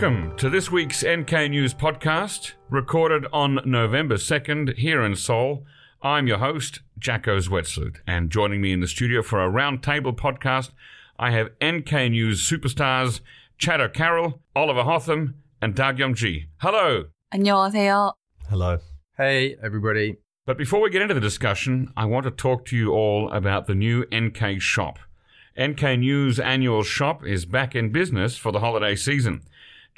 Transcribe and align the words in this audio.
Welcome 0.00 0.34
to 0.38 0.48
this 0.48 0.70
week's 0.70 1.04
NK 1.04 1.50
News 1.50 1.74
podcast, 1.74 2.52
recorded 2.70 3.26
on 3.34 3.60
November 3.66 4.14
2nd 4.14 4.78
here 4.78 5.02
in 5.02 5.14
Seoul. 5.14 5.66
I'm 6.00 6.26
your 6.26 6.38
host, 6.38 6.80
Jacco 6.98 7.36
Zwetsloot, 7.36 7.96
and 8.06 8.30
joining 8.30 8.62
me 8.62 8.72
in 8.72 8.80
the 8.80 8.88
studio 8.88 9.20
for 9.20 9.44
a 9.44 9.50
roundtable 9.50 10.16
podcast, 10.16 10.70
I 11.18 11.32
have 11.32 11.50
NK 11.62 11.92
News 12.12 12.48
superstars 12.48 13.20
Chad 13.58 13.82
O'Carroll, 13.82 14.40
Oliver 14.56 14.84
Hotham, 14.84 15.34
and 15.60 15.74
Dagyum 15.74 16.14
Ji. 16.14 16.46
Hello. 16.62 17.04
안녕하세요. 17.34 18.14
Hello. 18.48 18.78
Hey, 19.18 19.56
everybody. 19.62 20.16
But 20.46 20.56
before 20.56 20.80
we 20.80 20.88
get 20.88 21.02
into 21.02 21.12
the 21.12 21.20
discussion, 21.20 21.92
I 21.94 22.06
want 22.06 22.24
to 22.24 22.30
talk 22.30 22.64
to 22.66 22.76
you 22.76 22.92
all 22.92 23.30
about 23.30 23.66
the 23.66 23.74
new 23.74 24.06
NK 24.10 24.62
shop. 24.62 24.98
NK 25.60 25.98
News 25.98 26.40
annual 26.40 26.84
shop 26.84 27.22
is 27.22 27.44
back 27.44 27.74
in 27.74 27.92
business 27.92 28.38
for 28.38 28.50
the 28.50 28.60
holiday 28.60 28.96
season. 28.96 29.42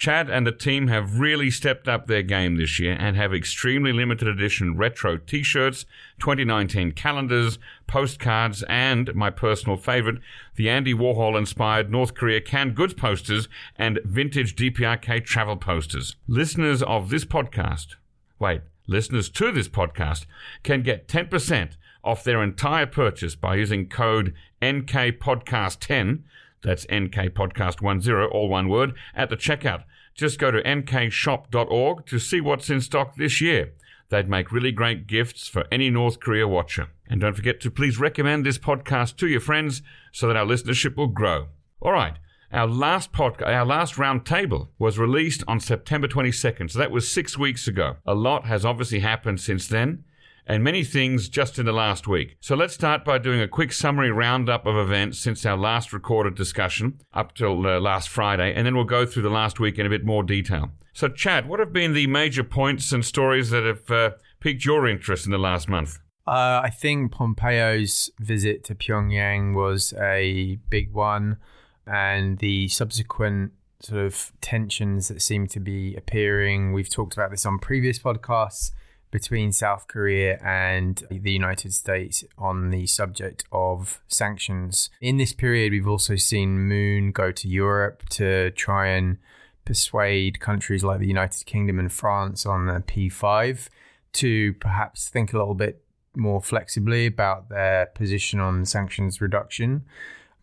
Chad 0.03 0.29
and 0.29 0.45
the 0.45 0.51
team 0.51 0.89
have 0.89 1.21
really 1.21 1.49
stepped 1.49 1.87
up 1.87 2.09
their 2.09 2.25
game 2.25 2.57
this 2.57 2.81
year 2.81 2.97
and 2.99 3.15
have 3.15 3.33
extremely 3.33 3.93
limited 3.93 4.27
edition 4.27 4.77
retro 4.77 5.17
t 5.17 5.45
shirts, 5.45 5.85
2019 6.19 6.91
calendars, 6.91 7.57
postcards, 7.87 8.65
and 8.65 9.15
my 9.15 9.31
personal 9.31 9.77
favorite, 9.77 10.19
the 10.57 10.69
Andy 10.69 10.93
Warhol 10.93 11.39
inspired 11.39 11.89
North 11.89 12.15
Korea 12.15 12.41
canned 12.41 12.75
goods 12.75 12.95
posters 12.95 13.49
and 13.77 14.01
vintage 14.05 14.57
DPRK 14.57 15.25
travel 15.25 15.57
posters. 15.57 16.17
Listeners 16.27 16.83
of 16.83 17.09
this 17.09 17.25
podcast, 17.25 17.95
wait, 18.41 18.63
listeners 18.89 19.29
to 19.29 19.53
this 19.53 19.69
podcast 19.69 20.27
can 20.65 20.83
get 20.83 21.07
10% 21.07 21.77
off 22.03 22.25
their 22.25 22.43
entire 22.43 22.87
purchase 22.87 23.37
by 23.37 23.55
using 23.55 23.89
code 23.89 24.35
NKPodcast10. 24.61 26.25
That's 26.65 26.87
NKPodcast10, 26.87 28.29
all 28.33 28.49
one 28.49 28.69
word, 28.69 28.95
at 29.15 29.31
the 29.31 29.37
checkout. 29.37 29.85
Just 30.15 30.39
go 30.39 30.51
to 30.51 30.63
nkshop.org 30.63 32.07
to 32.07 32.19
see 32.19 32.41
what's 32.41 32.71
in 32.71 32.81
stock 32.81 33.17
this 33.17 33.41
year. 33.41 33.73
They'd 34.11 34.29
make 34.29 34.53
really 34.53 34.73
great 34.73 35.07
gifts 35.07 35.49
for 35.49 35.65
any 35.73 35.89
North 35.89 36.21
Korea 36.21 36.47
watcher. 36.47 36.89
And 37.09 37.21
don't 37.21 37.35
forget 37.35 37.61
to 37.61 37.71
please 37.71 37.99
recommend 37.99 38.45
this 38.45 38.59
podcast 38.59 39.17
to 39.17 39.27
your 39.27 39.41
friends 39.41 39.81
so 40.13 40.27
that 40.29 40.37
our 40.37 40.45
listenership 40.45 40.97
will 40.97 41.07
grow. 41.07 41.49
All 41.81 41.93
right. 41.93 42.15
Our 42.53 42.67
last 42.67 43.13
podcast, 43.13 43.47
our 43.47 43.65
last 43.65 43.97
round 43.97 44.27
table 44.27 44.71
was 44.79 44.99
released 44.99 45.43
on 45.49 45.59
September 45.59 46.07
22nd, 46.07 46.71
so 46.71 46.79
that 46.79 46.91
was 46.91 47.11
six 47.11 47.39
weeks 47.39 47.67
ago. 47.67 47.97
A 48.05 48.15
lot 48.15 48.45
has 48.45 48.67
obviously 48.67 49.01
happened 49.01 49.41
since 49.41 49.67
then, 49.67 50.05
and 50.47 50.65
many 50.65 50.85
things 50.85 51.29
just 51.29 51.59
in 51.59 51.67
the 51.67 51.73
last 51.73 52.09
week. 52.09 52.37
So 52.41 52.57
let's 52.57 52.75
start 52.75 53.05
by 53.05 53.19
doing 53.19 53.41
a 53.41 53.49
quick 53.49 53.73
summary 53.73 54.11
roundup 54.11 54.67
of 54.67 54.77
events 54.77 55.19
since 55.19 55.47
our 55.47 55.57
last 55.57 55.93
recorded 55.93 56.35
discussion 56.35 57.01
up 57.13 57.35
till 57.35 57.67
uh, 57.67 57.81
last 57.81 58.09
Friday, 58.09 58.53
and 58.55 58.67
then 58.67 58.75
we'll 58.75 58.85
go 58.85 59.07
through 59.07 59.23
the 59.23 59.31
last 59.31 59.61
week 59.61 59.79
in 59.79 59.87
a 59.87 59.91
bit 59.91 60.05
more 60.05 60.23
detail. 60.23 60.71
So, 60.93 61.09
Chad, 61.09 61.49
what 61.49 61.59
have 61.59 61.73
been 61.73 61.95
the 61.95 62.07
major 62.07 62.45
points 62.45 62.93
and 62.93 63.05
stories 63.05 63.51
that 63.51 63.65
have 63.65 63.91
uh, 63.91 64.11
piqued 64.41 64.65
your 64.65 64.87
interest 64.87 65.25
in 65.25 65.33
the 65.33 65.39
last 65.39 65.69
month? 65.69 65.99
Uh, 66.27 66.61
I 66.63 66.71
think 66.71 67.13
Pompeo's 67.13 68.11
visit 68.21 68.63
to 68.65 68.75
Pyongyang 68.75 69.55
was 69.55 69.95
a 69.95 70.59
big 70.69 70.93
one, 70.93 71.39
and 71.87 72.39
the 72.39 72.69
subsequent 72.69 73.53
sort 73.81 74.05
of 74.05 74.33
tensions 74.41 75.09
that 75.09 75.23
seem 75.23 75.47
to 75.49 75.61
be 75.61 75.97
appearing. 75.97 76.73
We've 76.73 76.89
talked 76.89 77.15
about 77.15 77.31
this 77.31 77.45
on 77.45 77.59
previous 77.59 77.99
podcasts 77.99 78.71
between 79.13 79.53
South 79.53 79.87
Korea 79.87 80.41
and 80.43 81.05
the 81.11 81.31
United 81.31 81.73
States 81.73 82.25
on 82.37 82.71
the 82.71 82.87
subject 82.87 83.45
of 83.53 84.01
sanctions. 84.09 84.91
In 85.01 85.19
this 85.19 85.33
period, 85.33 85.71
we've 85.71 85.87
also 85.87 86.17
seen 86.17 86.59
Moon 86.59 87.13
go 87.13 87.31
to 87.31 87.47
Europe 87.47 88.09
to 88.09 88.51
try 88.53 88.89
and 88.89 89.19
persuade 89.65 90.41
countries 90.41 90.83
like 90.83 90.99
the 90.99 91.07
United 91.07 91.47
Kingdom 91.47 91.79
and 91.79 91.93
France 91.93 92.45
on 92.45 92.67
the 92.67 92.81
P5 92.81 93.69
to 94.15 94.55
perhaps 94.55 95.09
think 95.09 95.33
a 95.33 95.39
little 95.39 95.55
bit 95.55 95.85
more 96.17 96.43
flexibly 96.43 97.07
about 97.07 97.49
their 97.51 97.87
position 97.87 98.41
on 98.41 98.65
sanctions 98.65 99.21
reduction. 99.21 99.85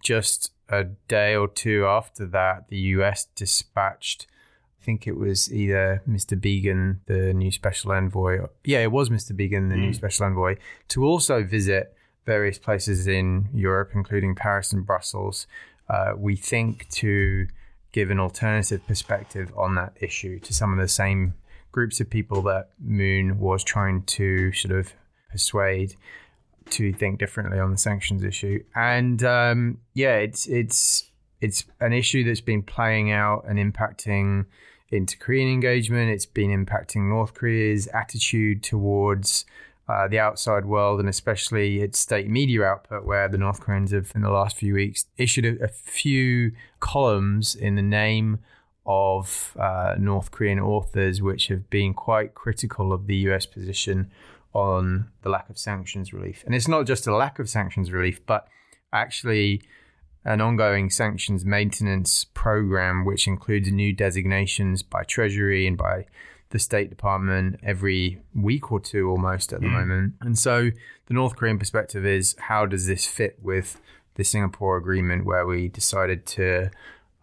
Just 0.01 0.51
a 0.69 0.83
day 1.07 1.35
or 1.35 1.47
two 1.47 1.85
after 1.85 2.25
that, 2.27 2.67
the 2.69 2.77
US 2.77 3.25
dispatched, 3.35 4.27
I 4.79 4.85
think 4.85 5.07
it 5.07 5.17
was 5.17 5.51
either 5.51 6.01
Mr. 6.09 6.39
Biegun, 6.39 6.99
the 7.05 7.33
new 7.33 7.51
special 7.51 7.91
envoy. 7.91 8.39
Yeah, 8.63 8.79
it 8.79 8.91
was 8.91 9.09
Mr. 9.09 9.31
Biegun, 9.31 9.69
the 9.69 9.75
mm. 9.75 9.87
new 9.87 9.93
special 9.93 10.25
envoy, 10.25 10.55
to 10.89 11.03
also 11.03 11.43
visit 11.43 11.95
various 12.25 12.57
places 12.57 13.07
in 13.07 13.49
Europe, 13.53 13.91
including 13.93 14.35
Paris 14.35 14.71
and 14.71 14.85
Brussels. 14.85 15.47
Uh, 15.89 16.13
we 16.17 16.35
think 16.35 16.87
to 16.89 17.47
give 17.91 18.11
an 18.11 18.19
alternative 18.19 18.85
perspective 18.87 19.51
on 19.57 19.75
that 19.75 19.93
issue 19.99 20.39
to 20.39 20.53
some 20.53 20.71
of 20.71 20.79
the 20.79 20.87
same 20.87 21.33
groups 21.71 21.99
of 21.99 22.09
people 22.09 22.41
that 22.43 22.69
Moon 22.79 23.39
was 23.39 23.63
trying 23.63 24.03
to 24.03 24.51
sort 24.53 24.77
of 24.77 24.93
persuade 25.31 25.95
to 26.69 26.93
think 26.93 27.19
differently 27.19 27.59
on 27.59 27.71
the 27.71 27.77
sanctions 27.77 28.23
issue. 28.23 28.63
And 28.75 29.23
um, 29.23 29.79
yeah, 29.93 30.15
it's 30.17 30.47
it's 30.47 31.08
it's 31.41 31.65
an 31.79 31.93
issue 31.93 32.23
that's 32.23 32.41
been 32.41 32.63
playing 32.63 33.11
out 33.11 33.45
and 33.47 33.57
impacting 33.57 34.45
into 34.91 35.17
Korean 35.17 35.49
engagement. 35.49 36.11
It's 36.11 36.25
been 36.25 36.49
impacting 36.49 37.09
North 37.09 37.33
Korea's 37.33 37.87
attitude 37.87 38.63
towards 38.63 39.45
uh, 39.87 40.07
the 40.07 40.19
outside 40.19 40.65
world 40.65 40.99
and 40.99 41.09
especially 41.09 41.81
its 41.81 41.97
state 41.97 42.29
media 42.29 42.63
output, 42.63 43.05
where 43.05 43.27
the 43.27 43.37
North 43.37 43.61
Koreans 43.61 43.91
have, 43.91 44.11
in 44.13 44.21
the 44.21 44.29
last 44.29 44.57
few 44.57 44.73
weeks, 44.73 45.05
issued 45.17 45.45
a, 45.45 45.63
a 45.63 45.67
few 45.67 46.51
columns 46.79 47.55
in 47.55 47.75
the 47.75 47.81
name 47.81 48.39
of 48.85 49.55
uh, 49.59 49.95
North 49.97 50.31
Korean 50.31 50.59
authors, 50.59 51.21
which 51.21 51.47
have 51.47 51.69
been 51.69 51.93
quite 51.93 52.33
critical 52.33 52.91
of 52.91 53.07
the 53.07 53.15
US 53.29 53.45
position 53.45 54.11
on 54.53 55.07
the 55.21 55.29
lack 55.29 55.49
of 55.49 55.57
sanctions 55.57 56.11
relief. 56.11 56.43
And 56.45 56.55
it's 56.55 56.67
not 56.67 56.85
just 56.85 57.07
a 57.07 57.15
lack 57.15 57.39
of 57.39 57.49
sanctions 57.49 57.91
relief, 57.91 58.25
but 58.25 58.47
actually 58.91 59.61
an 60.25 60.41
ongoing 60.41 60.89
sanctions 60.89 61.45
maintenance 61.45 62.25
program, 62.33 63.05
which 63.05 63.27
includes 63.27 63.71
new 63.71 63.93
designations 63.93 64.83
by 64.83 65.03
Treasury 65.03 65.65
and 65.65 65.77
by 65.77 66.05
the 66.49 66.59
State 66.59 66.89
Department 66.89 67.59
every 67.63 68.19
week 68.33 68.71
or 68.71 68.79
two 68.79 69.09
almost 69.09 69.53
at 69.53 69.61
the 69.61 69.67
mm. 69.67 69.79
moment. 69.79 70.13
And 70.21 70.37
so 70.37 70.71
the 71.05 71.13
North 71.13 71.35
Korean 71.35 71.59
perspective 71.59 72.05
is 72.05 72.35
how 72.39 72.65
does 72.65 72.87
this 72.87 73.05
fit 73.05 73.37
with 73.41 73.79
the 74.15 74.23
Singapore 74.23 74.75
agreement 74.77 75.25
where 75.25 75.45
we 75.45 75.67
decided 75.67 76.25
to 76.25 76.71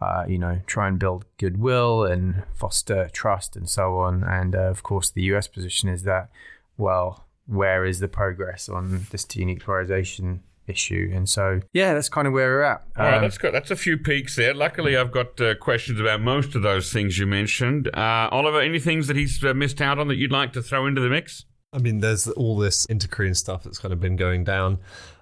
uh, 0.01 0.25
you 0.29 0.39
know, 0.39 0.61
try 0.67 0.89
and 0.89 0.99
build 0.99 1.25
goodwill 1.39 2.05
and 2.05 2.43
foster 2.55 3.09
trust 3.13 3.57
and 3.57 3.69
so 3.69 3.97
on. 3.99 4.23
And 4.25 4.55
uh, 4.55 4.61
of 4.61 4.83
course, 4.83 5.11
the 5.11 5.23
US 5.35 5.49
position 5.49 5.89
is 5.89 6.03
that, 6.03 6.29
well, 6.77 7.25
where 7.47 7.85
is 7.85 8.01
the 8.01 8.09
progress 8.09 8.69
on 8.69 9.07
this 9.11 9.25
denuclearization 9.25 10.41
issue. 10.67 11.11
And 11.15 11.29
so, 11.29 11.61
yeah, 11.73 11.95
that's 11.95 12.09
kind 12.09 12.27
of 12.27 12.33
where 12.33 12.49
we're 12.49 12.63
at. 12.63 12.83
All 12.97 13.07
um, 13.07 13.13
right, 13.13 13.21
that's 13.21 13.39
good. 13.39 13.55
That's 13.55 13.71
a 13.71 13.77
few 13.77 13.99
peaks 13.99 14.37
there. 14.37 14.55
Luckily, 14.55 14.97
I've 14.97 15.13
got 15.13 15.41
uh, 15.41 15.55
questions 15.57 16.01
about 16.01 16.21
most 16.21 16.55
of 16.55 16.63
those 16.63 16.93
things 16.93 17.19
you 17.19 17.27
mentioned. 17.27 17.89
Uh, 17.95 18.29
Oliver, 18.31 18.61
any 18.61 18.79
things 18.79 19.07
that 19.07 19.17
he's 19.17 19.43
uh, 19.45 19.55
missed 19.55 19.81
out 19.81 19.99
on 19.99 20.09
that 20.09 20.17
you'd 20.17 20.33
like 20.33 20.53
to 20.55 20.63
throw 20.63 20.87
into 20.87 21.01
the 21.01 21.09
mix? 21.09 21.45
I 21.73 21.79
mean, 21.79 21.99
there's 21.99 22.29
all 22.29 22.57
this 22.57 22.87
inter-Korean 22.87 23.35
stuff 23.35 23.63
that's 23.65 23.79
kind 23.79 23.93
of 23.93 24.01
been 24.01 24.17
going 24.17 24.45
down. 24.45 24.79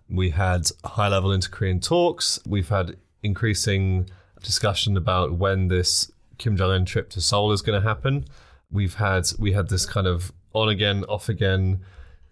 We 0.09 0.31
had 0.31 0.67
high-level 0.85 1.33
inter-Korean 1.33 1.81
talks. 1.81 2.39
We've 2.47 2.69
had 2.69 2.97
increasing 3.23 4.09
discussion 4.43 4.97
about 4.97 5.39
when 5.39 5.69
this 5.69 6.13
Kim 6.39 6.57
Jong 6.57 6.71
Un 6.71 6.85
trip 6.85 7.11
to 7.11 7.21
Seoul 7.21 7.53
is 7.53 7.63
going 7.63 7.81
to 7.81 7.87
happen. 7.87 8.27
We've 8.71 8.95
had 8.95 9.27
we 9.39 9.53
had 9.53 9.69
this 9.69 9.87
kind 9.87 10.07
of 10.07 10.33
on 10.53 10.69
again, 10.69 11.05
off 11.05 11.29
again 11.29 11.81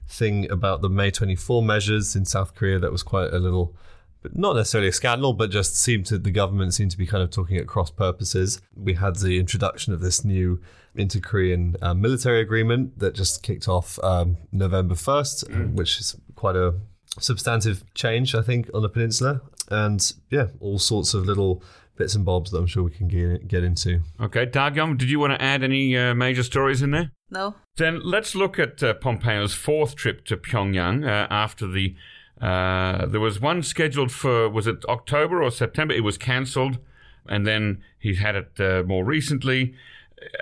thing 0.09 0.51
about 0.51 0.83
the 0.83 0.89
May 0.89 1.11
24 1.11 1.63
measures 1.63 2.15
in 2.17 2.25
South 2.25 2.55
Korea 2.55 2.79
that 2.79 2.93
was 2.93 3.03
quite 3.03 3.33
a 3.33 3.39
little, 3.39 3.75
but 4.23 4.37
not 4.37 4.57
necessarily 4.57 4.89
a 4.89 4.93
scandal, 4.93 5.33
but 5.33 5.51
just 5.51 5.77
seemed 5.77 6.07
to 6.07 6.19
the 6.19 6.31
government 6.31 6.75
seemed 6.75 6.91
to 6.91 6.99
be 6.99 7.07
kind 7.07 7.23
of 7.23 7.31
talking 7.31 7.57
at 7.57 7.67
cross 7.67 7.91
purposes. 7.91 8.61
We 8.77 8.95
had 8.95 9.17
the 9.17 9.39
introduction 9.39 9.93
of 9.93 10.01
this 10.01 10.25
new 10.25 10.61
inter-Korean 10.95 11.77
uh, 11.81 11.95
military 11.95 12.41
agreement 12.41 12.99
that 12.99 13.15
just 13.15 13.43
kicked 13.43 13.69
off 13.69 13.99
um, 14.03 14.37
November 14.53 14.95
1st, 14.95 15.49
mm. 15.49 15.73
which 15.73 15.99
is 15.99 16.17
quite 16.35 16.57
a 16.57 16.75
substantive 17.19 17.85
change, 17.95 18.35
I 18.35 18.43
think, 18.43 18.71
on 18.75 18.83
the 18.83 18.89
peninsula. 18.89 19.41
And 19.71 20.13
yeah, 20.31 20.49
all 20.61 20.79
sorts 20.79 21.15
of 21.15 21.25
little 21.25 21.63
bits 21.97 22.15
and 22.15 22.25
bobs 22.25 22.51
that 22.51 22.59
I'm 22.59 22.67
sure 22.67 22.83
we 22.83 22.91
can 22.91 23.09
get, 23.09 23.49
get 23.49 23.65
into. 23.65 24.01
Okay, 24.21 24.47
Dagyum, 24.47 24.99
did 24.99 25.11
you 25.11 25.21
want 25.21 25.33
to 25.33 25.43
add 25.43 25.63
any 25.63 25.97
uh, 25.97 26.15
major 26.15 26.43
stories 26.43 26.83
in 26.83 26.91
there? 26.91 27.13
No. 27.31 27.55
Then 27.77 28.01
let's 28.03 28.35
look 28.35 28.59
at 28.59 28.83
uh, 28.83 28.95
Pompeo's 28.95 29.55
fourth 29.55 29.95
trip 29.95 30.25
to 30.27 30.37
Pyongyang 30.37 31.05
uh, 31.05 31.27
after 31.31 31.67
the. 31.67 31.95
Uh, 32.41 33.07
there 33.07 33.21
was 33.21 33.41
one 33.41 33.63
scheduled 33.63 34.11
for, 34.11 34.49
was 34.49 34.67
it 34.67 34.85
October 34.89 35.43
or 35.43 35.51
September? 35.51 35.95
It 35.95 36.05
was 36.05 36.19
cancelled. 36.19 36.79
And 37.29 37.47
then 37.47 37.83
he 37.99 38.17
had 38.17 38.35
it 38.35 38.59
uh, 38.59 38.83
more 38.85 39.05
recently. 39.05 39.75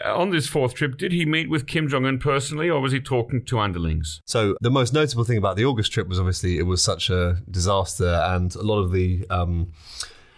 Uh, 0.04 0.14
on 0.14 0.30
this 0.30 0.46
fourth 0.46 0.74
trip, 0.74 0.96
did 0.96 1.12
he 1.12 1.26
meet 1.26 1.50
with 1.50 1.66
Kim 1.66 1.88
Jong 1.88 2.06
un 2.06 2.18
personally, 2.18 2.70
or 2.70 2.80
was 2.80 2.92
he 2.92 3.00
talking 3.00 3.44
to 3.44 3.58
underlings? 3.58 4.20
So 4.26 4.56
the 4.60 4.70
most 4.70 4.92
notable 4.92 5.24
thing 5.24 5.38
about 5.38 5.56
the 5.56 5.64
August 5.64 5.92
trip 5.92 6.08
was 6.08 6.18
obviously 6.18 6.58
it 6.58 6.62
was 6.62 6.82
such 6.82 7.10
a 7.10 7.42
disaster, 7.50 8.22
and 8.24 8.54
a 8.54 8.62
lot 8.62 8.80
of 8.80 8.92
the 8.92 9.26
um, 9.30 9.72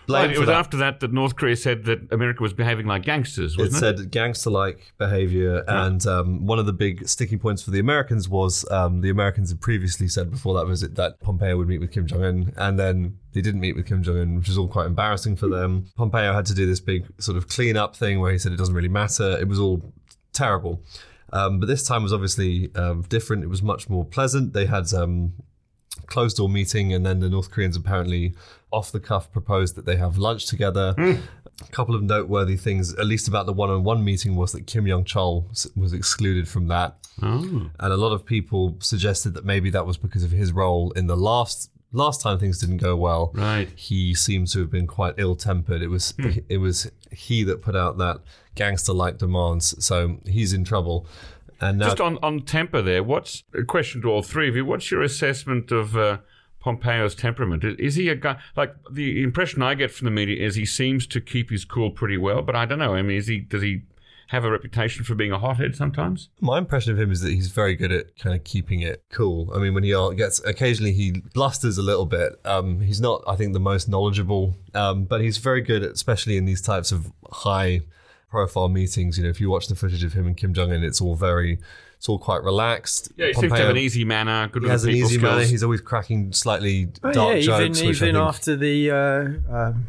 it 0.08 0.38
was 0.38 0.46
that. 0.49 0.56
after 0.56 0.76
that 0.78 1.00
that 1.00 1.12
North 1.12 1.37
Korea 1.37 1.56
said 1.56 1.84
that 1.84 2.12
America 2.12 2.43
was 2.43 2.52
behaving 2.52 2.87
like 2.87 3.02
gangsters, 3.02 3.54
it 3.54 3.58
wasn't 3.58 3.76
it? 3.76 3.99
said 3.99 4.10
gangster-like 4.10 4.93
behavior, 4.99 5.64
and 5.69 6.06
um, 6.06 6.46
one 6.46 6.58
of 6.58 6.66
the 6.66 6.72
big 6.72 7.08
sticking 7.08 7.38
points 7.38 7.62
for 7.62 7.70
the 7.70 7.78
Americans 7.78 8.28
was 8.28 8.69
um, 8.70 9.00
the 9.00 9.10
Americans 9.10 9.50
had 9.50 9.60
previously 9.60 10.08
said 10.08 10.31
before 10.31 10.54
that 10.54 10.66
visit 10.66 10.94
that 10.96 11.20
Pompeo 11.20 11.56
would 11.56 11.69
meet 11.69 11.81
with 11.81 11.93
Kim 11.93 12.06
Jong 12.06 12.25
Un, 12.25 12.52
and 12.56 12.78
then 12.78 13.19
they 13.32 13.40
didn't 13.40 13.60
meet 13.60 13.76
with 13.76 13.87
Kim 13.87 14.02
Jong 14.02 14.19
Un, 14.19 14.37
which 14.37 14.49
was 14.49 14.58
all 14.58 14.69
quite 14.69 14.87
embarrassing 14.87 15.37
for 15.37 15.49
them. 15.49 15.87
Pompeo 15.96 16.32
had 16.32 16.46
to 16.46 16.54
do 16.54 16.66
this 16.66 16.81
big 16.81 17.06
sort 17.20 17.37
of 17.37 17.49
clean-up 17.49 17.96
thing 17.96 18.20
where 18.20 18.32
he 18.32 18.38
said 18.38 18.52
it 18.52 18.56
doesn't 18.56 18.75
really 18.75 18.88
matter. 18.88 19.38
It 19.38 19.49
was 19.49 19.58
all 19.58 19.93
terrible. 20.32 20.82
Um, 21.32 21.60
but 21.60 21.66
this 21.66 21.82
time 21.82 22.02
was 22.02 22.12
obviously 22.12 22.70
um, 22.75 23.02
different. 23.02 23.43
It 23.43 23.49
was 23.49 23.62
much 23.62 23.88
more 23.88 24.04
pleasant. 24.04 24.52
They 24.52 24.66
had 24.66 24.93
um, 24.93 25.32
closed 26.12 26.37
door 26.37 26.49
meeting, 26.49 26.93
and 26.93 27.05
then 27.06 27.20
the 27.20 27.31
North 27.31 27.50
Koreans 27.50 27.76
apparently 27.76 28.35
off 28.70 28.93
the 28.93 29.00
cuff 29.00 29.32
proposed 29.32 29.75
that 29.76 29.87
they 29.87 29.97
have 29.97 30.19
lunch 30.19 30.47
together. 30.47 30.94
Hmm. 30.97 31.14
A 31.61 31.70
couple 31.70 31.94
of 31.94 32.03
noteworthy 32.03 32.56
things, 32.56 32.94
at 32.94 33.06
least 33.06 33.29
about 33.29 33.47
the 33.47 33.53
one 33.53 33.70
on 33.70 33.85
one 33.85 34.05
meeting, 34.05 34.35
was 34.37 34.53
that 34.53 34.67
Kim 34.67 34.87
Yong 34.87 35.05
Chol 35.05 35.35
was 35.76 35.93
excluded 35.93 36.49
from 36.49 36.69
that. 36.69 36.97
Oh. 37.23 37.70
And 37.79 37.93
a 37.93 37.97
lot 37.97 38.12
of 38.12 38.25
people 38.26 38.76
suggested 38.81 39.35
that 39.35 39.44
maybe 39.44 39.70
that 39.70 39.87
was 39.87 39.97
because 39.97 40.25
of 40.25 40.31
his 40.32 40.53
role 40.53 40.91
in 40.93 41.06
the 41.06 41.17
last. 41.17 41.70
Last 41.94 42.23
time 42.23 42.38
things 42.38 42.59
didn't 42.59 42.79
go 42.79 42.97
well, 42.97 43.32
Right. 43.35 43.69
he 43.76 44.14
seems 44.14 44.55
to 44.55 44.61
have 44.61 44.70
been 44.70 44.87
quite 44.87 45.14
ill-tempered. 45.19 45.82
It 45.82 45.88
was 45.88 46.12
hmm. 46.12 46.31
it 46.49 46.56
was 46.56 46.91
he 47.11 47.44
that 47.44 47.61
put 47.61 47.76
out 47.76 47.99
that 47.99 48.20
gangster-like 48.55 49.19
demands, 49.19 49.75
so 49.85 50.19
he's 50.25 50.53
in 50.55 50.64
trouble. 50.64 51.06
And 51.62 51.79
now 51.79 51.87
Just 51.87 52.00
on, 52.00 52.19
on 52.23 52.41
temper 52.41 52.82
there, 52.82 53.03
what's 53.03 53.44
a 53.55 53.62
question 53.62 54.03
to 54.03 54.09
all 54.09 54.23
three 54.23 54.49
of 54.49 54.56
you? 54.56 54.64
What's 54.64 54.91
your 54.91 55.03
assessment 55.03 55.70
of 55.70 55.97
uh, 55.97 56.19
Pompeo's 56.61 57.14
temperament? 57.14 57.62
Is, 57.79 57.94
he 57.94 58.09
a 58.09 58.17
guy 58.17 58.38
like 58.56 58.75
the 58.91 59.23
impression 59.23 59.62
I 59.62 59.75
get 59.75 59.93
from 59.93 60.06
the 60.06 60.11
media 60.11 60.44
is 60.44 60.56
he 60.56 60.67
seems 60.67 61.06
to 61.06 61.20
keep 61.20 61.50
his 61.50 61.64
cool 61.64 61.91
pretty 61.91 62.19
well, 62.19 62.43
but 62.43 62.56
I 62.56 62.67
don't 62.67 62.81
know. 62.81 62.94
I 62.94 63.03
mean, 63.03 63.17
is 63.17 63.29
he 63.29 63.38
does 63.38 63.62
he 63.62 63.82
have 64.29 64.44
a 64.44 64.50
reputation 64.50 65.05
for 65.05 65.14
being 65.14 65.31
a 65.31 65.38
hothead 65.38 65.76
sometimes? 65.76 66.31
My 66.41 66.59
impression 66.59 66.93
of 66.93 66.99
him 66.99 67.12
is 67.12 67.20
that 67.20 67.32
he's 67.32 67.49
very 67.49 67.76
good 67.76 67.93
at 67.93 68.19
kind 68.19 68.35
of 68.35 68.43
keeping 68.43 68.81
it 68.81 69.05
cool. 69.12 69.53
I 69.55 69.59
mean, 69.59 69.73
when 69.73 69.85
he 69.85 69.91
gets 70.17 70.43
occasionally 70.44 70.93
he 70.93 71.23
blusters 71.35 71.79
a 71.79 71.82
little 71.82 72.06
bit. 72.06 72.41
Um, 72.44 72.81
he's 72.81 73.00
not, 73.00 73.23
I 73.29 73.37
think, 73.37 73.53
the 73.53 73.61
most 73.61 73.88
knowledgeable, 73.88 74.56
um, 74.75 75.05
but 75.05 75.20
he's 75.20 75.38
very 75.38 75.61
good, 75.61 75.85
at, 75.85 75.93
especially 75.93 76.37
in 76.37 76.44
these 76.44 76.62
types 76.62 76.91
of 76.91 77.12
high 77.31 77.82
profile 78.32 78.69
meetings. 78.70 79.19
You 79.19 79.25
know, 79.25 79.31
if 79.31 79.40
you 79.40 79.50
watch 79.50 79.69
the 79.69 79.75
footage 79.76 80.02
of 80.02 80.14
him 80.14 80.26
and 80.26 80.37
Kim 80.37 80.55
Jong 80.55 80.73
Un, 80.73 80.82
it's 80.82 81.00
all 81.02 81.14
very, 81.14 81.58
it's 81.99 82.08
all 82.08 82.19
quite 82.19 82.43
relaxed. 82.43 83.12
Yeah, 83.17 83.26
he 83.29 83.34
seems 83.34 83.52
to 83.52 83.58
have 83.58 83.69
an 83.69 83.76
easy 83.76 84.05
manner, 84.05 84.49
good 84.49 84.62
He 84.64 84.69
has 84.70 84.84
an 84.84 84.90
easy 84.90 85.19
skills. 85.19 85.23
manner. 85.23 85.44
He's 85.44 85.62
always 85.62 85.82
cracking 85.82 86.32
slightly 86.32 86.88
Oh, 87.05 87.12
dark 87.12 87.34
yeah, 87.37 87.40
jokes, 87.43 87.79
even 87.81 87.90
even 87.94 88.14
think 88.14 88.17
after 88.17 88.56
the 88.56 88.90
uh, 88.90 89.55
um, 89.56 89.87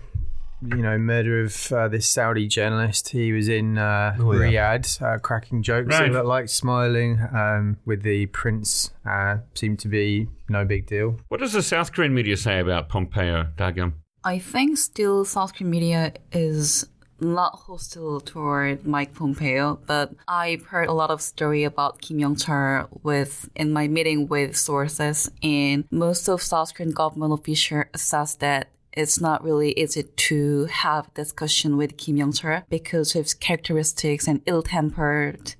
you 0.62 0.82
know 0.82 0.98
murder 0.98 1.42
of 1.44 1.72
uh, 1.72 1.88
this 1.88 2.06
Saudi 2.08 2.48
journalist, 2.48 3.10
he 3.10 3.32
was 3.32 3.48
in 3.48 3.78
uh, 3.78 4.16
Oh, 4.20 4.34
yeah. 4.34 4.40
Riyadh 4.78 5.02
uh, 5.02 5.20
cracking 5.20 5.64
jokes. 5.64 5.88
Right. 5.88 6.08
He 6.08 6.12
looked 6.14 6.26
like 6.28 6.50
smiling 6.50 7.20
um, 7.34 7.78
with 7.86 8.04
the 8.04 8.26
prince. 8.28 8.92
Uh, 9.10 9.38
seemed 9.56 9.80
to 9.80 9.88
be 9.88 10.28
no 10.50 10.66
big 10.66 10.86
deal. 10.86 11.18
What 11.30 11.40
does 11.40 11.54
the 11.54 11.64
South 11.64 11.94
Korean 11.94 12.14
media 12.14 12.36
say 12.36 12.60
about 12.60 12.90
Pompeo, 12.90 13.48
Dagyum? 13.58 13.94
I 14.26 14.40
think 14.40 14.78
still 14.78 15.26
South 15.26 15.54
Korean 15.54 15.70
media 15.72 16.14
is 16.32 16.88
not 17.20 17.56
hostile 17.68 18.20
toward 18.20 18.86
Mike 18.86 19.14
Pompeo, 19.14 19.80
but 19.86 20.14
I've 20.28 20.66
heard 20.66 20.88
a 20.88 20.94
lot 20.94 21.10
of 21.10 21.22
story 21.22 21.64
about 21.64 22.02
Kim 22.02 22.20
Yong 22.20 22.36
Chol 22.36 22.88
with 23.04 23.50
in 23.56 23.72
my 23.72 23.88
meeting 23.88 24.28
with 24.28 24.58
sources, 24.58 25.32
and 25.42 25.86
most 25.92 26.28
of 26.28 26.42
South 26.42 26.74
Korean 26.74 26.92
government 26.92 27.34
officials 27.34 27.86
says 27.96 28.36
that 28.38 28.70
it's 28.92 29.20
not 29.20 29.44
really 29.44 29.72
easy 29.72 30.04
to 30.04 30.66
have 30.66 31.14
discussion 31.14 31.78
with 31.78 31.98
Kim 31.98 32.18
Yong 32.18 32.34
Chol 32.34 32.64
because 32.70 33.16
of 33.16 33.24
his 33.24 33.34
characteristics 33.34 34.28
and 34.28 34.42
ill-tempered 34.46 35.56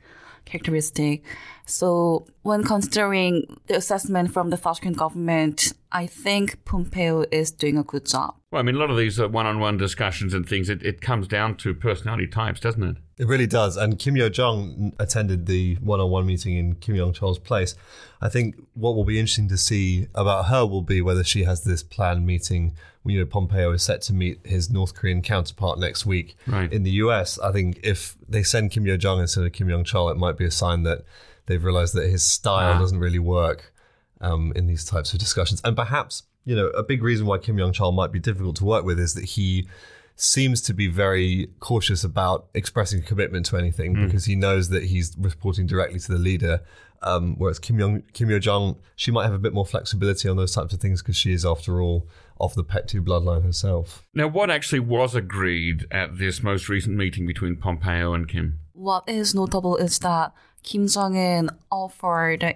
characteristic. 0.46 1.24
So 1.66 2.28
when 2.42 2.64
considering 2.64 3.60
the 3.68 3.76
assessment 3.78 4.34
from 4.34 4.50
the 4.50 4.58
South 4.58 4.82
Korean 4.82 4.94
government, 4.94 5.74
I 5.92 6.08
think 6.08 6.64
Pompeo 6.66 7.24
is 7.32 7.52
doing 7.52 7.78
a 7.78 7.84
good 7.84 8.06
job. 8.06 8.36
Well, 8.52 8.60
I 8.60 8.64
mean, 8.64 8.76
a 8.76 8.80
lot 8.80 8.90
of 8.90 8.98
these 8.98 9.20
uh, 9.20 9.30
one-on-one 9.30 9.78
discussions 9.78 10.34
and 10.34 10.48
things, 10.48 10.70
it, 10.70 10.84
it 10.84 11.02
comes 11.02 11.28
down 11.28 11.56
to 11.58 11.74
personality 11.74 12.28
types, 12.28 12.60
doesn't 12.60 12.84
it? 12.84 12.98
It 13.18 13.28
really 13.28 13.48
does. 13.48 13.78
And 13.78 13.98
Kim 13.98 14.18
Yo 14.18 14.28
Jong 14.30 14.94
attended 15.00 15.46
the 15.46 15.76
one 15.76 16.00
on 16.00 16.10
one 16.10 16.26
meeting 16.26 16.58
in 16.58 16.76
Kim 16.76 16.96
Yong 16.96 17.14
Chol's 17.14 17.40
place. 17.40 17.76
I 18.22 18.30
think 18.30 18.56
what 18.74 18.96
will 18.96 19.06
be 19.06 19.20
interesting 19.20 19.50
to 19.50 19.58
see 19.58 20.08
about 20.16 20.46
her 20.48 20.66
will 20.66 20.82
be 20.82 21.02
whether 21.02 21.24
she 21.24 21.44
has 21.46 21.64
this 21.64 21.82
planned 21.84 22.26
meeting. 22.26 22.76
You 23.06 23.20
know, 23.20 23.26
Pompeo 23.26 23.72
is 23.72 23.84
set 23.84 24.02
to 24.04 24.14
meet 24.14 24.40
his 24.46 24.70
North 24.70 24.96
Korean 24.96 25.22
counterpart 25.22 25.78
next 25.80 26.06
week 26.06 26.36
Right. 26.48 26.72
in 26.72 26.84
the 26.84 26.92
US. 26.92 27.38
I 27.40 27.52
think 27.52 27.80
if 27.84 28.16
they 28.28 28.44
send 28.44 28.72
Kim 28.72 28.86
Yo 28.86 28.98
Jong 28.98 29.20
instead 29.22 29.46
of 29.46 29.52
Kim 29.54 29.70
Yong 29.70 29.84
Chol, 29.84 30.12
it 30.12 30.18
might 30.18 30.38
be 30.38 30.46
a 30.46 30.52
sign 30.52 30.84
that 30.84 31.04
they've 31.46 31.64
realized 31.64 31.94
that 31.96 32.10
his 32.10 32.24
style 32.24 32.74
Ah. 32.76 32.80
doesn't 32.80 33.00
really 33.00 33.20
work 33.20 33.74
um, 34.22 34.54
in 34.56 34.68
these 34.68 34.86
types 34.86 35.14
of 35.14 35.20
discussions. 35.20 35.62
And 35.66 35.76
perhaps, 35.76 36.24
you 36.46 36.56
know, 36.56 36.68
a 36.68 36.84
big 36.84 37.04
reason 37.04 37.26
why 37.26 37.38
Kim 37.40 37.58
Yong 37.58 37.74
Chol 37.74 37.94
might 37.94 38.12
be 38.12 38.20
difficult 38.20 38.56
to 38.58 38.66
work 38.66 38.86
with 38.86 38.98
is 39.00 39.14
that 39.16 39.26
he 39.26 39.68
seems 40.16 40.62
to 40.62 40.74
be 40.74 40.88
very 40.88 41.50
cautious 41.60 42.04
about 42.04 42.46
expressing 42.54 43.02
commitment 43.02 43.46
to 43.48 43.58
anything 43.58 43.94
because 44.06 44.26
he 44.26 44.36
knows 44.36 44.70
that 44.70 44.84
he's 44.84 45.16
reporting 45.18 45.66
directly 45.66 46.00
to 46.00 46.12
the 46.12 46.20
leader. 46.20 46.62
Um, 47.02 47.36
whereas 47.38 47.60
Kim 47.60 47.80
Yong 47.80 48.04
Kim 48.14 48.30
Yo 48.30 48.40
Jong, 48.40 48.78
she 48.96 49.12
might 49.12 49.24
have 49.26 49.34
a 49.34 49.40
bit 49.40 49.52
more 49.54 49.66
flexibility 49.66 50.30
on 50.30 50.38
those 50.38 50.54
types 50.56 50.72
of 50.74 50.80
things 50.80 51.02
because 51.02 51.18
she 51.18 51.34
is, 51.34 51.46
after 51.46 51.82
all, 51.82 52.08
of 52.40 52.54
the 52.56 52.64
Paektu 52.64 53.04
bloodline 53.04 53.44
herself. 53.44 54.06
Now, 54.14 54.28
what 54.28 54.50
actually 54.50 54.80
was 54.80 55.14
agreed 55.14 55.86
at 55.92 56.18
this 56.18 56.42
most 56.42 56.70
recent 56.70 56.96
meeting 56.96 57.26
between 57.28 57.58
Pompeo 57.58 58.14
and 58.14 58.30
Kim? 58.30 58.60
What 58.72 59.04
is 59.08 59.36
notable 59.36 59.76
is 59.76 60.00
that 60.00 60.32
Kim 60.64 60.88
Jong 60.88 61.18
Un 61.18 61.50
offered 61.70 62.56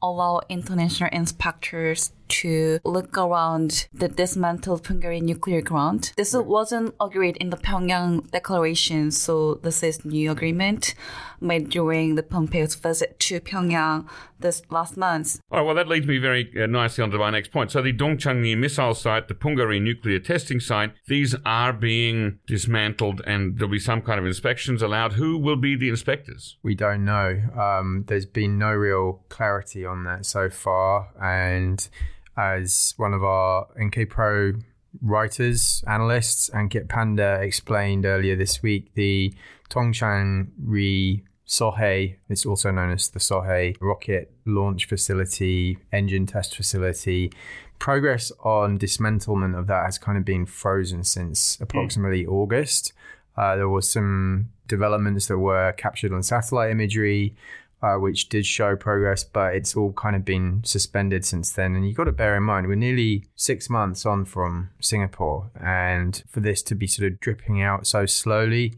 allow 0.00 0.40
international 0.48 1.10
inspectors 1.12 2.12
to 2.32 2.80
look 2.84 3.16
around 3.16 3.88
the 3.92 4.08
dismantled 4.08 4.82
Punggye 4.84 5.22
nuclear 5.22 5.60
ground. 5.60 6.12
This 6.16 6.34
wasn't 6.34 6.94
agreed 7.00 7.36
in 7.36 7.50
the 7.50 7.56
Pyongyang 7.56 8.30
declaration, 8.30 9.10
so 9.10 9.54
this 9.62 9.82
is 9.82 10.04
new 10.04 10.30
agreement 10.30 10.94
made 11.40 11.70
during 11.70 12.14
the 12.14 12.22
Pompeo's 12.22 12.74
visit 12.74 13.18
to 13.20 13.40
Pyongyang 13.40 14.08
this 14.38 14.62
last 14.70 14.96
month. 14.96 15.40
All 15.50 15.58
right, 15.58 15.66
well, 15.66 15.74
that 15.74 15.88
leads 15.88 16.06
me 16.06 16.18
very 16.18 16.50
uh, 16.60 16.66
nicely 16.66 17.02
on 17.02 17.10
to 17.10 17.18
my 17.18 17.30
next 17.30 17.52
point. 17.52 17.70
So, 17.70 17.82
the 17.82 17.92
Dongchangni 17.92 18.56
missile 18.56 18.94
site, 18.94 19.28
the 19.28 19.34
Punggye 19.34 19.80
nuclear 19.80 20.18
testing 20.18 20.60
site, 20.60 20.92
these 21.06 21.34
are 21.44 21.72
being 21.72 22.38
dismantled 22.46 23.22
and 23.26 23.58
there'll 23.58 23.70
be 23.70 23.78
some 23.78 24.02
kind 24.02 24.18
of 24.18 24.26
inspections 24.26 24.82
allowed. 24.82 25.14
Who 25.14 25.38
will 25.38 25.56
be 25.56 25.76
the 25.76 25.88
inspectors? 25.88 26.56
We 26.62 26.74
don't 26.74 27.04
know. 27.04 27.40
Um, 27.58 28.04
there's 28.08 28.26
been 28.26 28.58
no 28.58 28.72
real 28.72 29.24
clarity 29.28 29.84
on 29.84 30.04
that 30.04 30.26
so 30.26 30.50
far. 30.50 31.08
And 31.20 31.88
as 32.36 32.94
one 32.96 33.14
of 33.14 33.22
our 33.22 33.66
NK 33.80 34.08
Pro 34.08 34.52
writers, 35.00 35.82
analysts, 35.86 36.50
Ankit 36.50 36.88
Panda 36.88 37.40
explained 37.40 38.04
earlier 38.04 38.36
this 38.36 38.62
week, 38.62 38.94
the 38.94 39.34
Tongchang 39.70 40.48
Ri 40.62 41.24
Sohae, 41.46 42.16
it's 42.28 42.46
also 42.46 42.70
known 42.70 42.90
as 42.90 43.08
the 43.08 43.18
Sohae 43.18 43.76
rocket 43.80 44.32
launch 44.46 44.86
facility, 44.86 45.78
engine 45.92 46.26
test 46.26 46.56
facility. 46.56 47.32
Progress 47.78 48.30
on 48.42 48.78
dismantlement 48.78 49.58
of 49.58 49.66
that 49.66 49.84
has 49.84 49.98
kind 49.98 50.16
of 50.16 50.24
been 50.24 50.46
frozen 50.46 51.04
since 51.04 51.58
approximately 51.60 52.24
August. 52.24 52.92
Uh, 53.36 53.56
there 53.56 53.68
was 53.68 53.90
some 53.90 54.50
developments 54.68 55.26
that 55.26 55.38
were 55.38 55.72
captured 55.72 56.12
on 56.12 56.22
satellite 56.22 56.70
imagery, 56.70 57.34
uh, 57.82 57.96
which 57.96 58.28
did 58.28 58.46
show 58.46 58.76
progress, 58.76 59.24
but 59.24 59.54
it's 59.54 59.76
all 59.76 59.92
kind 59.92 60.14
of 60.14 60.24
been 60.24 60.62
suspended 60.64 61.24
since 61.24 61.50
then. 61.50 61.74
And 61.74 61.86
you've 61.86 61.96
got 61.96 62.04
to 62.04 62.12
bear 62.12 62.36
in 62.36 62.44
mind, 62.44 62.68
we're 62.68 62.76
nearly 62.76 63.24
six 63.34 63.68
months 63.68 64.06
on 64.06 64.24
from 64.24 64.70
Singapore, 64.80 65.50
and 65.60 66.22
for 66.28 66.40
this 66.40 66.62
to 66.64 66.74
be 66.74 66.86
sort 66.86 67.10
of 67.10 67.20
dripping 67.20 67.60
out 67.60 67.86
so 67.86 68.06
slowly 68.06 68.74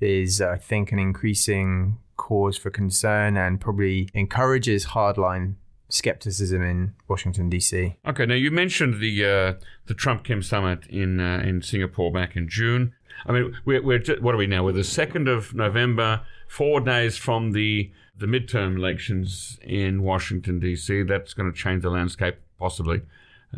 is, 0.00 0.40
I 0.40 0.56
think, 0.56 0.92
an 0.92 0.98
increasing 0.98 1.98
cause 2.16 2.56
for 2.56 2.70
concern 2.70 3.36
and 3.36 3.60
probably 3.60 4.08
encourages 4.14 4.86
hardline 4.86 5.54
skepticism 5.88 6.62
in 6.62 6.94
Washington 7.08 7.48
D.C. 7.48 7.96
Okay, 8.06 8.26
now 8.26 8.34
you 8.34 8.50
mentioned 8.50 9.00
the 9.00 9.24
uh, 9.24 9.54
the 9.86 9.94
Trump 9.94 10.24
Kim 10.24 10.42
summit 10.42 10.86
in 10.88 11.20
uh, 11.20 11.42
in 11.44 11.62
Singapore 11.62 12.12
back 12.12 12.36
in 12.36 12.48
June. 12.48 12.94
I 13.26 13.32
mean, 13.32 13.56
we're, 13.64 13.82
we're 13.82 13.98
ju- 13.98 14.18
what 14.20 14.34
are 14.34 14.38
we 14.38 14.46
now? 14.46 14.64
We're 14.64 14.72
the 14.72 14.84
second 14.84 15.28
of 15.28 15.54
November, 15.54 16.22
four 16.48 16.80
days 16.80 17.16
from 17.16 17.52
the 17.52 17.90
the 18.16 18.26
midterm 18.26 18.76
elections 18.76 19.58
in 19.62 20.02
Washington 20.02 20.60
D.C. 20.60 21.02
That's 21.02 21.34
going 21.34 21.50
to 21.50 21.56
change 21.56 21.82
the 21.82 21.90
landscape 21.90 22.36
possibly 22.58 23.02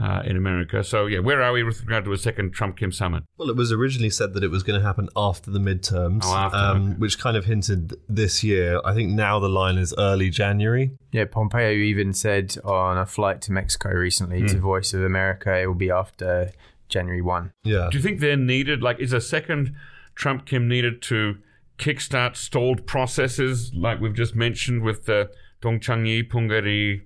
uh, 0.01 0.23
in 0.25 0.37
America. 0.37 0.83
So 0.85 1.07
yeah, 1.07 1.19
where 1.21 1.43
are 1.43 1.53
we 1.53 1.63
with 1.63 1.81
regard 1.83 2.05
to 2.05 2.13
a 2.13 2.19
second 2.19 2.53
Trump 2.53 2.77
Kim 2.77 2.93
summit? 2.93 3.25
Well, 3.39 3.51
it 3.51 3.57
was 3.57 3.73
originally 3.73 4.11
said 4.11 4.35
that 4.35 4.43
it 4.45 4.51
was 4.51 4.63
going 4.63 4.79
to 4.81 4.87
happen 4.87 5.09
after 5.17 5.51
the 5.51 5.59
midterms, 5.59 6.21
Oh, 6.25 6.35
after, 6.35 6.57
um, 6.59 6.87
okay. 6.91 6.97
which 6.99 7.19
kind 7.19 7.37
of 7.37 7.45
hinted 7.45 7.95
this 8.09 8.43
year. 8.45 8.81
I 8.85 8.95
think 8.95 9.11
now 9.11 9.39
the 9.39 9.49
line 9.49 9.79
is 9.79 9.95
early 9.99 10.31
January. 10.31 10.93
Yeah, 11.13 11.25
Pompeo 11.25 11.71
even 11.71 12.13
said 12.13 12.57
on 12.65 12.99
a 12.99 13.07
flight 13.07 13.41
to 13.43 13.53
Mexico 13.53 13.91
recently 13.91 14.47
to 14.49 14.59
Voice 14.59 14.93
of 14.95 15.03
America, 15.03 15.57
it 15.59 15.67
will 15.67 15.75
be 15.75 15.91
after 15.91 16.53
January 16.89 17.23
1. 17.23 17.53
Yeah. 17.65 17.89
Do 17.91 17.97
you 17.99 18.03
think 18.03 18.21
they're 18.21 18.37
needed? 18.37 18.83
Like, 18.83 19.01
is 19.01 19.13
a 19.13 19.21
second 19.21 19.75
Trump 20.15 20.47
Kim 20.47 20.69
needed 20.69 21.03
to 21.03 21.39
kickstart 21.79 22.37
stalled 22.37 22.87
processes 22.87 23.73
like 23.75 24.01
we've 24.01 24.15
just 24.15 24.35
mentioned 24.35 24.83
with 24.83 25.05
the 25.07 25.31
Dong 25.61 25.81
Chang-yi, 25.81 26.23
Punggye-ri, 26.23 27.03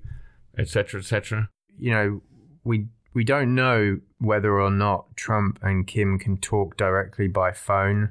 etc., 0.59 1.01
etc.? 1.01 1.49
You 1.79 1.91
know, 1.93 2.23
we 2.65 2.87
we 3.13 3.25
don't 3.25 3.55
know 3.55 3.99
whether 4.19 4.61
or 4.61 4.71
not 4.71 5.17
Trump 5.17 5.59
and 5.63 5.87
Kim 5.87 6.19
can 6.19 6.37
talk 6.37 6.77
directly 6.77 7.27
by 7.27 7.53
phone, 7.53 8.11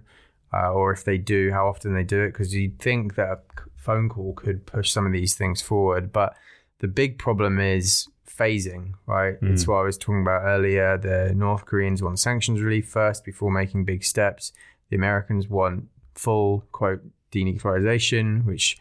uh, 0.54 0.72
or 0.72 0.92
if 0.92 1.04
they 1.04 1.18
do, 1.18 1.52
how 1.52 1.68
often 1.68 1.94
they 1.94 2.04
do 2.04 2.22
it. 2.22 2.32
Because 2.32 2.54
you'd 2.54 2.80
think 2.80 3.16
that 3.16 3.30
a 3.30 3.40
phone 3.76 4.10
call 4.10 4.34
could 4.34 4.66
push 4.66 4.92
some 4.92 5.06
of 5.06 5.14
these 5.14 5.36
things 5.36 5.62
forward, 5.62 6.12
but 6.12 6.36
the 6.80 6.88
big 6.88 7.18
problem 7.18 7.60
is 7.60 8.08
phasing, 8.28 8.94
right? 9.06 9.40
Mm. 9.42 9.54
It's 9.54 9.68
what 9.68 9.78
I 9.78 9.84
was 9.84 9.98
talking 9.98 10.22
about 10.22 10.44
earlier. 10.44 10.98
The 10.98 11.34
North 11.36 11.66
Koreans 11.66 12.02
want 12.02 12.20
sanctions 12.20 12.62
relief 12.62 12.88
first 12.88 13.26
before 13.26 13.52
making 13.52 13.86
big 13.86 14.04
steps. 14.04 14.54
The 14.90 14.96
Americans 14.96 15.50
want 15.50 15.90
full 16.16 16.64
quote 16.72 17.02
denuclearization, 17.32 18.46
which 18.46 18.78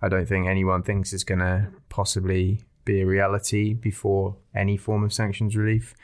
I 0.00 0.08
don't 0.08 0.26
think 0.26 0.46
anyone 0.46 0.82
thinks 0.82 1.12
is 1.12 1.24
going 1.24 1.40
to 1.40 1.68
possibly 1.88 2.62
be 2.84 3.00
a 3.00 3.06
reality 3.06 3.74
before 3.74 4.36
any 4.54 4.76
form 4.76 5.04
of 5.04 5.12
sanctions 5.12 5.56
relief. 5.56 5.94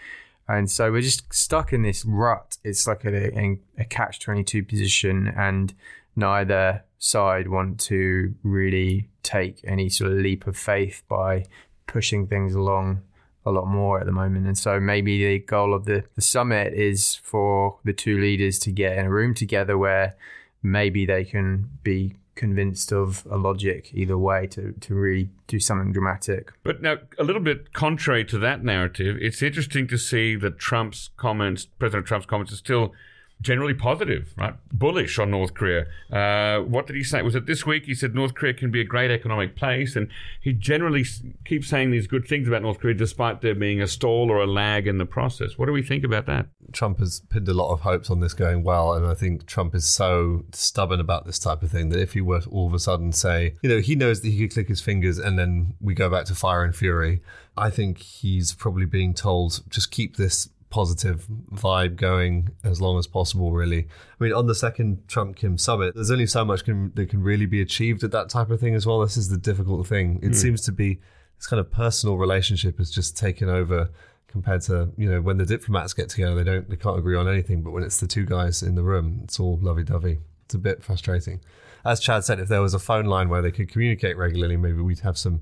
And 0.48 0.70
so 0.70 0.90
we're 0.90 1.02
just 1.02 1.32
stuck 1.32 1.72
in 1.72 1.82
this 1.82 2.04
rut. 2.04 2.56
It's 2.64 2.86
like 2.86 3.04
a, 3.04 3.58
a, 3.78 3.84
catch 3.84 4.18
22 4.20 4.64
position, 4.64 5.28
and 5.36 5.74
neither 6.16 6.84
side 6.98 7.48
want 7.48 7.78
to 7.80 8.34
really 8.42 9.08
take 9.22 9.60
any 9.64 9.88
sort 9.90 10.10
of 10.10 10.18
leap 10.18 10.46
of 10.46 10.56
faith 10.56 11.02
by 11.06 11.44
pushing 11.86 12.26
things 12.26 12.54
along 12.54 13.02
a 13.44 13.50
lot 13.50 13.66
more 13.66 14.00
at 14.00 14.06
the 14.06 14.12
moment. 14.12 14.46
And 14.46 14.56
so 14.56 14.80
maybe 14.80 15.24
the 15.24 15.38
goal 15.38 15.74
of 15.74 15.84
the, 15.84 16.04
the 16.14 16.22
summit 16.22 16.72
is 16.74 17.14
for 17.14 17.78
the 17.84 17.92
two 17.92 18.18
leaders 18.18 18.58
to 18.60 18.72
get 18.72 18.96
in 18.96 19.06
a 19.06 19.10
room 19.10 19.34
together 19.34 19.76
where 19.76 20.16
maybe 20.62 21.06
they 21.06 21.24
can 21.24 21.70
be 21.82 22.16
convinced 22.38 22.92
of 22.92 23.26
a 23.30 23.36
logic 23.36 23.90
either 23.92 24.16
way 24.16 24.46
to, 24.46 24.72
to 24.80 24.94
really 24.94 25.28
do 25.46 25.60
something 25.60 25.92
dramatic. 25.92 26.52
But 26.62 26.80
now, 26.80 26.96
a 27.18 27.24
little 27.24 27.42
bit 27.42 27.74
contrary 27.74 28.24
to 28.26 28.38
that 28.38 28.64
narrative, 28.64 29.18
it's 29.20 29.42
interesting 29.42 29.86
to 29.88 29.98
see 29.98 30.36
that 30.36 30.58
Trump's 30.58 31.10
comments, 31.18 31.66
President 31.66 32.06
Trump's 32.06 32.26
comments, 32.26 32.52
are 32.52 32.56
still 32.56 32.94
generally 33.40 33.74
positive, 33.74 34.34
right? 34.36 34.54
Bullish 34.72 35.18
on 35.18 35.30
North 35.30 35.54
Korea. 35.54 35.86
Uh, 36.10 36.60
what 36.62 36.86
did 36.86 36.96
he 36.96 37.04
say? 37.04 37.22
Was 37.22 37.34
it 37.34 37.46
this 37.46 37.64
week? 37.64 37.86
He 37.86 37.94
said 37.94 38.14
North 38.14 38.34
Korea 38.34 38.52
can 38.52 38.70
be 38.70 38.80
a 38.80 38.84
great 38.84 39.10
economic 39.10 39.54
place, 39.54 39.94
and 39.94 40.08
he 40.40 40.52
generally 40.52 41.04
keeps 41.44 41.68
saying 41.68 41.90
these 41.90 42.06
good 42.06 42.26
things 42.26 42.48
about 42.48 42.62
North 42.62 42.80
Korea, 42.80 42.94
despite 42.94 43.40
there 43.40 43.54
being 43.54 43.80
a 43.80 43.86
stall 43.86 44.30
or 44.30 44.38
a 44.38 44.46
lag 44.46 44.86
in 44.86 44.98
the 44.98 45.06
process. 45.06 45.56
What 45.56 45.66
do 45.66 45.72
we 45.72 45.82
think 45.82 46.04
about 46.04 46.26
that? 46.26 46.46
Trump 46.72 46.98
has 46.98 47.20
pinned 47.30 47.48
a 47.48 47.54
lot 47.54 47.72
of 47.72 47.80
hopes 47.80 48.10
on 48.10 48.20
this 48.20 48.34
going 48.34 48.64
well, 48.64 48.92
and 48.92 49.06
I 49.06 49.14
think 49.14 49.46
Trump 49.46 49.74
is 49.74 49.86
so 49.86 50.44
stubborn 50.52 51.00
about 51.00 51.24
this 51.24 51.38
type 51.38 51.62
of 51.62 51.70
thing 51.70 51.90
that 51.90 52.00
if 52.00 52.14
he 52.14 52.20
were 52.20 52.40
to 52.40 52.50
all 52.50 52.66
of 52.66 52.74
a 52.74 52.78
sudden 52.78 53.12
say, 53.12 53.54
you 53.62 53.68
know, 53.68 53.80
he 53.80 53.94
knows 53.94 54.20
that 54.22 54.28
he 54.28 54.38
could 54.38 54.52
click 54.52 54.68
his 54.68 54.80
fingers 54.80 55.18
and 55.18 55.38
then 55.38 55.74
we 55.80 55.94
go 55.94 56.10
back 56.10 56.24
to 56.26 56.34
fire 56.34 56.64
and 56.64 56.74
fury, 56.74 57.22
I 57.56 57.70
think 57.70 57.98
he's 57.98 58.52
probably 58.52 58.86
being 58.86 59.14
told 59.14 59.62
just 59.68 59.90
keep 59.90 60.16
this 60.16 60.48
positive 60.70 61.26
vibe 61.52 61.96
going 61.96 62.50
as 62.62 62.80
long 62.80 62.98
as 62.98 63.06
possible 63.06 63.52
really. 63.52 63.88
I 64.20 64.24
mean 64.24 64.32
on 64.32 64.46
the 64.46 64.54
second 64.54 65.06
trump 65.08 65.36
kim 65.36 65.56
summit 65.56 65.94
there's 65.94 66.10
only 66.10 66.26
so 66.26 66.44
much 66.44 66.64
can, 66.64 66.92
that 66.94 67.08
can 67.08 67.22
really 67.22 67.46
be 67.46 67.60
achieved 67.60 68.04
at 68.04 68.10
that 68.12 68.28
type 68.28 68.50
of 68.50 68.60
thing 68.60 68.74
as 68.74 68.86
well. 68.86 69.00
This 69.00 69.16
is 69.16 69.28
the 69.28 69.38
difficult 69.38 69.86
thing. 69.86 70.20
It 70.22 70.28
hmm. 70.28 70.32
seems 70.34 70.62
to 70.62 70.72
be 70.72 71.00
this 71.38 71.46
kind 71.46 71.60
of 71.60 71.70
personal 71.70 72.18
relationship 72.18 72.78
has 72.78 72.90
just 72.90 73.16
taken 73.16 73.48
over 73.48 73.90
compared 74.26 74.60
to 74.62 74.90
you 74.96 75.10
know 75.10 75.20
when 75.20 75.38
the 75.38 75.46
diplomats 75.46 75.94
get 75.94 76.10
together 76.10 76.34
they 76.34 76.44
don't 76.44 76.68
they 76.68 76.76
can't 76.76 76.98
agree 76.98 77.16
on 77.16 77.26
anything 77.26 77.62
but 77.62 77.70
when 77.70 77.82
it's 77.82 77.98
the 77.98 78.06
two 78.06 78.26
guys 78.26 78.62
in 78.62 78.74
the 78.74 78.82
room 78.82 79.20
it's 79.24 79.40
all 79.40 79.58
lovey-dovey. 79.62 80.18
It's 80.44 80.54
a 80.54 80.58
bit 80.58 80.82
frustrating. 80.82 81.40
As 81.84 82.00
chad 82.00 82.24
said 82.24 82.40
if 82.40 82.48
there 82.48 82.62
was 82.62 82.74
a 82.74 82.78
phone 82.78 83.06
line 83.06 83.28
where 83.28 83.42
they 83.42 83.50
could 83.50 83.70
communicate 83.70 84.16
regularly 84.16 84.56
maybe 84.56 84.82
we'd 84.82 85.00
have 85.00 85.16
some 85.16 85.40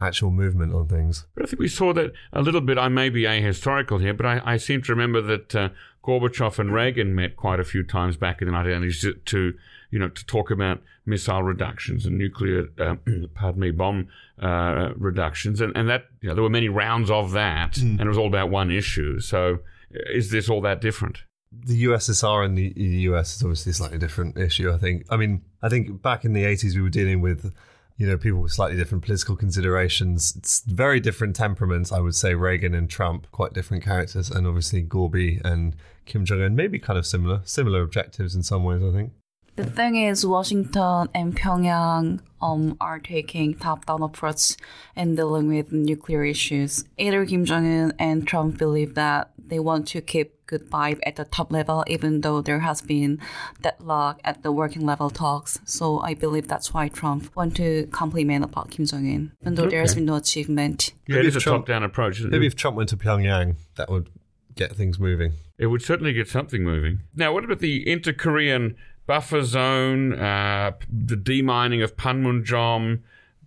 actual 0.00 0.30
movement 0.30 0.74
on 0.74 0.88
things 0.88 1.26
But 1.34 1.44
I 1.44 1.46
think 1.46 1.60
we 1.60 1.68
saw 1.68 1.92
that 1.94 2.12
a 2.32 2.42
little 2.42 2.60
bit. 2.60 2.78
I 2.78 2.88
may 2.88 3.08
be 3.08 3.22
ahistorical 3.22 4.00
here, 4.00 4.14
but 4.14 4.26
I, 4.26 4.42
I 4.44 4.56
seem 4.56 4.82
to 4.82 4.92
remember 4.92 5.20
that 5.22 5.54
uh, 5.54 5.68
Gorbachev 6.04 6.58
and 6.58 6.72
Reagan 6.72 7.14
met 7.14 7.36
quite 7.36 7.60
a 7.60 7.64
few 7.64 7.82
times 7.82 8.16
back 8.16 8.42
in 8.42 8.48
the 8.48 8.54
1990s 8.54 9.00
to, 9.00 9.14
to 9.14 9.54
you 9.90 9.98
know, 9.98 10.08
to 10.08 10.26
talk 10.26 10.50
about 10.50 10.82
missile 11.06 11.42
reductions 11.42 12.04
and 12.04 12.18
nuclear, 12.18 12.68
uh, 12.78 12.96
pardon 13.34 13.60
me, 13.60 13.70
bomb 13.70 14.08
uh, 14.40 14.90
reductions, 14.96 15.60
and 15.60 15.74
and 15.76 15.88
that 15.88 16.06
you 16.20 16.28
know 16.28 16.34
there 16.34 16.42
were 16.42 16.50
many 16.50 16.68
rounds 16.68 17.10
of 17.10 17.32
that, 17.32 17.78
and 17.78 18.00
it 18.00 18.08
was 18.08 18.18
all 18.18 18.26
about 18.26 18.50
one 18.50 18.70
issue. 18.70 19.20
So, 19.20 19.60
is 19.90 20.30
this 20.30 20.48
all 20.48 20.60
that 20.62 20.80
different? 20.80 21.18
the 21.64 21.84
USSR 21.84 22.44
and 22.44 22.58
the, 22.58 22.72
the 22.74 23.00
US 23.10 23.36
is 23.36 23.42
obviously 23.42 23.70
a 23.70 23.74
slightly 23.74 23.98
different 23.98 24.36
issue. 24.36 24.72
I 24.72 24.78
think. 24.78 25.06
I 25.10 25.16
mean, 25.16 25.42
I 25.62 25.68
think 25.68 26.02
back 26.02 26.24
in 26.24 26.32
the 26.32 26.44
eighties 26.44 26.76
we 26.76 26.82
were 26.82 26.90
dealing 26.90 27.20
with, 27.20 27.52
you 27.96 28.06
know, 28.06 28.18
people 28.18 28.40
with 28.40 28.52
slightly 28.52 28.76
different 28.76 29.04
political 29.04 29.36
considerations. 29.36 30.34
It's 30.36 30.60
very 30.60 31.00
different 31.00 31.34
temperaments. 31.34 31.92
I 31.92 32.00
would 32.00 32.14
say 32.14 32.34
Reagan 32.34 32.74
and 32.74 32.90
Trump, 32.90 33.26
quite 33.32 33.52
different 33.52 33.82
characters, 33.82 34.30
and 34.30 34.46
obviously 34.46 34.82
Gorby 34.82 35.40
and 35.44 35.76
Kim 36.04 36.24
Jong 36.24 36.42
Un, 36.42 36.54
maybe 36.54 36.78
kind 36.78 36.98
of 36.98 37.06
similar, 37.06 37.40
similar 37.44 37.82
objectives 37.82 38.34
in 38.34 38.42
some 38.42 38.64
ways. 38.64 38.82
I 38.82 38.92
think. 38.92 39.12
The 39.56 39.64
thing 39.64 39.96
is, 39.96 40.26
Washington 40.26 41.08
and 41.14 41.34
Pyongyang 41.34 42.20
um, 42.42 42.76
are 42.78 42.98
taking 42.98 43.54
top-down 43.54 44.02
approach 44.02 44.56
in 44.94 45.14
dealing 45.14 45.48
with 45.48 45.72
nuclear 45.72 46.24
issues. 46.24 46.84
Either 46.98 47.24
Kim 47.24 47.46
Jong-un 47.46 47.94
and 47.98 48.28
Trump 48.28 48.58
believe 48.58 48.94
that 48.96 49.30
they 49.48 49.58
want 49.58 49.86
to 49.88 50.00
keep 50.00 50.32
good 50.46 50.70
vibe 50.70 51.00
at 51.04 51.16
the 51.16 51.24
top 51.24 51.50
level, 51.50 51.84
even 51.88 52.20
though 52.20 52.40
there 52.40 52.60
has 52.60 52.80
been 52.80 53.20
deadlock 53.62 54.20
at 54.24 54.42
the 54.42 54.52
working 54.52 54.86
level 54.86 55.10
talks. 55.10 55.58
So 55.64 56.00
I 56.00 56.14
believe 56.14 56.46
that's 56.48 56.72
why 56.72 56.88
Trump 56.88 57.34
want 57.34 57.56
to 57.56 57.86
compliment 57.90 58.44
about 58.44 58.70
Kim 58.70 58.86
Jong-un, 58.86 59.32
even 59.40 59.54
though 59.56 59.68
there 59.68 59.80
has 59.80 59.94
been 59.94 60.04
no 60.04 60.14
achievement. 60.16 60.92
Yeah, 61.06 61.16
Maybe 61.16 61.26
it 61.26 61.28
is 61.30 61.34
a 61.34 61.38
if 61.38 61.42
Trump- 61.44 61.66
top-down 61.66 61.82
approach. 61.82 62.20
Maybe 62.22 62.46
it? 62.46 62.48
if 62.48 62.56
Trump 62.56 62.76
went 62.76 62.88
to 62.90 62.96
Pyongyang, 62.96 63.56
that 63.76 63.90
would 63.90 64.08
get 64.54 64.74
things 64.76 64.98
moving. 64.98 65.32
It 65.58 65.66
would 65.66 65.82
certainly 65.82 66.12
get 66.12 66.28
something 66.28 66.62
moving. 66.62 67.00
Now, 67.14 67.32
what 67.32 67.44
about 67.44 67.58
the 67.60 67.88
inter-Korean 67.90 68.76
buffer 69.06 69.42
zone, 69.42 70.12
uh, 70.14 70.72
the 70.90 71.16
demining 71.16 71.82
of 71.82 71.96
Panmunjom, 71.96 73.00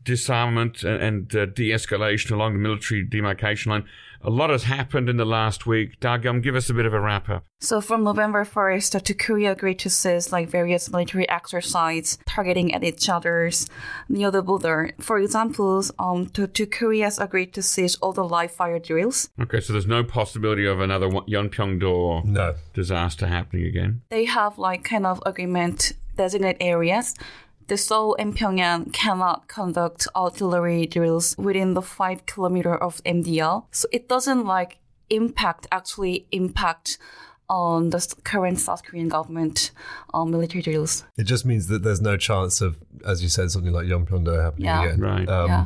disarmament 0.04 0.84
and, 0.84 1.02
and 1.04 1.36
uh, 1.36 1.46
de-escalation 1.46 2.32
along 2.32 2.54
the 2.54 2.60
military 2.60 3.04
demarcation 3.04 3.72
line? 3.72 3.86
A 4.22 4.30
lot 4.30 4.50
has 4.50 4.64
happened 4.64 5.08
in 5.10 5.16
the 5.16 5.26
last 5.26 5.66
week. 5.66 5.98
Dagyum, 6.02 6.44
give 6.44 6.54
us 6.56 6.70
a 6.70 6.74
bit 6.74 6.86
of 6.86 6.94
a 6.94 7.00
wrap-up. 7.00 7.46
So 7.62 7.80
from 7.80 8.04
November 8.04 8.44
1st, 8.44 8.92
the 8.92 9.00
two 9.00 9.14
Korea 9.14 9.54
agreed 9.54 9.80
to 9.80 9.90
cease 9.90 10.32
like 10.34 10.50
various 10.50 10.90
military 10.92 11.28
exercises 11.30 12.18
targeting 12.26 12.74
at 12.74 12.84
each 12.84 13.08
other's 13.08 13.68
near 14.10 14.30
the 14.30 14.42
border. 14.42 14.92
For 15.00 15.20
example, 15.20 15.84
um, 16.00 16.26
the 16.34 16.48
two 16.48 16.68
Koreas 16.68 17.18
agreed 17.18 17.54
to 17.54 17.62
cease 17.62 17.96
all 17.98 18.12
the 18.12 18.26
live 18.26 18.52
fire 18.52 18.80
drills. 18.80 19.30
Okay, 19.42 19.62
so 19.62 19.72
there's 19.72 19.88
no 19.88 20.04
possibility 20.04 20.66
of 20.66 20.82
another 20.82 21.08
one- 21.08 21.26
Yeonpyeong-do 21.26 22.24
No. 22.30 22.56
disaster 22.74 23.26
happening 23.28 23.66
again. 23.66 24.02
They 24.10 24.26
have 24.26 24.58
like 24.58 24.84
kind 24.84 25.06
of 25.06 25.22
agreement 25.26 25.94
designate 26.18 26.58
areas. 26.60 27.16
The 27.70 27.78
Seoul 27.78 28.16
and 28.18 28.36
Pyongyang 28.36 28.92
cannot 28.94 29.48
conduct 29.48 30.08
artillery 30.16 30.88
drills 30.88 31.36
within 31.38 31.76
the 31.76 31.84
five 31.84 32.26
kilometer 32.26 32.76
of 32.76 33.00
MDL. 33.06 33.66
So 33.72 33.88
it 33.92 34.10
doesn't 34.10 34.44
like 34.46 34.80
impact 35.12 35.68
actually 35.72 36.26
impact 36.32 36.98
on 37.48 37.92
the 37.92 38.16
current 38.24 38.60
South 38.60 38.84
Korean 38.84 39.08
government 39.08 39.72
um, 40.16 40.32
military 40.32 40.62
drills. 40.64 41.04
It 41.18 41.24
just 41.26 41.46
means 41.46 41.68
that 41.68 41.84
there's 41.84 42.02
no 42.02 42.18
chance 42.18 42.60
of, 42.62 42.78
as 43.06 43.22
you 43.24 43.30
said, 43.30 43.52
something 43.52 43.72
like 43.72 43.86
Yeonpyeong-do 43.86 44.32
happening 44.32 44.66
Yeah. 44.66 44.84
again. 44.86 45.00
Right. 45.02 45.30
Um, 45.30 45.48
yeah. 45.50 45.66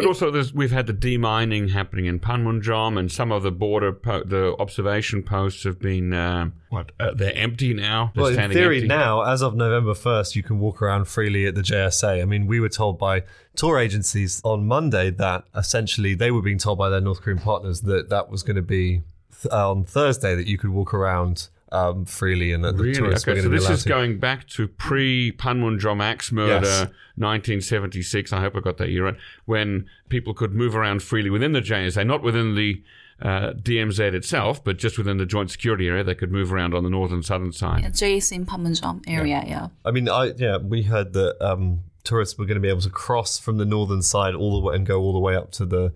But 0.00 0.08
also, 0.08 0.30
there's, 0.30 0.52
we've 0.52 0.70
had 0.70 0.86
the 0.86 0.92
demining 0.92 1.70
happening 1.70 2.06
in 2.06 2.18
Panmunjom, 2.20 2.98
and 2.98 3.10
some 3.10 3.30
of 3.32 3.42
the 3.42 3.50
border, 3.50 3.92
po- 3.92 4.24
the 4.24 4.56
observation 4.58 5.22
posts 5.22 5.64
have 5.64 5.78
been 5.78 6.12
um, 6.12 6.54
what? 6.70 6.92
Uh, 6.98 7.12
they're 7.14 7.34
empty 7.36 7.74
now. 7.74 8.12
They're 8.14 8.24
Well, 8.24 8.38
in 8.38 8.50
theory, 8.52 8.76
empty. 8.78 8.88
now, 8.88 9.22
as 9.22 9.42
of 9.42 9.54
November 9.54 9.94
1st, 9.94 10.34
you 10.36 10.42
can 10.42 10.58
walk 10.58 10.80
around 10.82 11.06
freely 11.06 11.46
at 11.46 11.54
the 11.54 11.62
JSA. 11.62 12.22
I 12.22 12.24
mean, 12.24 12.46
we 12.46 12.60
were 12.60 12.68
told 12.68 12.98
by 12.98 13.24
tour 13.56 13.78
agencies 13.78 14.40
on 14.44 14.66
Monday 14.66 15.10
that 15.10 15.44
essentially 15.54 16.14
they 16.14 16.30
were 16.30 16.42
being 16.42 16.58
told 16.58 16.78
by 16.78 16.88
their 16.88 17.00
North 17.00 17.20
Korean 17.22 17.38
partners 17.40 17.82
that 17.82 18.08
that 18.08 18.30
was 18.30 18.42
going 18.42 18.56
to 18.56 18.62
be 18.62 19.02
th- 19.42 19.52
on 19.52 19.84
Thursday 19.84 20.34
that 20.34 20.46
you 20.46 20.56
could 20.58 20.70
walk 20.70 20.94
around 20.94 21.48
um, 21.72 22.04
freely 22.04 22.52
and 22.52 22.64
that 22.64 22.76
the 22.76 22.82
Really? 22.82 22.94
tourists 22.94 23.26
were 23.26 23.32
Okay, 23.32 23.42
going 23.42 23.44
so 23.44 23.50
to 23.50 23.56
be 23.56 23.68
this 23.68 23.78
is 23.78 23.82
to. 23.84 23.88
going 23.88 24.18
back 24.18 24.46
to 24.48 24.66
pre 24.68 25.32
Panmunjom 25.32 26.02
axe 26.02 26.32
murder, 26.32 26.66
Yes. 26.66 26.88
1976. 27.16 28.32
I 28.32 28.40
hope 28.40 28.56
I 28.56 28.60
got 28.60 28.76
that 28.78 28.90
year 28.90 29.04
right. 29.04 29.16
When 29.46 29.86
people 30.08 30.34
could 30.34 30.52
move 30.54 30.74
around 30.76 31.02
freely 31.02 31.30
within 31.30 31.52
the 31.52 31.60
JSA, 31.60 32.06
not 32.06 32.22
within 32.22 32.54
the 32.54 32.82
uh, 33.22 33.52
DMZ 33.52 34.14
itself, 34.14 34.64
but 34.64 34.78
just 34.78 34.96
within 34.96 35.18
the 35.18 35.26
joint 35.26 35.50
security 35.50 35.86
area. 35.88 36.02
They 36.02 36.14
could 36.14 36.32
move 36.32 36.52
around 36.52 36.72
on 36.74 36.84
the 36.84 36.90
northern 36.90 37.16
and 37.16 37.24
southern 37.24 37.52
side. 37.52 37.82
Yeah, 37.82 37.90
JS 37.90 38.32
in 38.32 38.46
Panmunjom 38.46 39.02
area, 39.06 39.42
yeah. 39.46 39.68
I 39.84 39.90
mean, 39.90 40.08
I 40.08 40.32
yeah, 40.38 40.56
we 40.56 40.84
heard 40.84 41.12
that 41.12 41.36
um, 41.46 41.80
tourists 42.02 42.38
were 42.38 42.46
going 42.46 42.54
to 42.54 42.62
be 42.62 42.68
able 42.70 42.80
to 42.80 42.88
cross 42.90 43.38
from 43.38 43.58
the 43.58 43.66
northern 43.66 44.00
side 44.00 44.34
all 44.34 44.58
the 44.58 44.66
way 44.66 44.74
and 44.74 44.86
go 44.86 45.00
all 45.00 45.12
the 45.12 45.18
way 45.18 45.36
up 45.36 45.50
to 45.52 45.66
the 45.66 45.92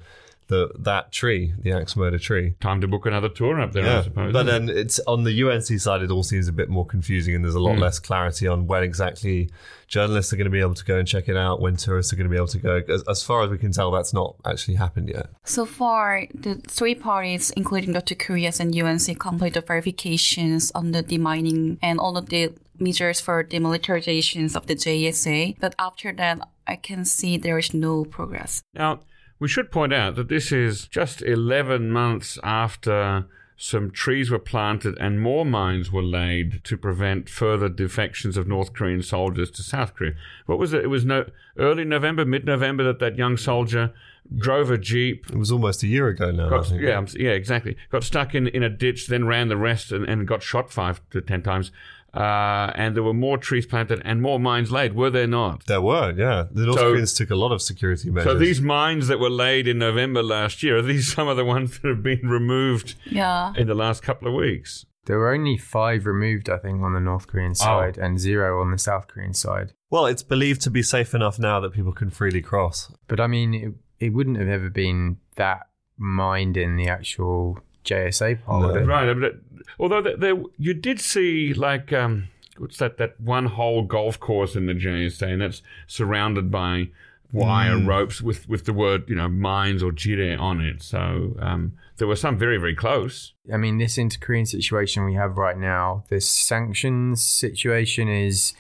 the 0.49 0.71
that 0.79 1.13
tree, 1.13 1.55
the 1.59 1.73
axe 1.73 1.97
murder 1.97 2.19
tree. 2.19 2.55
Time 2.61 2.81
to 2.81 2.89
book 2.89 3.07
another 3.07 3.29
tour 3.29 3.61
up 3.61 3.73
there, 3.73 3.99
I 3.99 4.03
suppose. 4.03 4.33
But 4.33 4.47
isn't 4.47 4.69
it? 4.69 4.75
then 4.75 4.77
it's 4.77 5.01
on 5.01 5.25
the 5.25 5.43
UNC 5.43 5.81
side, 5.81 6.03
it 6.03 6.11
all 6.11 6.23
seems 6.23 6.49
a 6.49 6.53
bit 6.53 6.69
more 6.69 6.87
confusing, 6.87 7.35
and 7.35 7.45
there's 7.45 7.55
a 7.55 7.61
lot 7.61 7.77
hmm. 7.77 7.83
less 7.83 7.99
clarity 7.99 8.47
on 8.47 8.67
when 8.67 8.83
exactly 8.83 9.51
journalists 9.87 10.33
are 10.33 10.37
going 10.37 10.47
to 10.47 10.51
be 10.51 10.61
able 10.61 10.75
to 10.75 10.85
go 10.85 10.99
and 10.99 11.07
check 11.07 11.29
it 11.29 11.37
out, 11.37 11.61
when 11.61 11.77
tourists 11.77 12.13
are 12.13 12.17
going 12.17 12.29
to 12.29 12.31
be 12.31 12.37
able 12.37 12.49
to 12.49 12.59
go. 12.59 12.83
As, 12.89 13.03
as 13.09 13.23
far 13.23 13.43
as 13.43 13.51
we 13.51 13.59
can 13.59 13.73
tell, 13.73 13.91
that's 13.91 14.13
not 14.13 14.37
actually 14.45 14.75
happened 14.75 15.09
yet. 15.09 15.29
So 15.45 15.65
far, 15.65 16.27
the 16.35 16.57
three 16.67 16.95
parties, 16.95 17.51
including 17.51 17.93
the 17.93 18.03
two 18.03 18.17
Koreas 18.17 18.61
and 18.61 18.75
UNC, 18.75 19.19
complete 19.19 19.55
the 19.55 19.61
verifications 19.61 20.71
on 20.75 20.93
the 20.93 21.03
demining 21.03 21.79
and 21.83 21.99
all 21.99 22.17
of 22.17 22.29
the 22.29 22.53
measures 22.79 23.21
for 23.21 23.45
demilitarizations 23.45 24.57
of 24.57 24.67
the 24.67 24.75
JSA. 24.75 25.57
But 25.61 25.75
after 25.79 26.13
that, 26.13 26.49
I 26.67 26.77
can 26.77 27.05
see 27.05 27.37
there 27.37 27.59
is 27.59 27.75
no 27.75 28.05
progress. 28.05 28.63
Now, 28.75 29.01
we 29.45 29.49
should 29.49 29.71
point 29.71 29.93
out 29.93 30.15
that 30.15 30.29
this 30.29 30.51
is 30.51 30.89
just 30.89 31.21
11 31.21 31.91
months 31.91 32.39
after 32.43 33.27
some 33.59 33.91
trees 33.91 34.31
were 34.31 34.39
planted 34.39 34.97
and 34.99 35.21
more 35.21 35.45
mines 35.45 35.93
were 35.93 36.03
laid 36.03 36.65
to 36.65 36.79
prevent 36.79 37.29
further 37.29 37.69
defections 37.69 38.39
of 38.39 38.49
North 38.49 38.73
Korean 38.73 39.03
soldiers 39.03 39.51
to 39.51 39.63
South 39.63 39.95
Korea. 39.95 40.15
What 40.47 40.59
was 40.59 40.73
it? 40.73 40.83
It 40.83 40.87
was 40.87 41.05
no, 41.05 41.27
early 41.59 41.85
November, 41.85 42.25
mid 42.25 42.47
November 42.47 42.85
that 42.85 43.01
that 43.01 43.19
young 43.19 43.37
soldier 43.37 43.93
drove 44.35 44.71
a 44.71 44.79
Jeep. 44.79 45.27
It 45.29 45.37
was 45.37 45.53
almost 45.53 45.83
a 45.83 45.89
year 45.89 46.09
ago 46.09 46.31
now. 46.31 46.49
Got, 46.49 46.71
yeah, 46.71 47.05
yeah, 47.15 47.33
exactly. 47.33 47.77
Got 47.93 48.03
stuck 48.03 48.35
in, 48.35 48.47
in 48.47 48.63
a 48.63 48.71
ditch, 48.71 49.09
then 49.09 49.27
ran 49.27 49.49
the 49.49 49.59
rest 49.59 49.93
and, 49.93 50.09
and 50.09 50.27
got 50.27 50.43
shot 50.43 50.73
five 50.73 51.03
to 51.11 51.21
ten 51.21 51.43
times. 51.43 51.71
Uh, 52.15 52.71
and 52.77 52.95
there 52.95 53.03
were 53.03 53.13
more 53.15 53.37
trees 53.39 53.67
planted 53.67 54.01
and 54.05 54.23
more 54.23 54.39
mines 54.39 54.71
laid, 54.71 54.95
were 54.95 55.11
there 55.11 55.27
not? 55.27 55.67
There 55.67 55.81
were, 55.81 56.13
yeah. 56.17 56.45
The 56.51 56.67
North 56.67 56.79
So- 56.79 56.91
Koreans 56.93 57.13
took 57.15 57.31
a 57.31 57.35
lot 57.35 57.51
of 57.53 57.61
security 57.61 58.11
measures. 58.11 58.33
So 58.33 58.39
these 58.39 58.61
mines 58.61 59.09
that 59.09 59.19
were 59.19 59.31
laid 59.31 59.67
in 59.67 59.79
November 59.79 60.23
last 60.23 60.63
year, 60.63 60.79
are 60.79 60.83
these 60.83 61.13
some 61.15 61.27
of 61.29 61.37
the 61.37 61.45
ones 61.45 61.79
that 61.81 61.89
have 61.89 62.03
been 62.03 62.29
removed 62.29 62.95
Yeah. 63.07 63.53
in 63.57 63.67
the 63.67 63.75
last 63.75 64.03
couple 64.03 64.29
of 64.29 64.35
weeks? 64.35 64.87
There 65.07 65.19
were 65.19 65.35
only 65.35 65.59
five 65.59 66.07
removed, 66.07 66.49
I 66.49 66.57
think, 66.57 66.81
on 66.83 66.95
the 66.95 67.01
North 67.01 67.27
Korean 67.27 67.55
side 67.55 67.99
and 67.99 68.19
zero 68.19 68.61
on 68.63 68.71
the 68.71 68.79
South 68.79 69.07
Korean 69.09 69.35
side. 69.35 69.73
well, 69.91 70.07
it's 70.07 70.23
believed 70.23 70.61
to 70.63 70.71
be 70.71 70.83
safe 70.83 71.15
enough 71.15 71.39
now 71.39 71.61
that 71.61 71.73
people 71.73 71.93
can 71.93 72.09
freely 72.11 72.41
cross. 72.41 72.91
But 73.07 73.21
I 73.21 73.27
mean, 73.27 73.53
it, 73.55 73.73
it 74.07 74.11
wouldn't 74.15 74.39
have 74.39 74.49
ever 74.49 74.71
been 74.71 75.19
that 75.37 75.69
mined 75.99 76.57
in 76.57 76.77
the 76.77 76.89
actual 76.89 77.59
JSA 77.85 78.43
part, 78.43 78.63
No. 78.63 78.69
would 78.69 78.83
it? 78.83 78.87
Right. 78.87 79.15
but, 79.15 79.37
Although 79.79 80.03
there, 80.03 80.17
there, 80.17 80.43
you 80.59 80.75
did 80.75 81.01
see 81.01 81.53
like 81.55 81.93
um, 81.93 82.29
what's 82.59 82.77
that? 82.79 82.99
That 82.99 83.19
one 83.21 83.47
whole 83.47 83.83
golf 83.83 84.21
course 84.21 84.55
in 84.55 84.67
the 84.67 84.75
JSA, 84.75 85.33
and 85.33 85.41
that's 85.43 85.63
surrounded 85.87 86.51
by 86.51 86.91
wire 87.33 87.79
ropes 87.79 88.23
with 88.23 88.49
with 88.49 88.65
the 88.65 88.73
word 88.73 89.09
you 89.09 89.17
know 89.17 89.29
mines 89.29 89.83
or 89.83 89.91
jire 89.91 90.39
on 90.39 90.61
it. 90.61 90.83
So 90.83 91.35
um, 91.41 91.73
there 91.97 92.07
were 92.07 92.15
some 92.15 92.39
very 92.39 92.59
very 92.59 92.77
close. 92.77 93.33
I 93.53 93.57
mean, 93.57 93.79
this 93.79 93.99
inter-Korean 93.99 94.47
situation 94.47 95.05
we 95.05 95.15
have 95.15 95.39
right 95.39 95.59
now, 95.59 96.05
this 96.09 96.29
sanctions 96.29 97.25
situation 97.25 98.09
is 98.09 98.55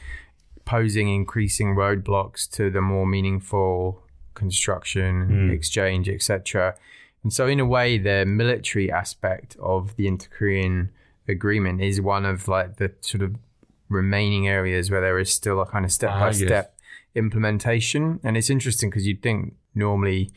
posing 0.64 1.14
increasing 1.14 1.76
roadblocks 1.76 2.50
to 2.52 2.70
the 2.70 2.80
more 2.80 3.06
meaningful 3.06 4.02
construction, 4.32 5.50
exchange, 5.50 6.08
etc. 6.08 6.74
And 7.24 7.32
so, 7.32 7.46
in 7.46 7.58
a 7.58 7.64
way, 7.64 7.98
the 7.98 8.24
military 8.24 8.92
aspect 8.92 9.56
of 9.58 9.96
the 9.96 10.06
inter-Korean 10.06 10.90
agreement 11.26 11.80
is 11.80 12.00
one 12.00 12.26
of 12.26 12.46
like 12.48 12.76
the 12.76 12.92
sort 13.00 13.22
of 13.22 13.36
remaining 13.88 14.46
areas 14.46 14.90
where 14.90 15.00
there 15.00 15.18
is 15.18 15.32
still 15.32 15.60
a 15.60 15.66
kind 15.66 15.84
of 15.84 15.92
step-by-step 15.92 16.74
ah, 16.76 16.82
implementation. 17.14 18.20
And 18.22 18.36
it's 18.36 18.50
interesting 18.50 18.90
because 18.90 19.06
you'd 19.06 19.22
think 19.22 19.54
normally 19.74 20.30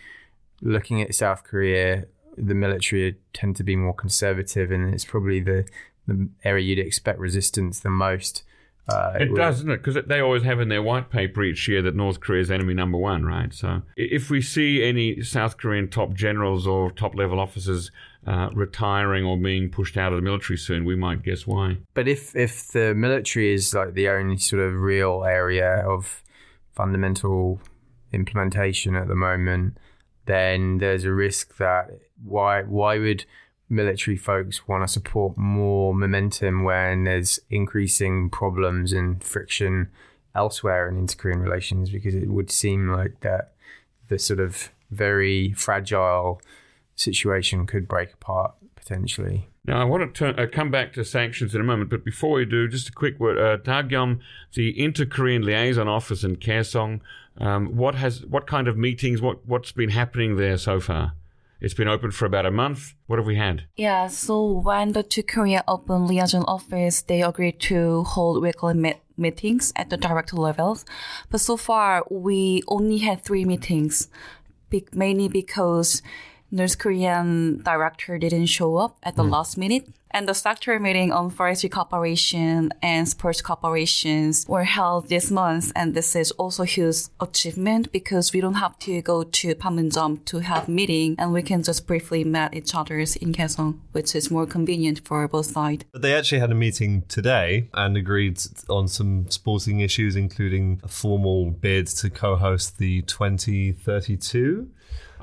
looking 0.61 1.01
at 1.01 1.13
South 1.13 1.43
Korea, 1.43 2.05
the 2.37 2.55
military 2.55 3.17
tend 3.33 3.57
to 3.57 3.63
be 3.63 3.75
more 3.75 3.93
conservative, 3.93 4.71
and 4.71 4.93
it's 4.93 5.05
probably 5.05 5.41
the, 5.41 5.67
the 6.07 6.29
area 6.43 6.63
you'd 6.63 6.79
expect 6.79 7.19
resistance 7.19 7.81
the 7.81 7.89
most. 7.89 8.43
Uh, 8.89 9.13
It 9.19 9.29
would- 9.31 9.37
does, 9.37 9.55
doesn't 9.57 9.71
it? 9.71 9.83
Because 9.83 10.05
they 10.05 10.19
always 10.19 10.43
have 10.43 10.59
in 10.61 10.69
their 10.69 10.81
white 10.81 11.09
paper 11.09 11.43
each 11.43 11.67
year 11.67 11.81
that 11.81 11.95
North 11.95 12.19
Korea 12.21 12.41
is 12.41 12.49
enemy 12.51 12.73
number 12.73 12.97
one, 12.97 13.25
right? 13.25 13.53
So 13.53 13.81
if 13.97 14.29
we 14.29 14.41
see 14.41 14.83
any 14.83 15.21
South 15.21 15.57
Korean 15.57 15.89
top 15.89 16.13
generals 16.13 16.65
or 16.65 16.91
top 16.91 17.13
level 17.15 17.39
officers 17.39 17.91
uh, 18.25 18.49
retiring 18.53 19.23
or 19.25 19.37
being 19.37 19.69
pushed 19.69 19.97
out 19.97 20.11
of 20.13 20.17
the 20.17 20.21
military 20.21 20.57
soon, 20.57 20.85
we 20.85 20.95
might 20.95 21.23
guess 21.23 21.45
why. 21.47 21.77
But 21.93 22.07
if 22.07 22.35
if 22.35 22.67
the 22.67 22.93
military 22.95 23.53
is 23.53 23.73
like 23.73 23.93
the 23.93 24.09
only 24.09 24.37
sort 24.37 24.61
of 24.61 24.73
real 24.75 25.23
area 25.25 25.85
of 25.85 26.23
fundamental 26.73 27.61
implementation 28.13 28.95
at 28.95 29.07
the 29.07 29.15
moment, 29.15 29.77
then 30.25 30.77
there's 30.77 31.03
a 31.05 31.11
risk 31.13 31.57
that 31.57 31.89
why 32.23 32.63
why 32.63 32.99
would 32.99 33.25
military 33.69 34.17
folks 34.17 34.67
want 34.67 34.83
to 34.83 34.87
support 34.87 35.37
more 35.37 35.93
momentum 35.93 36.63
when 36.63 37.03
there's 37.03 37.39
increasing 37.49 38.29
problems 38.29 38.93
and 38.93 39.23
friction 39.23 39.89
elsewhere 40.35 40.87
in 40.87 40.97
inter-Korean 40.97 41.41
relations? 41.41 41.89
Because 41.89 42.15
it 42.15 42.29
would 42.29 42.51
seem 42.51 42.89
like 42.89 43.19
that 43.21 43.53
the 44.07 44.19
sort 44.19 44.39
of 44.39 44.69
very 44.91 45.51
fragile 45.53 46.41
situation 46.95 47.67
could 47.67 47.87
break 47.87 48.13
apart 48.13 48.53
potentially. 48.75 49.49
Now, 49.65 49.81
I 49.81 49.83
want 49.83 50.01
to 50.01 50.17
turn, 50.17 50.39
uh, 50.39 50.47
come 50.49 50.71
back 50.71 50.93
to 50.93 51.03
sanctions 51.03 51.53
in 51.53 51.59
a 51.59 51.63
moment, 51.63 51.89
but 51.89 52.05
before 52.05 52.37
we 52.37 52.45
do, 52.45 52.69
just 52.69 52.87
a 52.87 52.93
quick 52.93 53.19
word. 53.19 53.37
Uh, 53.37 53.57
Dagyum, 53.61 54.19
the 54.53 54.81
Inter-Korean 54.81 55.41
Liaison 55.41 55.89
Office 55.89 56.23
in 56.23 56.37
Kaesong, 56.37 57.01
um, 57.37 57.75
what 57.75 57.95
has, 57.95 58.25
what 58.25 58.47
kind 58.47 58.69
of 58.69 58.77
meetings, 58.77 59.21
what, 59.21 59.45
what's 59.45 59.73
been 59.73 59.89
happening 59.89 60.37
there 60.37 60.57
so 60.57 60.79
far? 60.79 61.13
It's 61.59 61.73
been 61.73 61.87
open 61.87 62.11
for 62.11 62.25
about 62.25 62.45
a 62.45 62.51
month. 62.51 62.93
What 63.07 63.17
have 63.17 63.25
we 63.25 63.35
had? 63.35 63.63
Yeah, 63.75 64.07
so 64.07 64.45
when 64.45 64.91
the 64.91 65.01
two 65.01 65.23
Korea 65.23 65.63
open 65.67 66.05
liaison 66.05 66.43
office, 66.43 67.01
they 67.01 67.23
agreed 67.23 67.59
to 67.61 68.03
hold 68.03 68.41
weekly 68.41 68.75
meet- 68.75 69.01
meetings 69.17 69.73
at 69.75 69.89
the 69.89 69.97
director 69.97 70.35
levels. 70.35 70.85
But 71.31 71.41
so 71.41 71.57
far, 71.57 72.05
we 72.11 72.61
only 72.67 72.99
had 72.99 73.23
three 73.23 73.43
meetings, 73.43 74.07
mainly 74.93 75.27
because 75.27 76.03
North 76.51 76.77
Korean 76.77 77.61
director 77.63 78.17
didn't 78.19 78.47
show 78.47 78.77
up 78.77 78.97
at 79.01 79.15
the 79.15 79.23
hmm. 79.23 79.31
last 79.31 79.57
minute. 79.57 79.89
And 80.11 80.27
the 80.27 80.33
sector 80.33 80.79
meeting 80.79 81.11
on 81.11 81.29
forestry 81.29 81.69
cooperation 81.69 82.71
and 82.81 83.07
sports 83.07 83.41
cooperations 83.41 84.47
were 84.47 84.63
held 84.63 85.09
this 85.09 85.29
month. 85.29 85.71
And 85.75 85.93
this 85.93 86.15
is 86.15 86.31
also 86.31 86.63
huge 86.63 86.97
achievement 87.19 87.91
because 87.91 88.33
we 88.33 88.41
don't 88.41 88.55
have 88.55 88.79
to 88.79 89.01
go 89.01 89.23
to 89.23 89.55
Panmunjom 89.55 90.25
to 90.25 90.39
have 90.39 90.67
meeting 90.67 91.15
and 91.19 91.33
we 91.33 91.41
can 91.41 91.63
just 91.63 91.85
briefly 91.87 92.23
meet 92.23 92.53
each 92.53 92.73
other 92.73 92.97
in 92.97 93.33
Kaesong, 93.33 93.79
which 93.91 94.15
is 94.15 94.31
more 94.31 94.45
convenient 94.45 95.05
for 95.05 95.27
both 95.27 95.47
sides. 95.47 95.83
But 95.91 96.01
they 96.01 96.13
actually 96.13 96.39
had 96.39 96.51
a 96.51 96.55
meeting 96.55 97.03
today 97.07 97.69
and 97.73 97.97
agreed 97.97 98.41
on 98.69 98.87
some 98.87 99.29
sporting 99.29 99.81
issues, 99.81 100.15
including 100.15 100.79
a 100.83 100.87
formal 100.87 101.51
bid 101.51 101.87
to 101.87 102.09
co-host 102.09 102.77
the 102.77 103.01
2032 103.03 104.69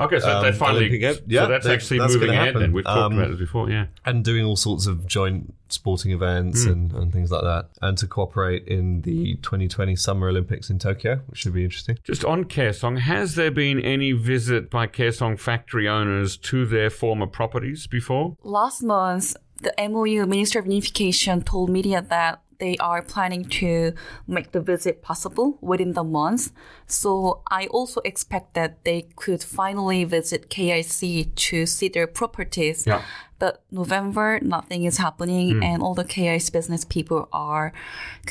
Okay, 0.00 0.18
so 0.18 0.28
Um, 0.38 0.42
they 0.42 0.52
finally, 0.52 0.78
Olympic 0.86 1.00
Games. 1.00 1.16
so 1.18 1.22
Yeah, 1.28 1.46
that's 1.46 1.66
they- 1.66 1.72
actually 1.74 1.98
that's 2.00 2.14
moving 2.14 2.28
gonna 2.28 2.40
ahead 2.40 2.56
then. 2.56 2.72
We've 2.72 2.84
talked 2.84 2.98
Um, 2.98 3.18
about 3.18 3.30
this 3.30 3.38
before, 3.38 3.70
yeah. 3.70 3.86
and 4.04 4.24
doing 4.24 4.44
all 4.44 4.56
sorts 4.56 4.86
of 4.86 5.06
joint 5.06 5.54
sporting 5.68 6.12
events 6.12 6.64
and, 6.66 6.92
and 6.92 7.12
things 7.12 7.30
like 7.30 7.42
that, 7.42 7.68
and 7.82 7.96
to 7.98 8.06
cooperate 8.06 8.66
in 8.68 9.02
the 9.02 9.36
2020 9.36 9.96
Summer 9.96 10.28
Olympics 10.28 10.70
in 10.70 10.78
Tokyo, 10.78 11.20
which 11.26 11.38
should 11.40 11.54
be 11.54 11.64
interesting. 11.64 11.98
Just 12.04 12.24
on 12.24 12.44
Kaesong, 12.44 12.98
has 13.00 13.34
there 13.34 13.50
been 13.50 13.80
any 13.80 14.12
visit 14.12 14.70
by 14.70 14.86
Kaesong 14.86 15.38
factory 15.38 15.88
owners 15.88 16.36
to 16.38 16.64
their 16.66 16.90
former 16.90 17.26
properties 17.26 17.86
before? 17.86 18.36
Last 18.42 18.82
month, 18.82 19.36
the 19.62 19.72
MOU 19.78 20.26
Minister 20.26 20.58
of 20.58 20.66
Unification 20.66 21.40
told 21.42 21.70
media 21.70 22.02
that 22.08 22.40
they 22.64 22.76
are 22.78 23.02
planning 23.02 23.44
to 23.60 23.92
make 24.26 24.48
the 24.52 24.60
visit 24.72 25.02
possible 25.02 25.58
within 25.60 25.92
the 25.92 26.06
month. 26.20 26.42
So 26.86 27.42
I 27.60 27.66
also 27.66 28.00
expect 28.10 28.54
that 28.54 28.70
they 28.88 29.00
could 29.22 29.42
finally 29.60 30.04
visit 30.04 30.48
KIC 30.48 31.34
to 31.48 31.66
see 31.66 31.88
their 31.96 32.06
properties. 32.06 32.86
Yeah. 32.86 33.02
But 33.38 33.62
November, 33.70 34.28
nothing 34.40 34.84
is 34.90 34.96
happening, 34.96 35.46
hmm. 35.56 35.62
and 35.62 35.82
all 35.82 35.94
the 35.94 36.08
KIC 36.14 36.52
business 36.52 36.82
people 36.96 37.28
are 37.32 37.66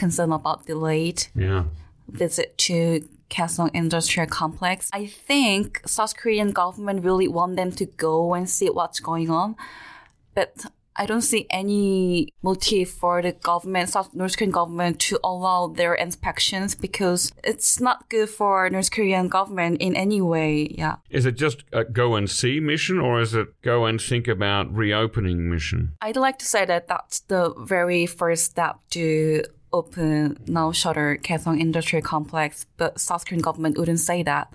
concerned 0.02 0.34
about 0.34 0.66
delayed 0.66 1.20
Yeah. 1.36 1.66
visit 2.24 2.58
to 2.66 2.78
Kaesong 3.30 3.70
Industrial 3.82 4.28
Complex. 4.42 4.90
I 5.02 5.06
think 5.30 5.66
South 5.86 6.14
Korean 6.18 6.52
government 6.52 7.04
really 7.04 7.28
want 7.28 7.56
them 7.56 7.72
to 7.80 7.86
go 8.08 8.34
and 8.34 8.50
see 8.50 8.70
what's 8.78 9.00
going 9.00 9.30
on, 9.30 9.56
but 10.38 10.52
I 10.96 11.06
don't 11.06 11.22
see 11.22 11.48
any 11.50 12.30
motive 12.42 12.90
for 12.90 13.22
the 13.22 13.32
government, 13.32 13.90
South 13.90 14.14
North 14.14 14.38
Korean 14.38 14.52
government, 14.52 15.00
to 15.02 15.20
allow 15.24 15.68
their 15.68 15.94
inspections 15.94 16.76
because 16.76 17.32
it's 17.44 17.80
not 17.80 18.10
good 18.10 18.30
for 18.30 18.70
North 18.70 18.92
Korean 18.92 19.28
government 19.28 19.82
in 19.82 19.96
any 19.96 20.22
way. 20.22 20.68
Yeah. 20.72 20.98
Is 21.10 21.26
it 21.26 21.36
just 21.36 21.64
a 21.72 21.84
go 21.84 22.16
and 22.16 22.30
see 22.30 22.60
mission 22.60 23.00
or 23.00 23.22
is 23.22 23.34
it 23.34 23.62
go 23.62 23.86
and 23.86 24.02
think 24.02 24.28
about 24.28 24.74
reopening 24.74 25.50
mission? 25.50 25.96
I'd 26.02 26.18
like 26.18 26.40
to 26.40 26.46
say 26.46 26.66
that 26.66 26.88
that's 26.88 27.22
the 27.22 27.54
very 27.58 28.06
first 28.06 28.46
step 28.46 28.78
to 28.92 29.44
open 29.72 30.38
now 30.46 30.72
shutter 30.72 31.18
Kaesong 31.22 31.60
Industrial 31.60 32.04
Complex, 32.04 32.68
but 32.78 33.00
South 33.00 33.26
Korean 33.26 33.42
government 33.42 33.78
wouldn't 33.78 34.00
say 34.00 34.22
that. 34.24 34.54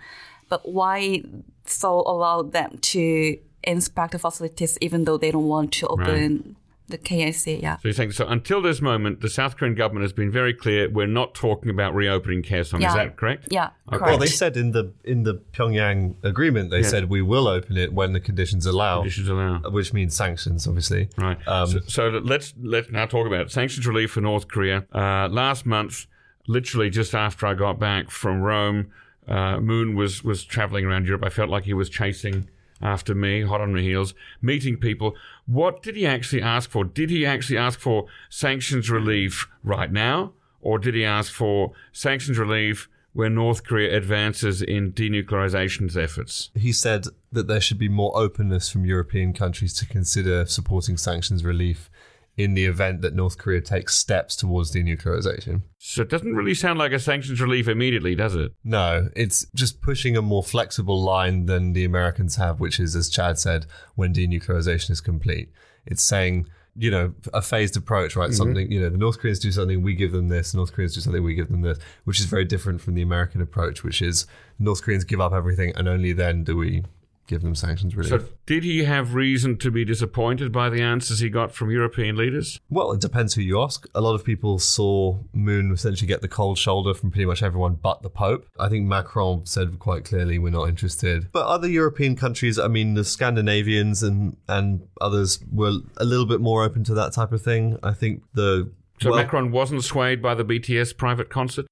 But 0.48 0.66
why 0.66 1.22
so 1.66 2.02
allowed 2.06 2.52
them 2.52 2.78
to 2.80 3.38
inspect 3.64 4.12
the 4.12 4.18
facilities 4.18 4.78
even 4.80 5.04
though 5.04 5.16
they 5.18 5.30
don't 5.30 5.48
want 5.48 5.72
to 5.72 5.86
open 5.88 6.56
the 6.88 6.96
KIC. 6.96 7.60
Yeah. 7.60 7.76
So 7.76 7.80
you're 7.84 7.92
saying 7.92 8.12
so 8.12 8.26
until 8.26 8.62
this 8.62 8.80
moment, 8.80 9.20
the 9.20 9.28
South 9.28 9.58
Korean 9.58 9.74
government 9.74 10.04
has 10.04 10.12
been 10.14 10.30
very 10.30 10.54
clear. 10.54 10.88
We're 10.88 11.06
not 11.06 11.34
talking 11.34 11.68
about 11.70 11.94
reopening 11.94 12.42
Kaesong. 12.42 12.80
Yeah. 12.80 12.88
Is 12.88 12.94
that 12.94 13.16
correct? 13.18 13.48
Yeah, 13.50 13.64
Okay. 13.88 13.98
correct. 13.98 14.02
Well, 14.04 14.16
they 14.18 14.26
said 14.26 14.56
in 14.56 14.72
the 14.72 14.92
in 15.04 15.24
the 15.24 15.34
Pyongyang 15.52 16.14
agreement, 16.22 16.70
they 16.70 16.82
said 16.82 17.10
we 17.10 17.20
will 17.20 17.46
open 17.46 17.76
it 17.76 17.92
when 17.92 18.14
the 18.14 18.20
conditions 18.20 18.64
allow, 18.64 19.00
Conditions 19.00 19.28
allow. 19.28 19.58
which 19.70 19.92
means 19.92 20.16
sanctions, 20.16 20.66
obviously. 20.66 21.10
Right. 21.18 21.36
Um, 21.46 21.66
so, 21.66 21.80
so 21.88 22.08
let's 22.24 22.54
let's 22.62 22.90
now 22.90 23.04
talk 23.04 23.26
about 23.26 23.40
it. 23.42 23.50
sanctions 23.50 23.86
relief 23.86 24.12
for 24.12 24.22
North 24.22 24.48
Korea. 24.48 24.86
Uh, 24.94 25.28
last 25.28 25.66
month, 25.66 26.06
literally 26.46 26.88
just 26.88 27.14
after 27.14 27.46
I 27.46 27.52
got 27.52 27.78
back 27.78 28.10
from 28.10 28.40
Rome, 28.40 28.90
uh, 29.26 29.60
Moon 29.60 29.94
was 29.94 30.24
was 30.24 30.42
traveling 30.42 30.86
around 30.86 31.04
Europe. 31.06 31.22
I 31.22 31.28
felt 31.28 31.50
like 31.50 31.64
he 31.64 31.74
was 31.74 31.90
chasing 31.90 32.48
after 32.80 33.14
me, 33.14 33.42
hot 33.42 33.60
on 33.60 33.74
my 33.74 33.80
heels, 33.80 34.14
meeting 34.40 34.76
people. 34.76 35.14
What 35.46 35.82
did 35.82 35.96
he 35.96 36.06
actually 36.06 36.42
ask 36.42 36.70
for? 36.70 36.84
Did 36.84 37.10
he 37.10 37.26
actually 37.26 37.58
ask 37.58 37.78
for 37.78 38.06
sanctions 38.28 38.90
relief 38.90 39.48
right 39.62 39.92
now, 39.92 40.32
or 40.60 40.78
did 40.78 40.94
he 40.94 41.04
ask 41.04 41.32
for 41.32 41.72
sanctions 41.92 42.38
relief 42.38 42.88
when 43.12 43.34
North 43.34 43.64
Korea 43.64 43.96
advances 43.96 44.62
in 44.62 44.92
denuclearization 44.92 45.94
efforts? 45.96 46.50
He 46.54 46.72
said 46.72 47.06
that 47.32 47.48
there 47.48 47.60
should 47.60 47.78
be 47.78 47.88
more 47.88 48.16
openness 48.16 48.68
from 48.70 48.84
European 48.84 49.32
countries 49.32 49.74
to 49.74 49.86
consider 49.86 50.46
supporting 50.46 50.96
sanctions 50.96 51.44
relief 51.44 51.90
in 52.38 52.54
the 52.54 52.64
event 52.66 53.02
that 53.02 53.14
North 53.14 53.36
Korea 53.36 53.60
takes 53.60 53.96
steps 53.96 54.36
towards 54.36 54.72
denuclearization. 54.72 55.62
So 55.78 56.02
it 56.02 56.08
doesn't 56.08 56.36
really 56.36 56.54
sound 56.54 56.78
like 56.78 56.92
a 56.92 57.00
sanctions 57.00 57.40
relief 57.40 57.66
immediately, 57.66 58.14
does 58.14 58.36
it? 58.36 58.52
No, 58.62 59.08
it's 59.16 59.44
just 59.56 59.82
pushing 59.82 60.16
a 60.16 60.22
more 60.22 60.44
flexible 60.44 61.02
line 61.02 61.46
than 61.46 61.72
the 61.72 61.84
Americans 61.84 62.36
have, 62.36 62.60
which 62.60 62.78
is, 62.78 62.94
as 62.94 63.08
Chad 63.08 63.40
said, 63.40 63.66
when 63.96 64.14
denuclearization 64.14 64.90
is 64.90 65.00
complete. 65.00 65.50
It's 65.84 66.02
saying, 66.02 66.46
you 66.76 66.92
know, 66.92 67.12
a 67.34 67.42
phased 67.42 67.76
approach, 67.76 68.14
right? 68.14 68.30
Mm-hmm. 68.30 68.36
Something, 68.36 68.70
you 68.70 68.80
know, 68.80 68.88
the 68.88 68.98
North 68.98 69.18
Koreans 69.18 69.40
do 69.40 69.50
something, 69.50 69.82
we 69.82 69.94
give 69.94 70.12
them 70.12 70.28
this, 70.28 70.52
the 70.52 70.58
North 70.58 70.72
Koreans 70.72 70.94
do 70.94 71.00
something, 71.00 71.24
we 71.24 71.34
give 71.34 71.48
them 71.48 71.62
this, 71.62 71.78
which 72.04 72.20
is 72.20 72.26
very 72.26 72.44
different 72.44 72.80
from 72.80 72.94
the 72.94 73.02
American 73.02 73.42
approach, 73.42 73.82
which 73.82 74.00
is 74.00 74.28
North 74.60 74.84
Koreans 74.84 75.02
give 75.02 75.20
up 75.20 75.32
everything 75.32 75.72
and 75.74 75.88
only 75.88 76.12
then 76.12 76.44
do 76.44 76.56
we 76.56 76.84
give 77.28 77.42
them 77.42 77.54
sanctions 77.54 77.94
relief. 77.94 78.10
So, 78.10 78.28
did 78.46 78.64
he 78.64 78.84
have 78.84 79.14
reason 79.14 79.56
to 79.58 79.70
be 79.70 79.84
disappointed 79.84 80.50
by 80.50 80.70
the 80.70 80.82
answers 80.82 81.20
he 81.20 81.28
got 81.28 81.54
from 81.54 81.70
European 81.70 82.16
leaders? 82.16 82.58
Well, 82.70 82.90
it 82.92 83.00
depends 83.00 83.34
who 83.34 83.42
you 83.42 83.62
ask. 83.62 83.86
A 83.94 84.00
lot 84.00 84.14
of 84.14 84.24
people 84.24 84.58
saw 84.58 85.18
Moon 85.32 85.70
essentially 85.70 86.08
get 86.08 86.22
the 86.22 86.28
cold 86.28 86.58
shoulder 86.58 86.94
from 86.94 87.10
pretty 87.10 87.26
much 87.26 87.42
everyone 87.42 87.74
but 87.74 88.02
the 88.02 88.10
Pope. 88.10 88.46
I 88.58 88.68
think 88.68 88.86
Macron 88.86 89.46
said 89.46 89.78
quite 89.78 90.04
clearly 90.04 90.38
we're 90.38 90.50
not 90.50 90.68
interested. 90.68 91.30
But 91.30 91.46
other 91.46 91.68
European 91.68 92.16
countries, 92.16 92.58
I 92.58 92.68
mean, 92.68 92.94
the 92.94 93.04
Scandinavians 93.04 94.02
and 94.02 94.36
and 94.48 94.88
others 95.00 95.38
were 95.52 95.74
a 95.98 96.04
little 96.04 96.26
bit 96.26 96.40
more 96.40 96.64
open 96.64 96.82
to 96.84 96.94
that 96.94 97.12
type 97.12 97.32
of 97.32 97.42
thing. 97.42 97.78
I 97.82 97.92
think 97.92 98.22
the 98.32 98.72
So, 99.00 99.10
well, 99.10 99.20
Macron 99.20 99.52
wasn't 99.52 99.84
swayed 99.84 100.22
by 100.22 100.34
the 100.34 100.44
BTS 100.44 100.96
private 100.96 101.28
concert? 101.28 101.66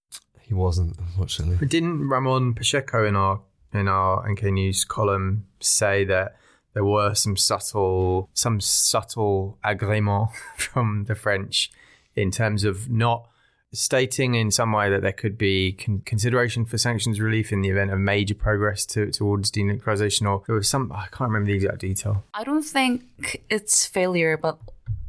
he 0.47 0.55
wasn't, 0.55 0.97
unfortunately. 0.99 1.57
But 1.57 1.69
didn't 1.69 2.09
Ramon 2.09 2.55
Pacheco 2.55 3.05
in 3.05 3.17
our 3.17 3.41
in 3.77 3.89
our 3.89 4.29
NK 4.29 4.45
News 4.45 4.85
column 4.85 5.47
say 5.61 6.05
that 6.05 6.37
there 6.75 6.85
were 6.85 7.15
some 7.15 7.37
subtle 7.37 8.29
some 8.35 8.61
subtle 8.61 9.59
agrément 9.65 10.31
from 10.57 11.05
the 11.05 11.15
French 11.15 11.71
in 12.15 12.31
terms 12.31 12.65
of 12.65 12.91
not 12.91 13.29
stating 13.73 14.35
in 14.35 14.51
some 14.51 14.73
way 14.73 14.89
that 14.91 15.03
there 15.03 15.13
could 15.13 15.37
be 15.37 15.73
con- 15.73 16.03
consideration 16.05 16.65
for 16.65 16.79
sanctions 16.79 17.21
relief 17.21 17.53
in 17.53 17.61
the 17.61 17.69
event 17.69 17.91
of 17.91 17.99
major 17.99 18.35
progress 18.35 18.87
to, 18.87 19.11
towards 19.11 19.51
denuclearization 19.51 20.29
or 20.29 20.43
there 20.47 20.55
was 20.55 20.69
some 20.69 20.91
I 20.93 21.07
can't 21.11 21.31
remember 21.31 21.47
the 21.47 21.55
exact 21.55 21.79
detail. 21.79 22.25
I 22.35 22.45
don't 22.45 22.63
think 22.63 23.43
it's 23.51 23.87
failure, 23.87 24.37
but 24.37 24.59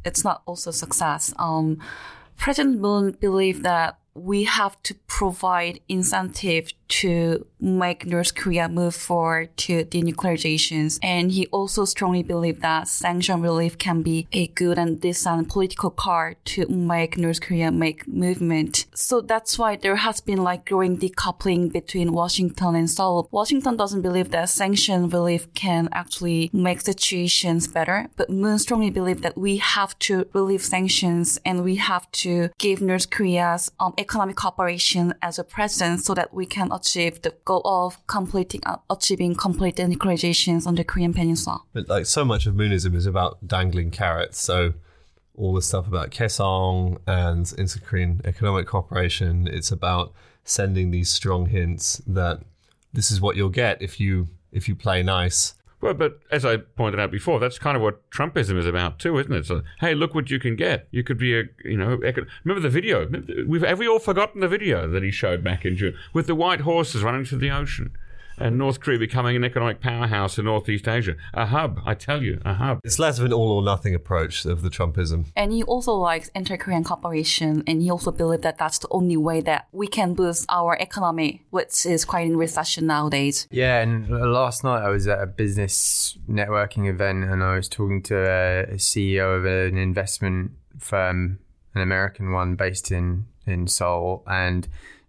it's 0.04 0.24
not 0.24 0.42
also 0.46 0.70
success. 0.70 1.32
Um, 1.38 1.80
President 2.36 2.80
Moon 2.80 3.12
believed 3.12 3.62
that 3.64 3.98
we 4.20 4.44
have 4.44 4.80
to 4.84 4.94
provide 5.06 5.80
incentive 5.88 6.72
to 6.88 7.46
make 7.60 8.06
North 8.06 8.34
Korea 8.34 8.68
move 8.68 8.94
forward 8.94 9.56
to 9.58 9.84
denuclearizations. 9.84 10.98
And 11.02 11.30
he 11.32 11.46
also 11.48 11.84
strongly 11.84 12.22
believed 12.22 12.62
that 12.62 12.88
sanction 12.88 13.42
relief 13.42 13.78
can 13.78 14.02
be 14.02 14.26
a 14.32 14.46
good 14.48 14.78
and 14.78 15.00
decent 15.00 15.48
political 15.48 15.90
card 15.90 16.36
to 16.46 16.66
make 16.68 17.18
North 17.18 17.40
Korea 17.40 17.70
make 17.70 18.08
movement. 18.08 18.86
So 18.94 19.20
that's 19.20 19.58
why 19.58 19.76
there 19.76 19.96
has 19.96 20.20
been 20.20 20.42
like 20.42 20.66
growing 20.66 20.98
decoupling 20.98 21.72
between 21.72 22.12
Washington 22.12 22.74
and 22.74 22.90
Seoul. 22.90 23.28
Washington 23.30 23.76
doesn't 23.76 24.02
believe 24.02 24.30
that 24.30 24.48
sanction 24.48 25.08
relief 25.08 25.52
can 25.54 25.88
actually 25.92 26.50
make 26.52 26.80
situations 26.80 27.66
better, 27.66 28.08
but 28.16 28.30
Moon 28.30 28.58
strongly 28.58 28.90
believe 28.90 29.22
that 29.22 29.36
we 29.36 29.58
have 29.58 29.98
to 30.00 30.26
relieve 30.32 30.62
sanctions 30.62 31.38
and 31.44 31.64
we 31.64 31.76
have 31.76 32.10
to 32.12 32.50
give 32.58 32.80
North 32.80 33.10
Korea's 33.10 33.70
um, 33.80 33.94
economic 34.08 34.36
cooperation 34.36 35.14
as 35.20 35.38
a 35.38 35.44
presence 35.44 36.04
so 36.04 36.14
that 36.14 36.32
we 36.32 36.46
can 36.46 36.72
achieve 36.72 37.20
the 37.22 37.34
goal 37.44 37.62
of 37.64 38.04
completing 38.06 38.62
uh, 38.64 38.76
achieving 38.88 39.34
complete 39.34 39.76
denuclearizations 39.76 40.66
on 40.66 40.74
the 40.74 40.84
Korean 40.84 41.12
Peninsula. 41.12 41.60
But 41.74 41.88
like 41.88 42.06
so 42.06 42.24
much 42.24 42.46
of 42.46 42.54
Moonism 42.54 42.94
is 42.94 43.06
about 43.06 43.46
dangling 43.46 43.90
carrots. 43.90 44.40
So 44.40 44.72
all 45.36 45.52
the 45.54 45.62
stuff 45.62 45.86
about 45.86 46.10
Kaesong 46.10 46.98
and 47.06 47.52
inter-Korean 47.56 48.22
economic 48.24 48.66
cooperation, 48.66 49.46
it's 49.46 49.70
about 49.70 50.12
sending 50.42 50.90
these 50.90 51.10
strong 51.10 51.46
hints 51.46 52.02
that 52.06 52.40
this 52.92 53.10
is 53.10 53.20
what 53.20 53.36
you'll 53.36 53.50
get 53.50 53.80
if 53.82 54.00
you 54.00 54.28
if 54.50 54.68
you 54.68 54.74
play 54.74 55.02
nice. 55.02 55.54
Well, 55.80 55.94
but 55.94 56.20
as 56.30 56.44
I 56.44 56.56
pointed 56.56 56.98
out 56.98 57.10
before, 57.12 57.38
that's 57.38 57.58
kind 57.58 57.76
of 57.76 57.82
what 57.82 58.08
Trumpism 58.10 58.58
is 58.58 58.66
about 58.66 58.98
too, 58.98 59.16
isn't 59.18 59.32
it? 59.32 59.46
So, 59.46 59.62
hey, 59.80 59.94
look 59.94 60.14
what 60.14 60.30
you 60.30 60.40
can 60.40 60.56
get. 60.56 60.88
You 60.90 61.04
could 61.04 61.18
be 61.18 61.38
a, 61.38 61.44
you 61.64 61.76
know, 61.76 62.00
eco- 62.04 62.26
remember 62.44 62.60
the 62.60 62.68
video? 62.68 63.08
We've 63.46 63.62
have 63.62 63.78
we 63.78 63.86
all 63.86 64.00
forgotten 64.00 64.40
the 64.40 64.48
video 64.48 64.88
that 64.88 65.02
he 65.04 65.10
showed 65.10 65.44
back 65.44 65.64
in 65.64 65.76
June 65.76 65.94
with 66.12 66.26
the 66.26 66.34
white 66.34 66.62
horses 66.62 67.02
running 67.02 67.24
through 67.24 67.38
the 67.38 67.50
ocean 67.50 67.92
and 68.40 68.58
North 68.58 68.80
Korea 68.80 68.98
becoming 68.98 69.36
an 69.36 69.44
economic 69.44 69.80
powerhouse 69.80 70.38
in 70.38 70.44
Northeast 70.44 70.88
Asia, 70.88 71.16
a 71.34 71.46
hub. 71.46 71.80
I 71.84 71.94
tell 71.94 72.22
you, 72.22 72.40
a 72.44 72.54
hub. 72.54 72.80
It's 72.84 72.98
less 72.98 73.18
of 73.18 73.24
an 73.24 73.32
all 73.32 73.52
or 73.52 73.62
nothing 73.62 73.94
approach 73.94 74.44
of 74.44 74.62
the 74.62 74.70
Trumpism. 74.70 75.26
And 75.36 75.52
he 75.52 75.62
also 75.62 75.92
likes 75.92 76.30
inter-Korean 76.34 76.84
cooperation, 76.84 77.62
and 77.66 77.82
he 77.82 77.90
also 77.90 78.10
believes 78.10 78.42
that 78.42 78.58
that's 78.58 78.78
the 78.78 78.88
only 78.90 79.16
way 79.16 79.40
that 79.42 79.68
we 79.72 79.86
can 79.86 80.14
boost 80.14 80.46
our 80.48 80.74
economy, 80.74 81.44
which 81.50 81.86
is 81.86 82.04
quite 82.04 82.26
in 82.26 82.36
recession 82.36 82.86
nowadays. 82.86 83.46
Yeah, 83.50 83.80
and 83.80 84.08
last 84.08 84.64
night 84.64 84.82
I 84.82 84.88
was 84.88 85.06
at 85.06 85.20
a 85.20 85.26
business 85.26 86.16
networking 86.28 86.88
event 86.88 87.24
and 87.24 87.42
I 87.42 87.56
was 87.56 87.68
talking 87.68 88.02
to 88.04 88.16
a, 88.16 88.60
a 88.62 88.76
CEO 88.76 89.36
of 89.36 89.44
an 89.44 89.76
investment 89.76 90.52
firm, 90.78 91.38
an 91.74 91.82
American 91.82 92.32
one 92.32 92.54
based 92.54 92.90
in, 92.90 93.26
in 93.46 93.66
Seoul, 93.66 94.22
and 94.26 94.68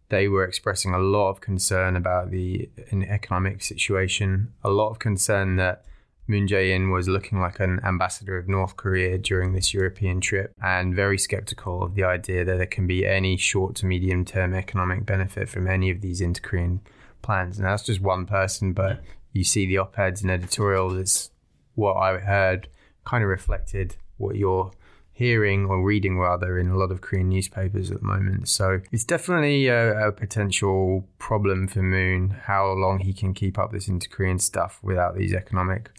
they 0.10 0.28
were 0.28 0.44
expressing 0.44 0.94
a 0.94 1.00
lot 1.00 1.30
of 1.30 1.42
concern 1.42 1.96
about 1.96 2.32
the 2.32 2.70
economic 2.92 3.62
situation, 3.62 4.54
a 4.64 4.70
lot 4.70 4.90
of 4.90 5.00
concern 5.00 5.56
that 5.58 5.86
Moon 6.28 6.48
Jae-in 6.48 6.92
was 6.92 7.08
looking 7.08 7.40
like 7.40 7.60
an 7.60 7.80
ambassador 7.84 8.38
of 8.38 8.48
North 8.48 8.76
Korea 8.76 9.18
during 9.18 9.54
this 9.54 9.74
European 9.74 10.22
trip 10.22 10.54
and 10.62 10.96
very 10.96 11.18
skeptical 11.18 11.82
of 11.82 11.96
the 11.96 12.04
idea 12.04 12.46
that 12.46 12.58
there 12.58 12.68
can 12.68 12.86
be 12.86 13.06
any 13.06 13.36
short 13.36 13.76
to 13.78 13.88
medium 13.88 14.26
term 14.26 14.54
economic 14.54 15.06
benefit 15.06 15.50
from 15.50 15.68
any 15.68 15.90
of 15.90 16.02
these 16.02 16.22
inter-Korean 16.22 16.82
plans. 17.24 17.58
And 17.58 17.66
that's 17.66 17.84
just 17.84 18.02
one 18.02 18.28
person, 18.28 18.74
but 18.74 19.02
you 19.34 19.44
see 19.44 19.66
the 19.66 19.80
op-eds 19.80 20.22
and 20.22 20.30
editorials, 20.30 20.98
it's 20.98 21.32
what 21.74 21.94
I 21.94 22.20
heard 22.20 22.68
kind 23.06 23.24
of 23.24 23.30
reflected 23.30 23.96
what 24.18 24.36
you're 24.36 24.72
hearing 25.20 25.66
or 25.66 25.84
reading 25.84 26.18
rather 26.18 26.58
in 26.58 26.70
a 26.70 26.78
lot 26.78 26.92
of 26.92 27.02
Korean 27.02 27.28
newspapers 27.28 27.92
at 27.92 28.00
the 28.00 28.06
moment. 28.06 28.48
So 28.48 28.80
it's 28.90 29.04
definitely 29.04 29.68
a, 29.68 30.08
a 30.08 30.12
potential 30.14 31.06
problem 31.18 31.68
for 31.68 31.84
Moon 31.84 32.30
how 32.30 32.72
long 32.72 33.00
he 33.00 33.12
can 33.12 33.34
keep 33.34 33.60
up 33.60 33.74
this 33.74 33.90
inter-Korean 33.90 34.40
stuff 34.40 34.80
without 34.82 35.18
these 35.18 35.34
economic 35.34 35.92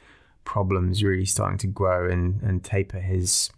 problems 0.45 1.05
really 1.05 1.27
starting 1.27 1.59
to 1.59 1.67
grow 1.67 2.11
and, 2.11 2.41
and 2.41 2.65
taper 2.65 2.99
his 2.99 3.51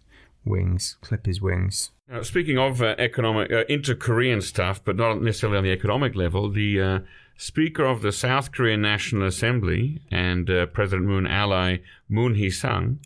wings, 0.43 0.97
clip 0.99 1.25
his 1.25 1.41
wings. 1.41 1.91
Now, 2.09 2.23
speaking 2.23 2.57
of 2.57 2.81
uh, 2.81 2.95
economic, 2.99 3.49
uh, 3.49 3.63
inter-Korean 3.69 4.41
stuff, 4.41 4.83
but 4.83 4.97
not 4.97 5.21
necessarily 5.21 5.57
on 5.57 5.63
the 5.63 5.71
economic 5.71 6.13
level, 6.13 6.51
the 6.51 6.81
uh, 6.81 6.99
Speaker 7.37 7.85
of 7.85 8.01
the 8.01 8.11
South 8.11 8.51
Korean 8.51 8.81
National 8.81 9.27
Assembly 9.27 10.01
and 10.11 10.49
uh, 10.49 10.65
President 10.65 11.07
Moon 11.07 11.25
ally 11.25 11.77
Moon 12.09 12.35
Hee-sang 12.35 12.99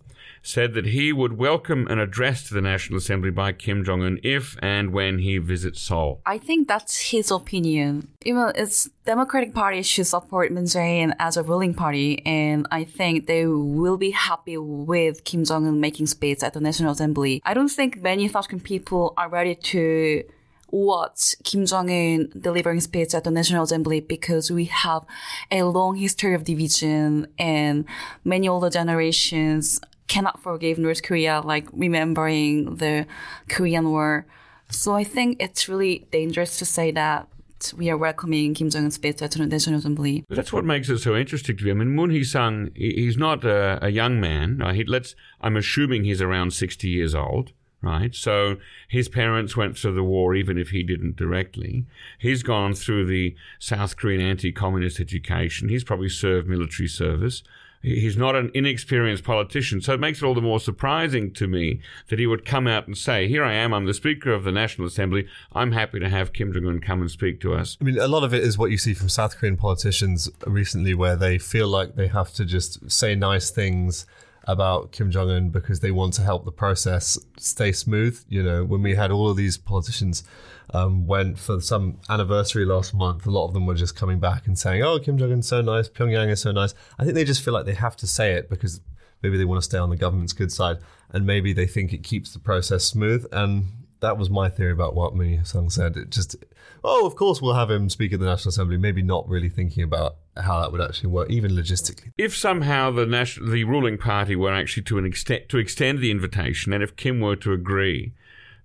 said 0.47 0.73
that 0.73 0.85
he 0.85 1.11
would 1.11 1.37
welcome 1.37 1.85
an 1.87 1.99
address 1.99 2.47
to 2.47 2.53
the 2.53 2.61
National 2.61 2.97
Assembly 2.97 3.29
by 3.29 3.51
Kim 3.51 3.83
Jong 3.83 4.01
Un 4.01 4.17
if 4.23 4.55
and 4.61 4.93
when 4.93 5.19
he 5.19 5.37
visits 5.37 5.81
Seoul. 5.81 6.21
I 6.25 6.37
think 6.37 6.69
that's 6.69 7.11
his 7.11 7.29
opinion. 7.31 8.07
Even 8.23 8.53
it's 8.55 8.89
Democratic 9.05 9.53
Party 9.53 9.81
should 9.81 10.07
support 10.07 10.53
Moon 10.53 10.63
Jae-in 10.63 11.13
as 11.19 11.35
a 11.35 11.43
ruling 11.43 11.73
party, 11.73 12.25
and 12.25 12.65
I 12.71 12.85
think 12.85 13.27
they 13.27 13.45
will 13.45 13.97
be 13.97 14.11
happy 14.11 14.57
with 14.57 15.25
Kim 15.25 15.43
Jong 15.43 15.67
Un 15.67 15.81
making 15.81 16.07
speech 16.07 16.41
at 16.43 16.53
the 16.53 16.61
National 16.61 16.93
Assembly. 16.93 17.41
I 17.45 17.53
don't 17.53 17.69
think 17.69 18.01
many 18.01 18.29
South 18.29 18.47
Korean 18.47 18.61
people 18.61 19.13
are 19.17 19.27
ready 19.27 19.53
to 19.53 20.23
watch 20.69 21.35
Kim 21.43 21.65
Jong 21.65 21.89
Un 21.89 22.29
delivering 22.39 22.79
speech 22.79 23.13
at 23.13 23.25
the 23.25 23.31
National 23.31 23.63
Assembly 23.63 23.99
because 23.99 24.49
we 24.49 24.65
have 24.65 25.05
a 25.51 25.63
long 25.63 25.97
history 25.97 26.33
of 26.33 26.45
division 26.45 27.27
and 27.37 27.83
many 28.23 28.47
older 28.47 28.69
generations 28.69 29.81
cannot 30.07 30.41
forgive 30.41 30.77
North 30.77 31.03
Korea, 31.03 31.41
like 31.43 31.67
remembering 31.71 32.77
the 32.77 33.05
Korean 33.49 33.89
War. 33.89 34.25
So 34.69 34.95
I 34.95 35.03
think 35.03 35.41
it's 35.41 35.69
really 35.69 36.07
dangerous 36.11 36.57
to 36.59 36.65
say 36.65 36.91
that 36.91 37.27
we 37.75 37.89
are 37.89 37.97
welcoming 37.97 38.53
Kim 38.53 38.69
Jong 38.69 38.83
Un's 38.83 38.95
speech 38.95 39.21
at 39.21 39.31
the 39.31 39.45
National 39.45 39.79
Assembly. 39.79 40.23
That's 40.29 40.53
what 40.53 40.63
makes 40.63 40.89
it 40.89 40.99
so 40.99 41.15
interesting 41.15 41.57
to 41.57 41.65
me. 41.65 41.71
I 41.71 41.73
mean, 41.73 41.89
Moon 41.89 42.11
Hee-sang, 42.11 42.71
he's 42.75 43.17
not 43.17 43.43
a, 43.43 43.83
a 43.83 43.89
young 43.89 44.19
man. 44.19 44.61
He, 44.75 44.83
let's, 44.83 45.15
I'm 45.41 45.57
assuming 45.57 46.03
he's 46.03 46.21
around 46.21 46.51
60 46.51 46.87
years 46.87 47.15
old 47.15 47.53
right? 47.81 48.15
So 48.15 48.57
his 48.87 49.07
parents 49.09 49.55
went 49.55 49.77
through 49.77 49.93
the 49.93 50.03
war 50.03 50.35
even 50.35 50.57
if 50.57 50.69
he 50.69 50.83
didn't 50.83 51.15
directly. 51.15 51.85
He's 52.17 52.43
gone 52.43 52.73
through 52.73 53.05
the 53.05 53.35
South 53.59 53.97
Korean 53.97 54.21
anti 54.21 54.51
communist 54.51 54.99
education. 54.99 55.69
He's 55.69 55.83
probably 55.83 56.09
served 56.09 56.47
military 56.47 56.87
service. 56.87 57.43
He's 57.81 58.17
not 58.17 58.35
an 58.35 58.51
inexperienced 58.53 59.23
politician, 59.23 59.81
so 59.81 59.93
it 59.93 59.99
makes 59.99 60.21
it 60.21 60.25
all 60.25 60.33
the 60.33 60.41
more 60.41 60.59
surprising 60.59 61.31
to 61.33 61.47
me 61.47 61.79
that 62.09 62.19
he 62.19 62.27
would 62.27 62.45
come 62.45 62.67
out 62.67 62.87
and 62.87 62.97
say, 62.97 63.27
Here 63.27 63.43
I 63.43 63.53
am, 63.53 63.73
I'm 63.73 63.85
the 63.85 63.93
Speaker 63.93 64.33
of 64.33 64.43
the 64.43 64.51
National 64.51 64.87
Assembly. 64.87 65.27
I'm 65.53 65.71
happy 65.71 65.99
to 65.99 66.09
have 66.09 66.33
Kim 66.33 66.51
Jong 66.51 66.67
un 66.67 66.79
come 66.79 67.01
and 67.01 67.11
speak 67.11 67.39
to 67.41 67.53
us. 67.53 67.77
I 67.79 67.83
mean, 67.83 67.99
a 67.99 68.07
lot 68.07 68.23
of 68.23 68.33
it 68.33 68.43
is 68.43 68.57
what 68.57 68.71
you 68.71 68.77
see 68.77 68.93
from 68.93 69.09
South 69.09 69.37
Korean 69.37 69.57
politicians 69.57 70.29
recently, 70.45 70.93
where 70.93 71.15
they 71.15 71.37
feel 71.37 71.67
like 71.67 71.95
they 71.95 72.07
have 72.07 72.33
to 72.33 72.45
just 72.45 72.89
say 72.89 73.15
nice 73.15 73.51
things 73.51 74.05
about 74.47 74.91
Kim 74.91 75.11
Jong 75.11 75.29
Un 75.29 75.49
because 75.49 75.81
they 75.81 75.91
want 75.91 76.13
to 76.13 76.21
help 76.23 76.45
the 76.45 76.51
process 76.51 77.19
stay 77.37 77.71
smooth. 77.71 78.23
You 78.29 78.41
know, 78.41 78.63
when 78.63 78.81
we 78.81 78.95
had 78.95 79.11
all 79.11 79.29
of 79.29 79.37
these 79.37 79.57
politicians 79.57 80.23
um, 80.71 81.07
went 81.07 81.39
for 81.39 81.61
some 81.61 81.99
anniversary 82.09 82.65
last 82.65 82.93
month, 82.93 83.25
a 83.25 83.31
lot 83.31 83.47
of 83.47 83.53
them 83.53 83.65
were 83.65 83.75
just 83.75 83.95
coming 83.95 84.19
back 84.19 84.47
and 84.47 84.57
saying, 84.57 84.83
"Oh, 84.83 84.99
Kim 84.99 85.17
Jong 85.17 85.31
Un's 85.31 85.47
so 85.47 85.61
nice, 85.61 85.89
Pyongyang 85.89 86.29
is 86.29 86.41
so 86.41 86.51
nice." 86.51 86.73
I 86.99 87.03
think 87.03 87.15
they 87.15 87.23
just 87.23 87.43
feel 87.43 87.53
like 87.53 87.65
they 87.65 87.73
have 87.73 87.95
to 87.97 88.07
say 88.07 88.33
it 88.33 88.49
because 88.49 88.81
maybe 89.23 89.37
they 89.37 89.45
want 89.45 89.59
to 89.59 89.65
stay 89.65 89.77
on 89.77 89.89
the 89.89 89.97
government's 89.97 90.33
good 90.33 90.51
side, 90.51 90.77
and 91.11 91.25
maybe 91.25 91.53
they 91.53 91.67
think 91.67 91.93
it 91.93 92.03
keeps 92.03 92.33
the 92.33 92.39
process 92.39 92.83
smooth. 92.83 93.25
And 93.31 93.65
that 93.99 94.17
was 94.17 94.29
my 94.29 94.49
theory 94.49 94.71
about 94.71 94.95
what 94.95 95.15
Moon 95.15 95.39
Hee-sang 95.39 95.69
said. 95.69 95.97
It 95.97 96.09
just, 96.09 96.35
oh, 96.83 97.05
of 97.07 97.15
course 97.15 97.41
we'll 97.41 97.55
have 97.55 97.71
him 97.71 97.89
speak 97.89 98.13
at 98.13 98.19
the 98.19 98.25
National 98.25 98.49
Assembly, 98.49 98.77
maybe 98.77 99.01
not 99.01 99.27
really 99.27 99.49
thinking 99.49 99.83
about 99.83 100.17
how 100.35 100.61
that 100.61 100.71
would 100.71 100.81
actually 100.81 101.09
work, 101.09 101.29
even 101.29 101.51
logistically. 101.51 102.11
If 102.17 102.35
somehow 102.35 102.91
the 102.91 103.05
national, 103.05 103.49
the 103.49 103.63
ruling 103.63 103.97
party 103.97 104.35
were 104.35 104.53
actually 104.53 104.83
to 104.83 104.97
an 104.97 105.05
extent 105.05 105.49
to 105.49 105.57
extend 105.57 105.99
the 105.99 106.11
invitation, 106.11 106.73
and 106.73 106.83
if 106.83 106.95
Kim 106.95 107.19
were 107.19 107.35
to 107.37 107.53
agree, 107.53 108.13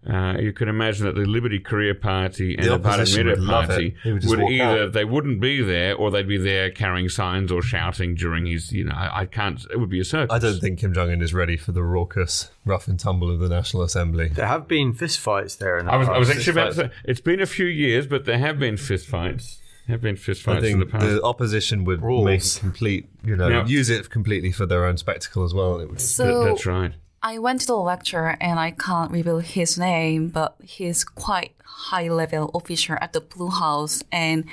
uh, 0.08 0.36
you 0.38 0.52
can 0.52 0.68
imagine 0.68 1.06
that 1.06 1.14
the 1.14 1.24
Liberty 1.24 1.60
Korea 1.60 1.94
Party 1.94 2.56
and 2.56 2.64
the, 2.64 2.70
the 2.70 2.78
Party 2.78 3.36
Party 3.46 3.94
would, 4.04 4.24
would 4.24 4.40
either 4.50 4.84
out. 4.84 4.92
they 4.92 5.04
wouldn't 5.04 5.40
be 5.40 5.62
there 5.62 5.94
or 5.94 6.10
they'd 6.10 6.26
be 6.26 6.38
there 6.38 6.70
carrying 6.70 7.08
signs 7.08 7.52
or 7.52 7.62
shouting 7.62 8.16
during 8.16 8.46
his. 8.46 8.72
You 8.72 8.84
know, 8.84 8.94
I, 8.94 9.20
I 9.20 9.26
can't. 9.26 9.64
It 9.70 9.78
would 9.78 9.90
be 9.90 10.00
a 10.00 10.04
circus. 10.04 10.34
I 10.34 10.40
don't 10.40 10.58
think 10.58 10.80
Kim 10.80 10.92
Jong 10.92 11.10
Un 11.10 11.22
is 11.22 11.32
ready 11.32 11.56
for 11.56 11.70
the 11.70 11.84
raucous 11.84 12.50
rough 12.64 12.88
and 12.88 12.98
tumble 12.98 13.30
of 13.30 13.38
the 13.38 13.48
National 13.48 13.84
Assembly. 13.84 14.28
There 14.28 14.46
have 14.46 14.66
been 14.66 14.92
fistfights 14.92 15.58
there. 15.58 15.78
In 15.78 15.88
I 15.88 15.96
was, 15.96 16.08
I 16.08 16.18
was 16.18 16.30
actually 16.30 16.52
about 16.52 16.68
to 16.70 16.74
say 16.74 16.90
it's 17.04 17.20
been 17.20 17.40
a 17.40 17.46
few 17.46 17.66
years, 17.66 18.08
but 18.08 18.24
there 18.24 18.38
have 18.38 18.58
been 18.58 18.74
fistfights 18.74 19.58
have 19.88 20.00
been 20.00 20.16
fistfights 20.16 20.70
in 20.70 20.78
the 20.78 20.86
past. 20.86 21.04
The 21.04 21.22
opposition 21.22 21.84
would 21.84 22.02
Rules. 22.02 22.24
make 22.24 22.60
complete, 22.60 23.08
you 23.24 23.36
know, 23.36 23.48
yep. 23.48 23.68
use 23.68 23.90
it 23.90 24.10
completely 24.10 24.52
for 24.52 24.66
their 24.66 24.84
own 24.84 24.96
spectacle 24.96 25.44
as 25.44 25.54
well. 25.54 25.84
so, 25.96 26.44
that's 26.44 26.66
right. 26.66 26.92
I 27.24 27.38
went 27.38 27.60
to 27.60 27.66
the 27.68 27.76
lecture 27.76 28.36
and 28.40 28.58
I 28.58 28.72
can't 28.72 29.12
reveal 29.12 29.38
his 29.38 29.78
name, 29.78 30.28
but 30.28 30.56
he's 30.60 31.04
quite 31.04 31.54
high 31.64 32.08
level 32.08 32.50
official 32.52 32.96
at 33.00 33.12
the 33.12 33.20
Blue 33.20 33.50
House. 33.50 34.02
And 34.10 34.44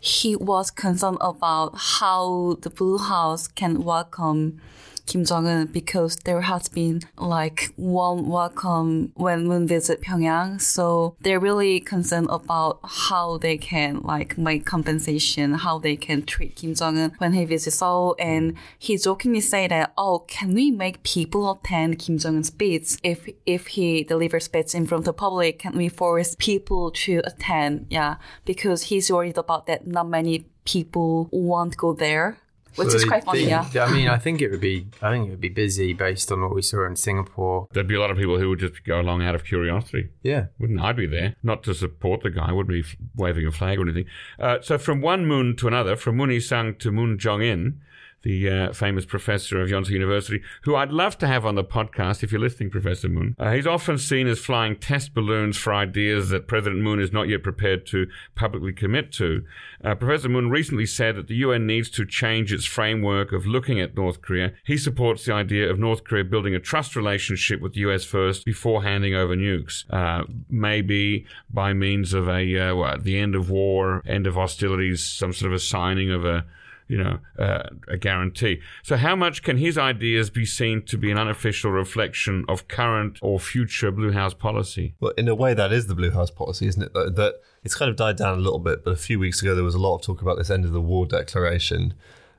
he 0.00 0.34
was 0.34 0.72
concerned 0.72 1.18
about 1.20 1.74
how 1.76 2.58
the 2.60 2.70
Blue 2.70 2.98
House 2.98 3.46
can 3.46 3.84
welcome 3.84 4.60
Kim 5.08 5.24
Jong 5.24 5.46
Un 5.46 5.66
because 5.66 6.16
there 6.16 6.42
has 6.42 6.68
been 6.68 7.00
like 7.16 7.72
warm 7.78 8.28
welcome 8.28 9.10
when 9.14 9.46
Moon 9.48 9.66
visit 9.66 10.02
Pyongyang. 10.02 10.60
So 10.60 11.16
they're 11.22 11.40
really 11.40 11.80
concerned 11.80 12.26
about 12.30 12.80
how 12.84 13.38
they 13.38 13.56
can 13.56 14.00
like 14.02 14.36
make 14.36 14.66
compensation, 14.66 15.54
how 15.54 15.78
they 15.78 15.96
can 15.96 16.26
treat 16.26 16.56
Kim 16.56 16.74
Jong 16.74 16.98
Un 16.98 17.12
when 17.16 17.32
he 17.32 17.46
visits 17.46 17.78
Seoul. 17.78 18.16
And 18.18 18.54
he 18.78 18.98
jokingly 18.98 19.40
say 19.40 19.66
that, 19.66 19.94
oh, 19.96 20.18
can 20.28 20.52
we 20.52 20.70
make 20.70 21.02
people 21.04 21.50
attend 21.50 21.98
Kim 21.98 22.18
Jong 22.18 22.36
Un's 22.36 22.48
speech 22.48 22.98
if 23.02 23.26
if 23.46 23.68
he 23.68 24.04
delivers 24.04 24.44
speech 24.44 24.74
in 24.74 24.86
front 24.86 25.00
of 25.02 25.06
the 25.06 25.14
public? 25.14 25.60
Can 25.60 25.74
we 25.74 25.88
force 25.88 26.36
people 26.38 26.90
to 26.90 27.22
attend? 27.24 27.86
Yeah, 27.88 28.16
because 28.44 28.82
he's 28.82 29.10
worried 29.10 29.38
about 29.38 29.66
that. 29.68 29.86
Not 29.86 30.06
many 30.06 30.44
people 30.66 31.30
want 31.32 31.72
to 31.72 31.78
go 31.78 31.94
there 31.94 32.36
which 32.76 32.90
so 32.90 32.96
is 32.96 33.04
quite 33.04 33.24
funny. 33.24 33.46
yeah, 33.46 33.66
I 33.76 33.92
mean, 33.92 34.08
I 34.08 34.18
think 34.18 34.40
it 34.40 34.50
would 34.50 34.60
be, 34.60 34.86
I 35.02 35.10
think 35.10 35.26
it 35.26 35.30
would 35.30 35.40
be 35.40 35.48
busy 35.48 35.92
based 35.92 36.30
on 36.30 36.42
what 36.42 36.54
we 36.54 36.62
saw 36.62 36.86
in 36.86 36.96
Singapore. 36.96 37.68
There'd 37.72 37.88
be 37.88 37.94
a 37.94 38.00
lot 38.00 38.10
of 38.10 38.16
people 38.16 38.38
who 38.38 38.48
would 38.50 38.60
just 38.60 38.84
go 38.84 39.00
along 39.00 39.22
out 39.22 39.34
of 39.34 39.44
curiosity. 39.44 40.10
Yeah, 40.22 40.46
wouldn't 40.58 40.80
I 40.80 40.92
be 40.92 41.06
there? 41.06 41.36
Not 41.42 41.62
to 41.64 41.74
support 41.74 42.22
the 42.22 42.30
guy, 42.30 42.52
wouldn't 42.52 42.68
be 42.68 42.98
waving 43.16 43.46
a 43.46 43.52
flag 43.52 43.78
or 43.78 43.82
anything. 43.82 44.06
Uh, 44.38 44.58
so 44.60 44.78
from 44.78 45.00
one 45.00 45.26
moon 45.26 45.56
to 45.56 45.68
another, 45.68 45.96
from 45.96 46.16
Moon 46.16 46.30
Hee-sang 46.30 46.76
to 46.76 46.90
Moon 46.90 47.18
Jong-in, 47.18 47.80
the 48.22 48.48
uh, 48.48 48.72
famous 48.72 49.04
professor 49.04 49.60
of 49.60 49.68
Yonsei 49.68 49.90
University, 49.90 50.42
who 50.62 50.74
I'd 50.74 50.92
love 50.92 51.18
to 51.18 51.26
have 51.26 51.46
on 51.46 51.54
the 51.54 51.64
podcast 51.64 52.22
if 52.22 52.32
you're 52.32 52.40
listening, 52.40 52.70
Professor 52.70 53.08
Moon. 53.08 53.36
Uh, 53.38 53.52
he's 53.52 53.66
often 53.66 53.98
seen 53.98 54.26
as 54.26 54.38
flying 54.38 54.76
test 54.76 55.14
balloons 55.14 55.56
for 55.56 55.72
ideas 55.72 56.30
that 56.30 56.48
President 56.48 56.82
Moon 56.82 57.00
is 57.00 57.12
not 57.12 57.28
yet 57.28 57.42
prepared 57.42 57.86
to 57.86 58.06
publicly 58.34 58.72
commit 58.72 59.12
to. 59.12 59.44
Uh, 59.84 59.94
Professor 59.94 60.28
Moon 60.28 60.50
recently 60.50 60.86
said 60.86 61.16
that 61.16 61.28
the 61.28 61.36
UN 61.36 61.66
needs 61.66 61.88
to 61.90 62.04
change 62.04 62.52
its 62.52 62.64
framework 62.64 63.32
of 63.32 63.46
looking 63.46 63.80
at 63.80 63.96
North 63.96 64.20
Korea. 64.20 64.52
He 64.64 64.76
supports 64.76 65.24
the 65.24 65.34
idea 65.34 65.70
of 65.70 65.78
North 65.78 66.04
Korea 66.04 66.24
building 66.24 66.54
a 66.54 66.60
trust 66.60 66.96
relationship 66.96 67.60
with 67.60 67.74
the 67.74 67.80
US 67.80 68.04
first 68.04 68.44
before 68.44 68.82
handing 68.82 69.14
over 69.14 69.36
nukes, 69.36 69.84
uh, 69.90 70.24
maybe 70.48 71.26
by 71.50 71.72
means 71.72 72.12
of 72.12 72.28
a 72.28 72.58
uh, 72.58 72.74
what, 72.74 73.04
the 73.04 73.18
end 73.18 73.34
of 73.34 73.50
war, 73.50 74.02
end 74.06 74.26
of 74.26 74.34
hostilities, 74.34 75.04
some 75.04 75.32
sort 75.32 75.52
of 75.52 75.56
a 75.56 75.60
signing 75.60 76.10
of 76.10 76.24
a 76.24 76.44
you 76.88 76.96
know, 76.96 77.18
uh, 77.38 77.68
a 77.86 77.96
guarantee. 77.96 78.60
So, 78.82 78.96
how 78.96 79.14
much 79.14 79.42
can 79.42 79.58
his 79.58 79.78
ideas 79.78 80.30
be 80.30 80.44
seen 80.44 80.82
to 80.86 80.96
be 80.96 81.10
an 81.10 81.18
unofficial 81.18 81.70
reflection 81.70 82.44
of 82.48 82.66
current 82.66 83.18
or 83.22 83.38
future 83.38 83.90
Blue 83.90 84.12
House 84.12 84.34
policy? 84.34 84.94
Well, 84.98 85.12
in 85.16 85.28
a 85.28 85.34
way, 85.34 85.54
that 85.54 85.72
is 85.72 85.86
the 85.86 85.94
Blue 85.94 86.10
House 86.10 86.30
policy, 86.30 86.66
isn't 86.66 86.82
it? 86.82 86.94
That, 86.94 87.16
that 87.16 87.34
it's 87.62 87.74
kind 87.74 87.90
of 87.90 87.96
died 87.96 88.16
down 88.16 88.38
a 88.38 88.40
little 88.40 88.58
bit, 88.58 88.84
but 88.84 88.92
a 88.92 88.96
few 88.96 89.18
weeks 89.18 89.42
ago 89.42 89.54
there 89.54 89.64
was 89.64 89.74
a 89.74 89.78
lot 89.78 89.96
of 89.96 90.02
talk 90.02 90.22
about 90.22 90.38
this 90.38 90.50
end 90.50 90.64
of 90.64 90.72
the 90.72 90.80
war 90.80 91.06
declaration. 91.06 91.94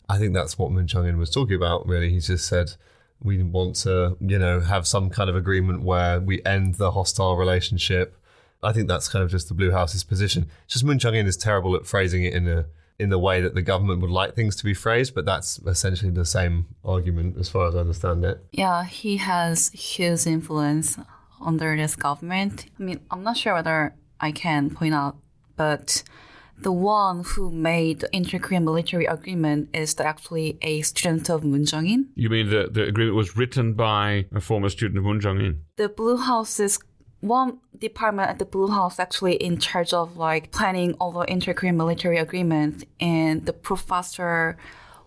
I 0.10 0.18
think 0.18 0.34
that's 0.34 0.58
what 0.58 0.72
Moon 0.72 0.88
Jong 0.88 1.08
In 1.08 1.20
was 1.20 1.30
talking 1.30 1.56
about. 1.56 1.88
Really, 1.88 2.10
he 2.10 2.20
just 2.20 2.48
said 2.48 2.74
we 3.22 3.44
want 3.44 3.76
to, 3.76 4.18
you 4.20 4.40
know, 4.40 4.62
have 4.62 4.88
some 4.88 5.10
kind 5.10 5.30
of 5.30 5.36
agreement 5.36 5.84
where 5.84 6.20
we 6.20 6.44
end 6.46 6.76
the 6.76 6.92
hostile 6.92 7.36
relationship. 7.36 8.16
I 8.64 8.74
think 8.74 8.88
that's 8.88 9.08
kind 9.08 9.24
of 9.24 9.30
just 9.30 9.48
the 9.48 9.54
Blue 9.54 9.72
House's 9.72 10.04
position. 10.04 10.50
It's 10.66 10.74
just 10.74 10.86
Moon 10.86 11.00
Jong 11.00 11.16
In 11.16 11.28
is 11.28 11.38
terrible 11.38 11.76
at 11.76 11.86
phrasing 11.86 12.24
it 12.24 12.34
in 12.34 12.48
a 12.48 12.66
in 13.00 13.10
the 13.10 13.18
way 13.20 13.42
that 13.42 13.56
the 13.56 13.62
government 13.62 14.02
would 14.02 14.12
like 14.12 14.36
things 14.36 14.56
to 14.58 14.66
be 14.66 14.74
phrased, 14.74 15.16
but 15.16 15.26
that's 15.26 15.58
essentially 15.66 16.12
the 16.12 16.26
same 16.26 16.68
argument 16.84 17.38
as 17.38 17.50
far 17.50 17.70
as 17.70 17.76
I 17.76 17.80
understand 17.80 18.26
it. 18.26 18.44
Yeah, 18.52 18.84
he 18.84 19.18
has 19.18 19.70
huge 19.70 20.28
influence 20.28 20.98
under 21.42 21.76
this 21.78 21.96
government. 21.96 22.66
I 22.80 22.84
mean, 22.84 23.00
I'm 23.10 23.24
not 23.24 23.38
sure 23.38 23.54
whether 23.54 23.96
I 24.20 24.32
can 24.32 24.70
point 24.70 24.94
out, 24.94 25.16
but 25.56 26.04
the 26.62 26.74
one 26.74 27.24
who 27.24 27.52
made 27.52 28.02
the 28.02 28.14
inter-Korean 28.14 28.66
military 28.66 29.06
agreement 29.06 29.70
is 29.74 29.98
actually 29.98 30.58
a 30.62 30.82
student 30.82 31.30
of 31.30 31.46
Moon 31.46 31.66
Jong-in. 31.66 32.10
You 32.16 32.30
mean 32.30 32.50
the, 32.50 32.68
the 32.70 32.84
agreement 32.84 33.16
was 33.16 33.38
written 33.38 33.76
by 33.76 34.26
a 34.36 34.42
former 34.42 34.68
student 34.68 34.98
of 34.98 35.06
Moon 35.06 35.22
Jong-in? 35.22 35.62
The 35.78 35.88
Blue 35.88 36.18
House's 36.18 36.78
one 37.22 37.60
department 37.78 38.30
at 38.30 38.40
the 38.40 38.46
Blue 38.46 38.70
House 38.70 39.00
actually 39.00 39.36
in 39.36 39.58
charge 39.58 39.94
of 39.94 40.18
like 40.18 40.52
planning 40.52 40.94
all 40.94 41.12
the 41.12 41.22
inter-Korean 41.22 41.78
military 41.78 42.18
agreements, 42.18 42.84
and 43.00 43.46
the 43.46 43.54
professor 43.54 44.58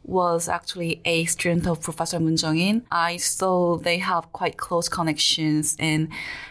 was 0.05 0.49
actually 0.49 1.01
a 1.05 1.25
student 1.27 1.67
of 1.67 1.81
Professor 1.81 2.19
Moon 2.19 2.37
Jong-in. 2.37 2.85
I 2.91 3.19
saw 3.19 3.77
they 3.77 3.99
have 3.99 4.33
quite 4.33 4.57
close 4.57 4.89
connections, 4.89 5.77
and 5.79 6.09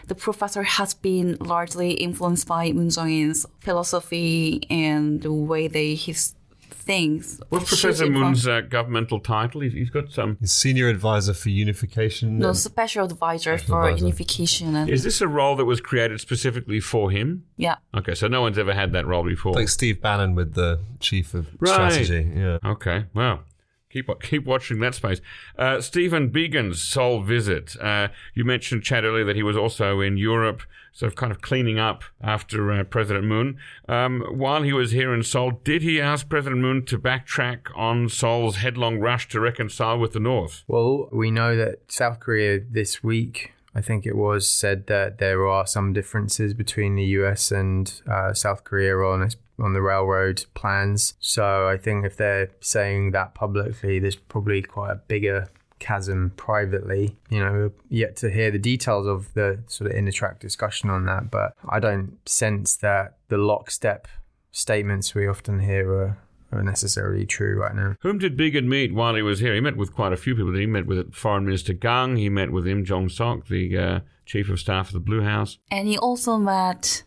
the 0.08 0.14
professor 0.14 0.62
has 0.62 0.94
been 0.94 1.36
largely 1.38 1.92
influenced 1.92 2.48
by 2.48 2.72
Moon 2.72 2.90
Jong-in's 2.90 3.44
philosophy 3.60 4.62
and 4.70 5.20
the 5.20 5.32
way 5.32 5.68
they 5.68 5.94
his 5.94 6.34
things. 6.82 7.40
What's 7.48 7.68
Professor 7.68 8.08
Moon's 8.08 8.46
uh, 8.46 8.62
governmental 8.62 9.20
title? 9.20 9.60
He's, 9.60 9.72
he's 9.72 9.90
got 9.90 10.10
some. 10.10 10.36
He's 10.40 10.52
senior 10.52 10.88
advisor 10.88 11.34
for 11.34 11.48
unification. 11.48 12.38
No, 12.38 12.52
special 12.52 13.04
advisor 13.04 13.56
special 13.58 13.74
for 13.74 13.84
advisor. 13.84 14.04
unification. 14.04 14.76
And 14.76 14.90
Is 14.90 15.02
this 15.02 15.20
a 15.20 15.28
role 15.28 15.56
that 15.56 15.64
was 15.64 15.80
created 15.80 16.20
specifically 16.20 16.80
for 16.80 17.10
him? 17.10 17.44
Yeah. 17.56 17.76
Okay, 17.96 18.14
so 18.14 18.28
no 18.28 18.40
one's 18.40 18.58
ever 18.58 18.74
had 18.74 18.92
that 18.92 19.06
role 19.06 19.24
before. 19.24 19.52
Like 19.52 19.68
Steve 19.68 20.00
Bannon 20.00 20.34
with 20.34 20.54
the 20.54 20.80
chief 21.00 21.34
of 21.34 21.48
right. 21.60 21.72
strategy. 21.92 22.30
Yeah. 22.34 22.58
Okay. 22.64 23.06
Well, 23.14 23.44
keep 23.92 24.08
keep 24.22 24.44
watching 24.44 24.80
that 24.80 24.94
space. 24.94 25.20
Uh, 25.58 25.80
Stephen 25.80 26.30
Biegun's 26.30 26.82
Seoul 26.82 27.22
visit. 27.22 27.76
Uh, 27.80 28.08
you 28.34 28.44
mentioned 28.44 28.82
Chad 28.82 29.04
earlier 29.04 29.24
that 29.24 29.36
he 29.36 29.42
was 29.42 29.56
also 29.56 30.00
in 30.00 30.16
Europe, 30.16 30.62
sort 30.92 31.12
of 31.12 31.16
kind 31.16 31.30
of 31.30 31.40
cleaning 31.40 31.78
up 31.78 32.04
after 32.20 32.72
uh, 32.72 32.84
President 32.84 33.24
Moon. 33.24 33.58
Um, 33.88 34.22
while 34.30 34.62
he 34.62 34.72
was 34.72 34.92
here 34.92 35.12
in 35.14 35.22
Seoul, 35.22 35.60
did 35.64 35.82
he 35.82 36.00
ask 36.00 36.28
President 36.28 36.60
Moon 36.60 36.84
to 36.86 36.98
backtrack 36.98 37.76
on 37.76 38.08
Seoul's 38.08 38.56
headlong 38.56 38.98
rush 38.98 39.28
to 39.28 39.40
reconcile 39.40 39.98
with 39.98 40.12
the 40.12 40.20
North? 40.20 40.64
Well, 40.66 41.08
we 41.12 41.30
know 41.30 41.56
that 41.56 41.80
South 41.92 42.20
Korea 42.20 42.60
this 42.60 43.02
week 43.02 43.52
I 43.74 43.80
think 43.80 44.04
it 44.04 44.16
was 44.16 44.48
said 44.48 44.86
that 44.88 45.18
there 45.18 45.46
are 45.46 45.66
some 45.66 45.92
differences 45.92 46.52
between 46.52 46.94
the 46.94 47.04
US 47.04 47.50
and 47.50 48.02
uh, 48.06 48.34
South 48.34 48.64
Korea 48.64 48.98
on 48.98 49.22
on 49.58 49.72
the 49.72 49.82
railroad 49.82 50.44
plans. 50.54 51.14
So 51.20 51.68
I 51.68 51.76
think 51.76 52.04
if 52.04 52.16
they're 52.16 52.50
saying 52.60 53.12
that 53.12 53.34
publicly, 53.34 53.98
there's 53.98 54.16
probably 54.16 54.62
quite 54.62 54.90
a 54.90 54.96
bigger 54.96 55.48
chasm 55.78 56.32
privately. 56.36 57.16
You 57.28 57.40
know, 57.40 57.52
we'll 57.52 57.72
yet 57.88 58.16
to 58.16 58.30
hear 58.30 58.50
the 58.50 58.58
details 58.58 59.06
of 59.06 59.32
the 59.34 59.62
sort 59.66 59.90
of 59.90 59.96
inner 59.96 60.12
track 60.12 60.40
discussion 60.40 60.90
on 60.90 61.04
that, 61.06 61.30
but 61.30 61.54
I 61.68 61.80
don't 61.80 62.18
sense 62.26 62.76
that 62.76 63.16
the 63.28 63.38
lockstep 63.38 64.08
statements 64.52 65.14
we 65.14 65.26
often 65.26 65.60
hear 65.60 65.92
are 65.92 66.18
are 66.52 66.62
necessarily 66.62 67.24
true 67.26 67.58
right 67.58 67.74
now. 67.74 67.96
Whom 68.00 68.18
did 68.18 68.36
Biegun 68.36 68.66
meet 68.66 68.94
while 68.94 69.14
he 69.14 69.22
was 69.22 69.40
here? 69.40 69.54
He 69.54 69.60
met 69.60 69.76
with 69.76 69.94
quite 69.94 70.12
a 70.12 70.16
few 70.16 70.34
people. 70.34 70.54
He 70.54 70.66
met 70.66 70.86
with 70.86 71.14
Foreign 71.14 71.46
Minister 71.46 71.72
Gang. 71.72 72.16
He 72.16 72.28
met 72.28 72.52
with 72.52 72.66
Im 72.66 72.84
Jong 72.84 73.08
Sok, 73.08 73.46
the 73.46 73.78
uh, 73.78 74.00
chief 74.26 74.50
of 74.50 74.60
staff 74.60 74.88
of 74.88 74.92
the 74.92 75.00
Blue 75.00 75.22
House. 75.22 75.58
And 75.70 75.88
he 75.88 75.96
also 75.96 76.36
met 76.36 77.02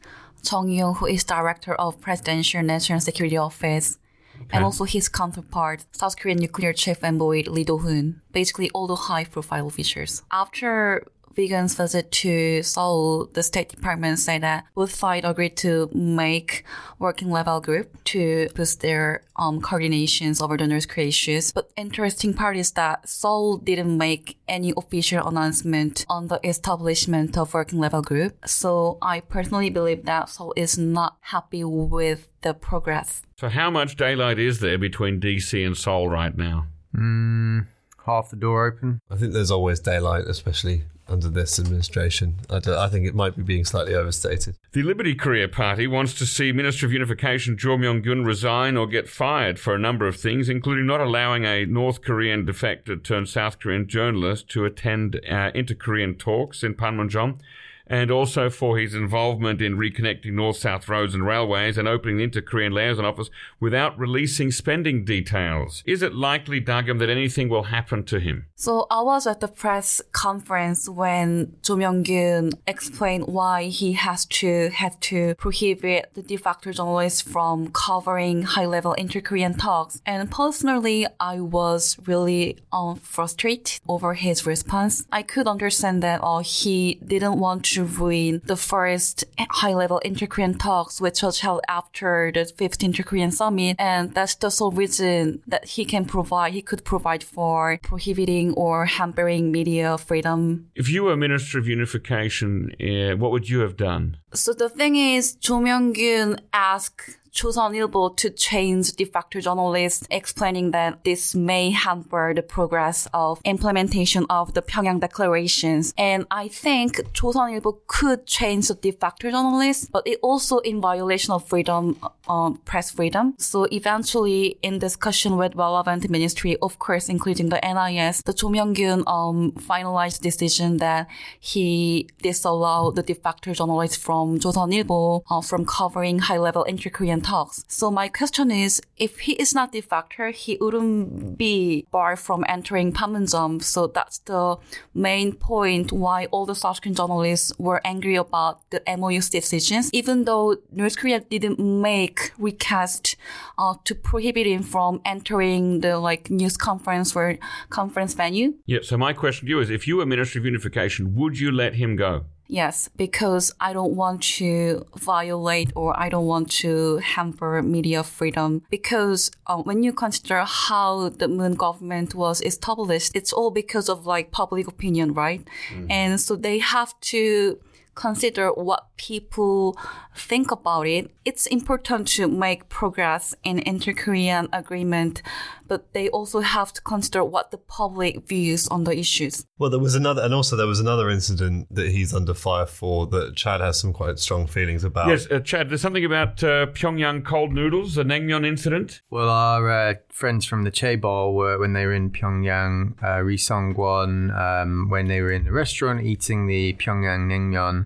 Chung 0.45 0.69
Yong, 0.69 0.95
who 0.95 1.07
is 1.07 1.23
director 1.23 1.73
of 1.75 1.99
Presidential 1.99 2.61
National 2.63 3.01
Security 3.01 3.37
Office. 3.37 3.97
Okay. 4.35 4.45
And 4.51 4.63
also 4.65 4.83
his 4.83 5.09
counterpart, 5.09 5.85
South 5.91 6.17
Korean 6.17 6.37
nuclear 6.37 6.73
chief 6.73 7.03
envoy 7.03 7.43
Lee 7.47 7.63
Do-hoon. 7.63 8.21
Basically, 8.31 8.69
all 8.71 8.85
the 8.85 8.95
high-profile 8.95 9.65
officials. 9.65 10.23
After 10.31 11.07
Biegun's 11.35 11.75
visit 11.75 12.11
to 12.11 12.63
Seoul, 12.63 13.25
the 13.33 13.43
State 13.43 13.69
Department 13.69 14.19
said 14.19 14.41
that 14.41 14.65
both 14.73 14.93
sides 14.93 15.25
agreed 15.25 15.57
to 15.57 15.89
make 15.93 16.63
working 16.97 17.29
level 17.29 17.59
group 17.59 18.03
to 18.05 18.47
boost 18.55 18.81
their 18.81 19.23
um, 19.35 19.61
coordinations 19.61 20.41
over 20.41 20.57
the 20.57 20.67
North 20.67 20.87
Korea 20.87 21.07
issues. 21.07 21.51
But 21.51 21.69
interesting 21.75 22.33
part 22.33 22.57
is 22.57 22.71
that 22.71 23.07
Seoul 23.07 23.57
didn't 23.57 23.97
make 23.97 24.37
any 24.47 24.73
official 24.75 25.27
announcement 25.27 26.05
on 26.09 26.27
the 26.27 26.39
establishment 26.47 27.37
of 27.37 27.53
working 27.53 27.79
level 27.79 28.01
group. 28.01 28.47
So 28.47 28.97
I 29.01 29.19
personally 29.19 29.69
believe 29.69 30.05
that 30.05 30.29
Seoul 30.29 30.53
is 30.55 30.77
not 30.77 31.17
happy 31.19 31.63
with 31.63 32.29
the 32.41 32.53
progress. 32.53 33.23
So 33.37 33.49
how 33.49 33.69
much 33.69 33.97
daylight 33.97 34.39
is 34.39 34.59
there 34.59 34.77
between 34.77 35.19
DC 35.19 35.65
and 35.65 35.75
Seoul 35.75 36.09
right 36.09 36.35
now? 36.37 36.67
Mm, 36.95 37.67
half 38.05 38.29
the 38.29 38.37
door 38.37 38.67
open. 38.67 39.01
I 39.09 39.17
think 39.17 39.33
there's 39.33 39.51
always 39.51 39.79
daylight, 39.79 40.25
especially 40.27 40.83
under 41.07 41.29
this 41.29 41.59
administration. 41.59 42.35
I, 42.49 42.57
I, 42.57 42.89
think 42.89 43.05
it 43.05 43.15
might 43.15 43.35
be 43.35 43.43
being 43.43 43.65
slightly 43.65 43.93
overstated. 43.93 44.55
The 44.71 44.83
Liberty 44.83 45.15
Korea 45.15 45.47
Party 45.47 45.87
wants 45.87 46.13
to 46.15 46.25
see 46.25 46.51
Minister 46.51 46.85
of 46.85 46.93
Unification 46.93 47.57
Jo 47.57 47.77
Myung-gun 47.77 48.23
resign 48.23 48.75
or 48.75 48.87
get 48.87 49.07
fired 49.07 49.59
for 49.59 49.75
a 49.75 49.79
number 49.79 50.07
of 50.07 50.19
things, 50.19 50.49
including 50.49 50.87
not 50.87 51.01
allowing 51.01 51.45
a 51.45 51.65
North 51.65 52.01
Korean 52.01 52.45
defector 52.45 53.01
turned 53.01 53.29
South 53.29 53.59
Korean 53.59 53.87
journalist 53.87 54.49
to 54.49 54.65
attend 54.65 55.21
uh, 55.29 55.51
inter-Korean 55.53 56.15
talks 56.15 56.63
in 56.63 56.73
Panmunjom 56.73 57.39
and 57.87 58.11
also 58.11 58.49
for 58.49 58.77
his 58.77 58.93
involvement 58.93 59.61
in 59.61 59.77
reconnecting 59.77 60.33
north-south 60.33 60.87
roads 60.87 61.13
and 61.13 61.25
railways 61.25 61.77
and 61.77 61.87
opening 61.87 62.17
the 62.17 62.23
inter-Korean 62.23 62.73
liaison 62.73 63.05
office 63.05 63.29
without 63.59 63.97
releasing 63.97 64.51
spending 64.51 65.05
details. 65.05 65.83
Is 65.85 66.01
it 66.01 66.13
likely, 66.13 66.61
Dagyum, 66.61 66.99
that 66.99 67.09
anything 67.09 67.49
will 67.49 67.63
happen 67.63 68.03
to 68.05 68.19
him? 68.19 68.47
So 68.55 68.87
I 68.89 69.01
was 69.01 69.27
at 69.27 69.39
the 69.39 69.47
press 69.47 70.01
conference 70.11 70.89
when 70.89 71.57
Jo 71.61 71.75
Myung-gun 71.75 72.51
explained 72.65 73.27
why 73.27 73.65
he 73.65 73.93
has 73.93 74.25
to 74.25 74.69
had 74.69 74.99
to 75.01 75.35
prohibit 75.35 76.11
the 76.13 76.21
de 76.21 76.37
facto 76.37 76.71
journalists 76.71 77.21
from 77.21 77.69
covering 77.71 78.43
high-level 78.43 78.93
inter-Korean 78.93 79.55
talks. 79.55 80.01
And 80.05 80.31
personally, 80.31 81.07
I 81.19 81.39
was 81.39 81.97
really 82.05 82.57
um, 82.71 82.95
frustrated 82.95 83.81
over 83.87 84.13
his 84.13 84.45
response. 84.45 85.05
I 85.11 85.21
could 85.21 85.47
understand 85.47 86.01
that 86.03 86.21
uh, 86.23 86.39
he 86.39 86.99
didn't 87.05 87.39
want 87.39 87.65
to 87.65 87.74
ruin 87.83 88.41
the 88.45 88.55
first 88.55 89.23
high-level 89.39 89.99
inter-Korean 89.99 90.57
talks, 90.57 91.01
which 91.01 91.21
was 91.21 91.41
held 91.41 91.61
after 91.67 92.31
the 92.33 92.45
fifth 92.45 92.83
inter-Korean 92.83 93.31
summit, 93.31 93.75
and 93.79 94.13
that's 94.13 94.35
the 94.35 94.49
sole 94.49 94.71
reason 94.71 95.41
that 95.47 95.65
he 95.65 95.85
can 95.85 96.05
provide, 96.05 96.53
he 96.53 96.61
could 96.61 96.83
provide 96.83 97.23
for 97.23 97.79
prohibiting 97.83 98.53
or 98.53 98.85
hampering 98.85 99.51
media 99.51 99.97
freedom. 99.97 100.69
If 100.75 100.89
you 100.89 101.03
were 101.03 101.15
Minister 101.15 101.59
of 101.59 101.67
Unification, 101.67 102.71
uh, 102.79 103.17
what 103.17 103.31
would 103.31 103.49
you 103.49 103.59
have 103.59 103.77
done? 103.77 104.17
So 104.33 104.53
the 104.53 104.69
thing 104.69 104.95
is, 104.95 105.35
Jo 105.35 105.59
Myung-gun 105.59 106.41
asked 106.53 107.17
Chosun 107.35 107.75
Ilbo 107.75 108.15
to 108.15 108.29
change 108.29 108.93
de 108.93 109.03
facto 109.03 109.41
journalists, 109.41 110.07
explaining 110.09 110.71
that 110.71 111.03
this 111.03 111.35
may 111.35 111.69
hamper 111.69 112.33
the 112.33 112.41
progress 112.41 113.09
of 113.13 113.41
implementation 113.43 114.25
of 114.29 114.53
the 114.53 114.61
Pyongyang 114.61 115.01
declarations. 115.01 115.93
And 115.97 116.25
I 116.31 116.47
think 116.47 116.95
Chosun 117.13 117.59
Ilbo 117.59 117.79
could 117.87 118.25
change 118.25 118.69
the 118.69 118.75
de 118.75 118.91
facto 118.91 119.29
journalists, 119.29 119.89
but 119.91 120.07
it 120.07 120.19
also 120.23 120.59
in 120.59 120.79
violation 120.79 121.33
of 121.33 121.45
freedom, 121.45 121.99
um, 122.29 122.57
press 122.63 122.91
freedom. 122.91 123.35
So 123.37 123.65
eventually, 123.65 124.57
in 124.61 124.79
discussion 124.79 125.35
with 125.35 125.55
relevant 125.55 126.09
ministry, 126.09 126.55
of 126.61 126.79
course, 126.79 127.09
including 127.09 127.49
the 127.49 127.59
NIS, 127.61 128.21
the 128.21 128.33
Cho 128.33 128.47
Myung-gyun 128.47 129.03
um, 129.07 129.51
finalized 129.51 130.21
decision 130.21 130.77
that 130.77 131.07
he 131.41 132.07
disallowed 132.21 132.95
the 132.95 133.03
de 133.03 133.13
facto 133.13 133.53
journalists 133.53 133.97
from 133.97 134.39
Joseon 134.39 134.71
Ilbo 134.73 135.23
uh, 135.29 135.41
from 135.41 135.65
covering 135.65 136.19
high-level 136.19 136.63
inter-Korean 136.63 137.24
talks. 137.25 137.65
So 137.67 137.89
my 137.89 138.07
question 138.07 138.51
is, 138.51 138.81
if 138.97 139.19
he 139.25 139.33
is 139.33 139.53
not 139.53 139.71
the 139.71 139.81
factor, 139.81 140.29
he 140.29 140.57
wouldn't 140.61 141.37
be 141.37 141.87
barred 141.91 142.19
from 142.19 142.45
entering 142.47 142.93
Panmunjom. 142.93 143.63
So 143.63 143.87
that's 143.87 144.19
the 144.19 144.57
main 144.93 145.33
point 145.33 145.91
why 145.91 146.27
all 146.27 146.45
the 146.45 146.55
South 146.55 146.81
Korean 146.81 146.95
journalists 146.95 147.51
were 147.57 147.81
angry 147.83 148.15
about 148.15 148.69
the 148.69 148.81
MOU's 148.97 149.29
decisions, 149.29 149.89
even 149.91 150.25
though 150.25 150.57
North 150.71 150.97
Korea 150.97 151.19
didn't 151.19 151.59
make 151.59 152.31
request 152.37 153.15
uh, 153.57 153.73
to 153.85 153.95
prohibit 153.95 154.45
him 154.45 154.61
from 154.63 155.01
entering 155.03 155.79
the 155.81 155.97
like 155.97 156.29
news 156.29 156.57
conference 156.57 157.15
or 157.15 157.37
conference 157.69 158.13
venue. 158.13 158.53
Yeah. 158.65 158.79
So 158.83 158.97
my 158.97 159.13
question 159.13 159.47
to 159.47 159.49
you 159.49 159.59
is, 159.59 159.69
if 159.69 159.87
you 159.87 159.97
were 159.97 160.05
Minister 160.05 160.39
of 160.39 160.45
Unification, 160.45 161.15
would 161.15 161.39
you 161.39 161.51
let 161.51 161.75
him 161.75 161.95
go? 161.95 162.25
Yes, 162.47 162.89
because 162.95 163.51
I 163.59 163.73
don't 163.73 163.95
want 163.95 164.21
to 164.37 164.85
violate 164.95 165.71
or 165.75 165.99
I 165.99 166.09
don't 166.09 166.27
want 166.27 166.51
to 166.61 166.97
hamper 166.97 167.61
media 167.63 168.03
freedom. 168.03 168.61
Because 168.69 169.31
uh, 169.47 169.57
when 169.57 169.81
you 169.83 169.93
consider 169.93 170.43
how 170.45 171.09
the 171.09 171.27
Moon 171.27 171.55
government 171.55 172.13
was 172.13 172.41
established, 172.41 173.15
it's 173.15 173.33
all 173.33 173.51
because 173.51 173.89
of 173.89 174.05
like 174.05 174.31
public 174.31 174.67
opinion, 174.67 175.13
right? 175.13 175.43
Mm. 175.73 175.87
And 175.89 176.21
so 176.21 176.35
they 176.35 176.59
have 176.59 176.99
to 177.01 177.57
consider 177.95 178.49
what 178.51 178.87
people 178.97 179.77
think 180.15 180.51
about 180.51 180.85
it. 180.85 181.09
It's 181.23 181.47
important 181.47 182.07
to 182.09 182.27
make 182.27 182.67
progress 182.69 183.33
in 183.43 183.59
inter-Korean 183.59 184.49
agreement, 184.51 185.21
but 185.67 185.93
they 185.93 186.09
also 186.09 186.39
have 186.39 186.73
to 186.73 186.81
consider 186.81 187.23
what 187.23 187.51
the 187.51 187.57
public 187.57 188.27
views 188.27 188.67
on 188.67 188.83
the 188.83 188.97
issues. 188.97 189.45
Well, 189.57 189.69
there 189.69 189.79
was 189.79 189.95
another, 189.95 190.21
and 190.21 190.33
also 190.33 190.55
there 190.55 190.67
was 190.67 190.79
another 190.79 191.09
incident 191.09 191.67
that 191.73 191.89
he's 191.89 192.13
under 192.13 192.33
fire 192.33 192.65
for 192.65 193.07
that 193.07 193.35
Chad 193.35 193.61
has 193.61 193.79
some 193.79 193.93
quite 193.93 194.19
strong 194.19 194.47
feelings 194.47 194.83
about. 194.83 195.07
Yes, 195.07 195.29
uh, 195.31 195.39
Chad, 195.39 195.69
there's 195.69 195.81
something 195.81 196.05
about 196.05 196.43
uh, 196.43 196.67
Pyongyang 196.67 197.25
cold 197.25 197.53
noodles, 197.53 197.95
the 197.95 198.03
naengmyeon 198.03 198.45
incident. 198.45 199.01
Well, 199.09 199.29
our 199.29 199.69
uh, 199.69 199.93
friends 200.11 200.45
from 200.45 200.63
the 200.63 200.71
Chaebol 200.71 201.33
were 201.33 201.57
when 201.57 201.73
they 201.73 201.85
were 201.85 201.93
in 201.93 202.11
Pyongyang, 202.11 203.01
uh, 203.03 203.21
Ri 203.21 203.37
Sung-kwon, 203.37 204.35
um, 204.37 204.89
when 204.89 205.07
they 205.07 205.21
were 205.21 205.31
in 205.31 205.45
the 205.45 205.51
restaurant 205.51 206.03
eating 206.03 206.47
the 206.47 206.73
Pyongyang 206.73 207.27
naengmyeon 207.27 207.85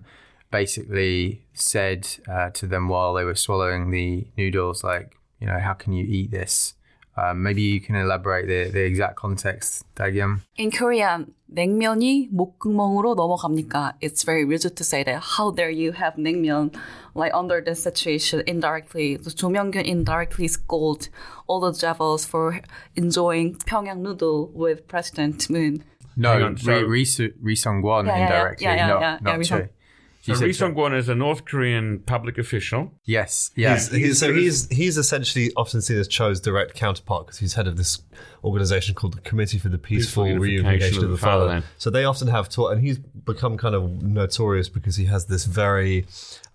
basically 0.50 1.44
said 1.52 2.08
uh, 2.28 2.50
to 2.50 2.66
them 2.66 2.88
while 2.88 3.14
they 3.14 3.24
were 3.24 3.34
swallowing 3.34 3.90
the 3.90 4.26
noodles, 4.36 4.82
like, 4.82 5.16
you 5.40 5.46
know, 5.46 5.58
how 5.58 5.72
can 5.72 5.92
you 5.92 6.04
eat 6.04 6.30
this? 6.30 6.74
Um, 7.19 7.43
maybe 7.43 7.61
you 7.61 7.79
can 7.79 7.95
elaborate 7.95 8.45
the, 8.47 8.71
the 8.71 8.81
exact 8.81 9.15
context, 9.15 9.85
Dagyam. 9.95 10.41
In 10.57 10.69
Korean, 10.69 11.33
냉면이 11.49 12.27
목구멍으로 12.33 13.15
넘어갑니까? 13.15 13.93
It's 14.01 14.23
very 14.23 14.43
rigid 14.43 14.75
to 14.75 14.83
say 14.83 15.01
that. 15.03 15.21
How 15.37 15.51
dare 15.51 15.69
you 15.69 15.93
have 15.93 16.15
냉면 16.17 16.75
like 17.13 17.33
under 17.33 17.61
this 17.61 17.81
situation 17.81 18.43
indirectly? 18.45 19.17
So 19.21 19.31
Jo 19.31 19.47
Myung-gun 19.47 19.85
indirectly 19.85 20.49
scolded 20.49 21.07
all 21.47 21.61
the 21.61 21.71
devils 21.71 22.25
for 22.25 22.59
enjoying 22.97 23.55
Pyongyang 23.65 23.99
noodle 23.99 24.51
with 24.53 24.85
President 24.89 25.49
Moon. 25.49 25.85
No, 26.17 26.53
Ri, 26.65 26.83
Ri, 26.83 27.05
Ri 27.41 27.55
Sung-kwon 27.55 28.07
yeah, 28.07 28.17
indirectly, 28.17 28.65
yeah, 28.65 28.75
yeah, 28.75 28.87
not, 28.87 29.01
yeah, 29.01 29.17
not 29.21 29.49
yeah, 29.49 29.67
so 30.22 30.34
Ri 30.34 30.52
so. 30.52 30.66
Sung-kwon 30.66 30.96
is 30.96 31.08
a 31.08 31.14
North 31.14 31.46
Korean 31.46 32.00
public 32.00 32.36
official. 32.36 32.92
Yes, 33.04 33.50
yeah. 33.56 33.74
He's, 33.74 33.90
he's, 33.90 34.18
so 34.18 34.32
he's 34.32 34.68
he's 34.68 34.98
essentially 34.98 35.50
often 35.56 35.80
seen 35.80 35.98
as 35.98 36.08
Cho's 36.08 36.40
direct 36.40 36.74
counterpart 36.74 37.26
because 37.26 37.38
he's 37.38 37.54
head 37.54 37.66
of 37.66 37.76
this 37.76 38.02
organization 38.44 38.94
called 38.94 39.14
the 39.14 39.20
Committee 39.22 39.58
for 39.58 39.70
the 39.70 39.78
Peaceful, 39.78 40.24
Peaceful 40.24 40.46
Unification 40.46 40.94
Reunification 40.94 40.96
of 40.98 41.02
of 41.04 41.10
the 41.10 41.16
the 41.16 41.22
Fatherland. 41.22 41.64
Fatherland. 41.64 41.64
So 41.78 41.90
they 41.90 42.04
often 42.04 42.28
have 42.28 42.48
taught, 42.50 42.72
and 42.72 42.82
he's 42.82 42.98
become 42.98 43.56
kind 43.56 43.74
of 43.74 44.02
notorious 44.02 44.68
because 44.68 44.96
he 44.96 45.06
has 45.06 45.26
this 45.26 45.44
very 45.46 46.06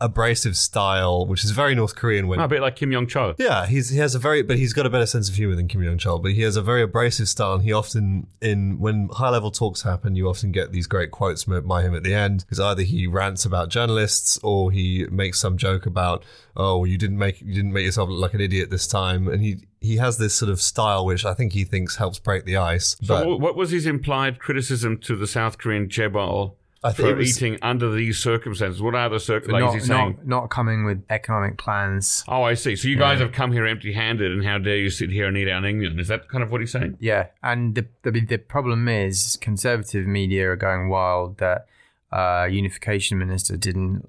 abrasive 0.02 0.58
style, 0.58 1.26
which 1.26 1.44
is 1.46 1.52
very 1.52 1.74
North 1.74 1.96
Korean. 1.96 2.28
When 2.28 2.40
Oh, 2.40 2.44
a 2.44 2.48
bit 2.48 2.62
like 2.62 2.76
Kim 2.76 2.92
Yong 2.92 3.08
Chol. 3.08 3.36
yeah, 3.38 3.66
he's 3.66 3.90
he 3.90 3.98
has 4.00 4.14
a 4.14 4.20
very, 4.20 4.42
but 4.42 4.58
he's 4.58 4.74
got 4.74 4.86
a 4.86 4.90
better 4.90 5.06
sense 5.06 5.30
of 5.30 5.36
humor 5.36 5.56
than 5.56 5.68
Kim 5.68 5.82
Yong 5.84 5.98
Chol. 5.98 6.22
But 6.22 6.34
he 6.34 6.42
has 6.42 6.56
a 6.56 6.62
very 6.62 6.82
abrasive 6.82 7.30
style, 7.30 7.54
and 7.54 7.64
he 7.64 7.72
often 7.72 8.28
in 8.42 8.78
when 8.80 9.10
high 9.14 9.30
level 9.30 9.52
talks 9.52 9.84
happen, 9.84 10.16
you 10.16 10.28
often 10.28 10.52
get 10.52 10.72
these 10.72 10.88
great 10.88 11.12
quotes 11.12 11.46
by 11.46 11.82
him 11.82 11.96
at 11.96 12.04
the 12.04 12.14
end 12.14 12.42
because 12.42 12.60
either 12.60 12.84
he 12.84 13.08
rants 13.08 13.46
about 13.46 13.70
journalists 13.70 14.38
or 14.44 14.72
he 14.72 15.06
makes 15.10 15.40
some 15.40 15.58
joke 15.58 15.86
about, 15.86 16.24
oh, 16.56 16.84
you 16.86 16.98
didn't 16.98 17.18
make 17.18 17.42
you 17.42 17.54
didn't 17.54 17.74
make 17.74 17.86
yourself 17.86 18.10
look 18.10 18.20
like 18.20 18.34
an 18.34 18.42
idiot 18.42 18.70
this 18.70 18.88
time, 18.88 19.28
and 19.28 19.42
he 19.42 19.58
he 19.80 19.98
has 19.98 20.18
this 20.18 20.34
sort 20.34 20.50
of 20.52 20.60
style 20.60 21.06
which 21.06 21.26
I 21.26 21.34
think 21.34 21.54
he 21.54 21.64
thinks 21.64 21.96
helps 21.98 22.20
break 22.20 22.46
the 22.46 22.58
ice. 22.58 22.98
So, 23.04 23.38
what 23.38 23.56
was 23.56 23.72
his 23.72 23.86
implied 23.86 24.40
criticism 24.40 24.98
to 25.00 25.16
the 25.16 25.28
South 25.28 25.58
Korean 25.58 25.88
Chaebol 25.88 26.56
I 26.86 26.94
think 26.94 27.10
for 27.10 27.16
was- 27.16 27.38
eating 27.38 27.58
under 27.62 27.92
these 27.92 28.18
circumstances? 28.18 28.82
What 28.82 28.96
are 28.96 29.10
the 29.10 29.20
circumstances? 29.20 29.90
not, 29.90 30.18
not, 30.18 30.28
not 30.28 30.50
coming 30.50 30.86
with 30.86 31.04
economic 31.10 31.58
plans. 31.58 32.24
Oh, 32.28 32.44
I 32.44 32.54
see. 32.54 32.76
So 32.76 32.88
you 32.88 32.98
guys 32.98 33.20
have 33.20 33.32
come 33.32 33.52
here 33.52 33.66
empty-handed, 33.66 34.32
and 34.32 34.46
how 34.46 34.58
dare 34.58 34.78
you 34.78 34.90
sit 34.90 35.10
here 35.10 35.28
and 35.28 35.38
eat 35.38 35.50
our 35.50 35.66
England? 35.66 36.00
Is 36.00 36.08
that 36.10 36.30
kind 36.30 36.44
of 36.44 36.52
what 36.52 36.62
he's 36.62 36.72
saying? 36.72 36.98
Yeah, 37.00 37.28
and 37.42 37.76
the, 37.76 37.88
the 38.04 38.12
the 38.20 38.38
problem 38.38 38.88
is 38.88 39.38
conservative 39.42 40.06
media 40.06 40.52
are 40.52 40.56
going 40.56 40.90
wild 40.90 41.38
that 41.40 41.68
uh, 42.12 42.48
unification 42.50 43.18
minister 43.18 43.58
didn't 43.58 44.06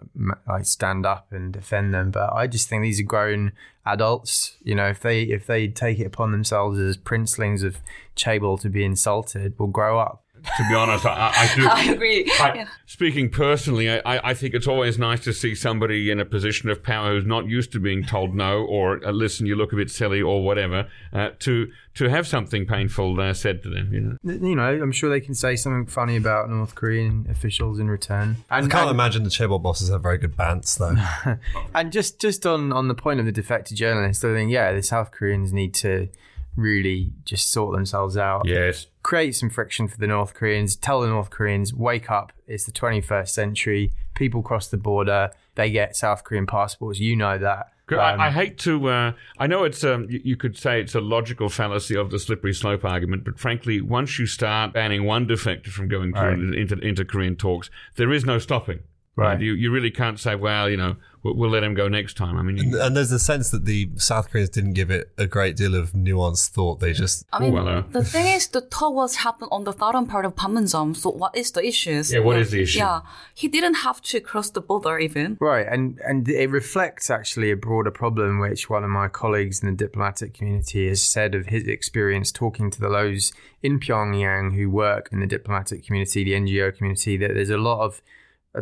like 0.46 0.64
stand 0.66 1.04
up 1.04 1.32
and 1.32 1.52
defend 1.52 1.92
them. 1.94 2.10
But 2.10 2.32
I 2.32 2.46
just 2.46 2.68
think 2.68 2.82
these 2.82 3.00
are 3.00 3.04
grown 3.04 3.52
adults. 3.84 4.56
You 4.62 4.74
know, 4.74 4.86
if 4.88 5.00
they 5.00 5.22
if 5.22 5.46
they 5.46 5.68
take 5.68 5.98
it 5.98 6.04
upon 6.04 6.32
themselves 6.32 6.78
as 6.78 6.96
princelings 6.96 7.62
of 7.62 7.78
Chaebol 8.14 8.60
to 8.60 8.68
be 8.68 8.84
insulted, 8.84 9.58
will 9.58 9.66
grow 9.66 9.98
up. 9.98 10.22
To 10.56 10.68
be 10.68 10.74
honest, 10.74 11.04
I, 11.04 11.10
I, 11.10 11.32
I 11.34 11.54
do. 11.54 11.68
I 11.70 11.92
agree. 11.94 12.30
I, 12.40 12.52
Yeah. 12.54 12.68
Speaking 12.86 13.28
personally, 13.30 13.90
I, 13.90 13.98
I 13.98 14.30
I 14.30 14.34
think 14.34 14.54
it's 14.54 14.66
always 14.68 14.98
nice 14.98 15.22
to 15.24 15.32
see 15.32 15.54
somebody 15.54 16.10
in 16.10 16.18
a 16.20 16.24
position 16.24 16.70
of 16.70 16.82
power 16.82 17.10
who's 17.10 17.26
not 17.26 17.46
used 17.46 17.72
to 17.72 17.80
being 17.80 18.04
told 18.04 18.34
no 18.34 18.64
or 18.64 19.04
uh, 19.04 19.10
listen, 19.10 19.44
you 19.46 19.54
look 19.56 19.72
a 19.72 19.76
bit 19.76 19.90
silly 19.90 20.22
or 20.22 20.42
whatever, 20.42 20.88
uh, 21.12 21.30
to 21.40 21.68
to 21.94 22.08
have 22.08 22.26
something 22.26 22.64
painful 22.66 23.20
uh, 23.20 23.34
said 23.34 23.62
to 23.64 23.68
them. 23.68 23.92
You 23.92 24.00
know, 24.00 24.32
You 24.48 24.54
know, 24.54 24.82
I'm 24.82 24.92
sure 24.92 25.10
they 25.10 25.20
can 25.20 25.34
say 25.34 25.56
something 25.56 25.86
funny 25.86 26.16
about 26.16 26.48
North 26.48 26.74
Korean 26.74 27.26
officials 27.30 27.78
in 27.78 27.88
return. 27.90 28.36
I 28.50 28.60
can't 28.60 28.74
and- 28.74 28.90
imagine 28.90 29.24
the 29.24 29.30
Chaebol 29.30 29.60
bosses 29.62 29.90
have 29.90 30.02
very 30.02 30.18
good 30.18 30.36
bants 30.36 30.78
though. 30.78 31.36
And 31.74 31.92
just 31.92 32.20
just 32.20 32.46
on 32.46 32.72
on 32.72 32.88
the 32.88 32.94
point 32.94 33.20
of 33.20 33.26
the 33.26 33.32
defected 33.32 33.76
journalists, 33.76 34.24
I 34.24 34.32
think 34.32 34.50
yeah, 34.50 34.72
the 34.72 34.82
South 34.82 35.10
Koreans 35.10 35.52
need 35.52 35.74
to 35.74 36.08
really 36.56 37.12
just 37.24 37.50
sort 37.50 37.74
themselves 37.74 38.16
out. 38.16 38.42
yes. 38.46 38.86
Create 39.02 39.32
some 39.36 39.50
friction 39.50 39.86
for 39.86 39.98
the 39.98 40.06
North 40.06 40.34
Koreans. 40.34 40.74
Tell 40.76 41.00
the 41.00 41.06
North 41.06 41.30
Koreans, 41.30 41.72
wake 41.72 42.10
up! 42.10 42.32
It's 42.46 42.64
the 42.64 42.72
21st 42.72 43.28
century. 43.28 43.92
People 44.14 44.42
cross 44.42 44.66
the 44.68 44.76
border. 44.76 45.30
They 45.54 45.70
get 45.70 45.96
South 45.96 46.24
Korean 46.24 46.46
passports. 46.46 46.98
You 46.98 47.14
know 47.16 47.38
that. 47.38 47.68
Um, 47.88 48.00
I, 48.00 48.26
I 48.26 48.30
hate 48.30 48.58
to. 48.58 48.88
Uh, 48.88 49.12
I 49.38 49.46
know 49.46 49.62
it's. 49.62 49.84
Um, 49.84 50.08
you, 50.10 50.20
you 50.24 50.36
could 50.36 50.56
say 50.58 50.80
it's 50.80 50.96
a 50.96 51.00
logical 51.00 51.48
fallacy 51.48 51.96
of 51.96 52.10
the 52.10 52.18
slippery 52.18 52.52
slope 52.52 52.84
argument, 52.84 53.22
but 53.24 53.38
frankly, 53.38 53.80
once 53.80 54.18
you 54.18 54.26
start 54.26 54.72
banning 54.72 55.04
one 55.04 55.26
defector 55.26 55.68
from 55.68 55.86
going 55.86 56.10
Right. 56.10 56.32
into, 56.36 56.76
into 56.80 57.04
Korean 57.04 57.36
talks, 57.36 57.70
there 57.94 58.12
is 58.12 58.24
no 58.24 58.40
stopping. 58.40 58.80
Right. 59.14 59.40
You 59.40 59.52
you 59.54 59.70
really 59.70 59.92
can't 59.92 60.18
say, 60.18 60.34
well, 60.34 60.68
you 60.68 60.76
know, 60.76 60.96
we'll, 61.26 61.34
we'll 61.34 61.50
let 61.50 61.64
him 61.64 61.74
go 61.74 61.88
next 61.88 62.16
time. 62.16 62.36
I 62.38 62.42
mean, 62.42 62.56
you, 62.56 62.80
and 62.80 62.96
there's 62.96 63.12
a 63.12 63.18
sense 63.18 63.50
that 63.50 63.64
the 63.64 63.90
South 63.96 64.30
Koreans 64.30 64.50
didn't 64.50 64.74
give 64.74 64.90
it 64.90 65.10
a 65.18 65.26
great 65.26 65.56
deal 65.56 65.74
of 65.74 65.92
nuanced 65.92 66.50
thought. 66.50 66.80
They 66.80 66.92
just 66.92 67.24
I 67.32 67.40
mean, 67.40 67.52
well, 67.52 67.68
uh, 67.68 67.82
the 67.90 68.04
thing 68.04 68.26
is, 68.26 68.48
the 68.48 68.60
talk 68.60 68.94
was 68.94 69.16
happened 69.16 69.50
on 69.52 69.64
the 69.64 69.72
southern 69.72 70.06
part 70.06 70.24
of 70.24 70.34
Panmunjom. 70.36 70.96
So, 70.96 71.10
what 71.10 71.36
is 71.36 71.50
the 71.52 71.66
issue? 71.66 72.02
Yeah, 72.06 72.20
what 72.20 72.38
is 72.38 72.50
the 72.50 72.62
issue? 72.62 72.78
Yeah, 72.78 73.00
he 73.34 73.48
didn't 73.48 73.74
have 73.74 74.00
to 74.02 74.20
cross 74.20 74.50
the 74.50 74.60
border 74.60 74.98
even. 74.98 75.36
Right, 75.40 75.66
and 75.66 75.98
and 76.00 76.28
it 76.28 76.50
reflects 76.50 77.10
actually 77.10 77.50
a 77.50 77.56
broader 77.56 77.90
problem, 77.90 78.38
which 78.38 78.70
one 78.70 78.84
of 78.84 78.90
my 78.90 79.08
colleagues 79.08 79.62
in 79.62 79.70
the 79.70 79.76
diplomatic 79.76 80.34
community 80.34 80.88
has 80.88 81.02
said 81.02 81.34
of 81.34 81.46
his 81.46 81.66
experience 81.66 82.32
talking 82.32 82.70
to 82.70 82.80
the 82.80 82.88
Lows 82.88 83.32
in 83.62 83.80
Pyongyang 83.80 84.54
who 84.54 84.70
work 84.70 85.08
in 85.12 85.20
the 85.20 85.26
diplomatic 85.26 85.84
community, 85.84 86.24
the 86.24 86.32
NGO 86.32 86.76
community. 86.76 87.16
That 87.16 87.34
there's 87.34 87.50
a 87.50 87.58
lot 87.58 87.84
of 87.84 88.02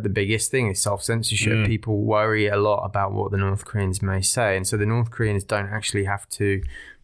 the 0.03 0.09
biggest 0.09 0.51
thing 0.51 0.69
is 0.69 0.81
self 0.81 1.03
censorship. 1.03 1.65
People 1.65 2.01
worry 2.01 2.47
a 2.47 2.57
lot 2.57 2.83
about 2.83 3.13
what 3.13 3.31
the 3.31 3.37
North 3.37 3.65
Koreans 3.65 4.01
may 4.01 4.21
say, 4.21 4.57
and 4.57 4.67
so 4.67 4.77
the 4.77 4.85
North 4.85 5.11
Koreans 5.11 5.43
don't 5.43 5.67
actually 5.67 6.05
have 6.05 6.27
to 6.29 6.61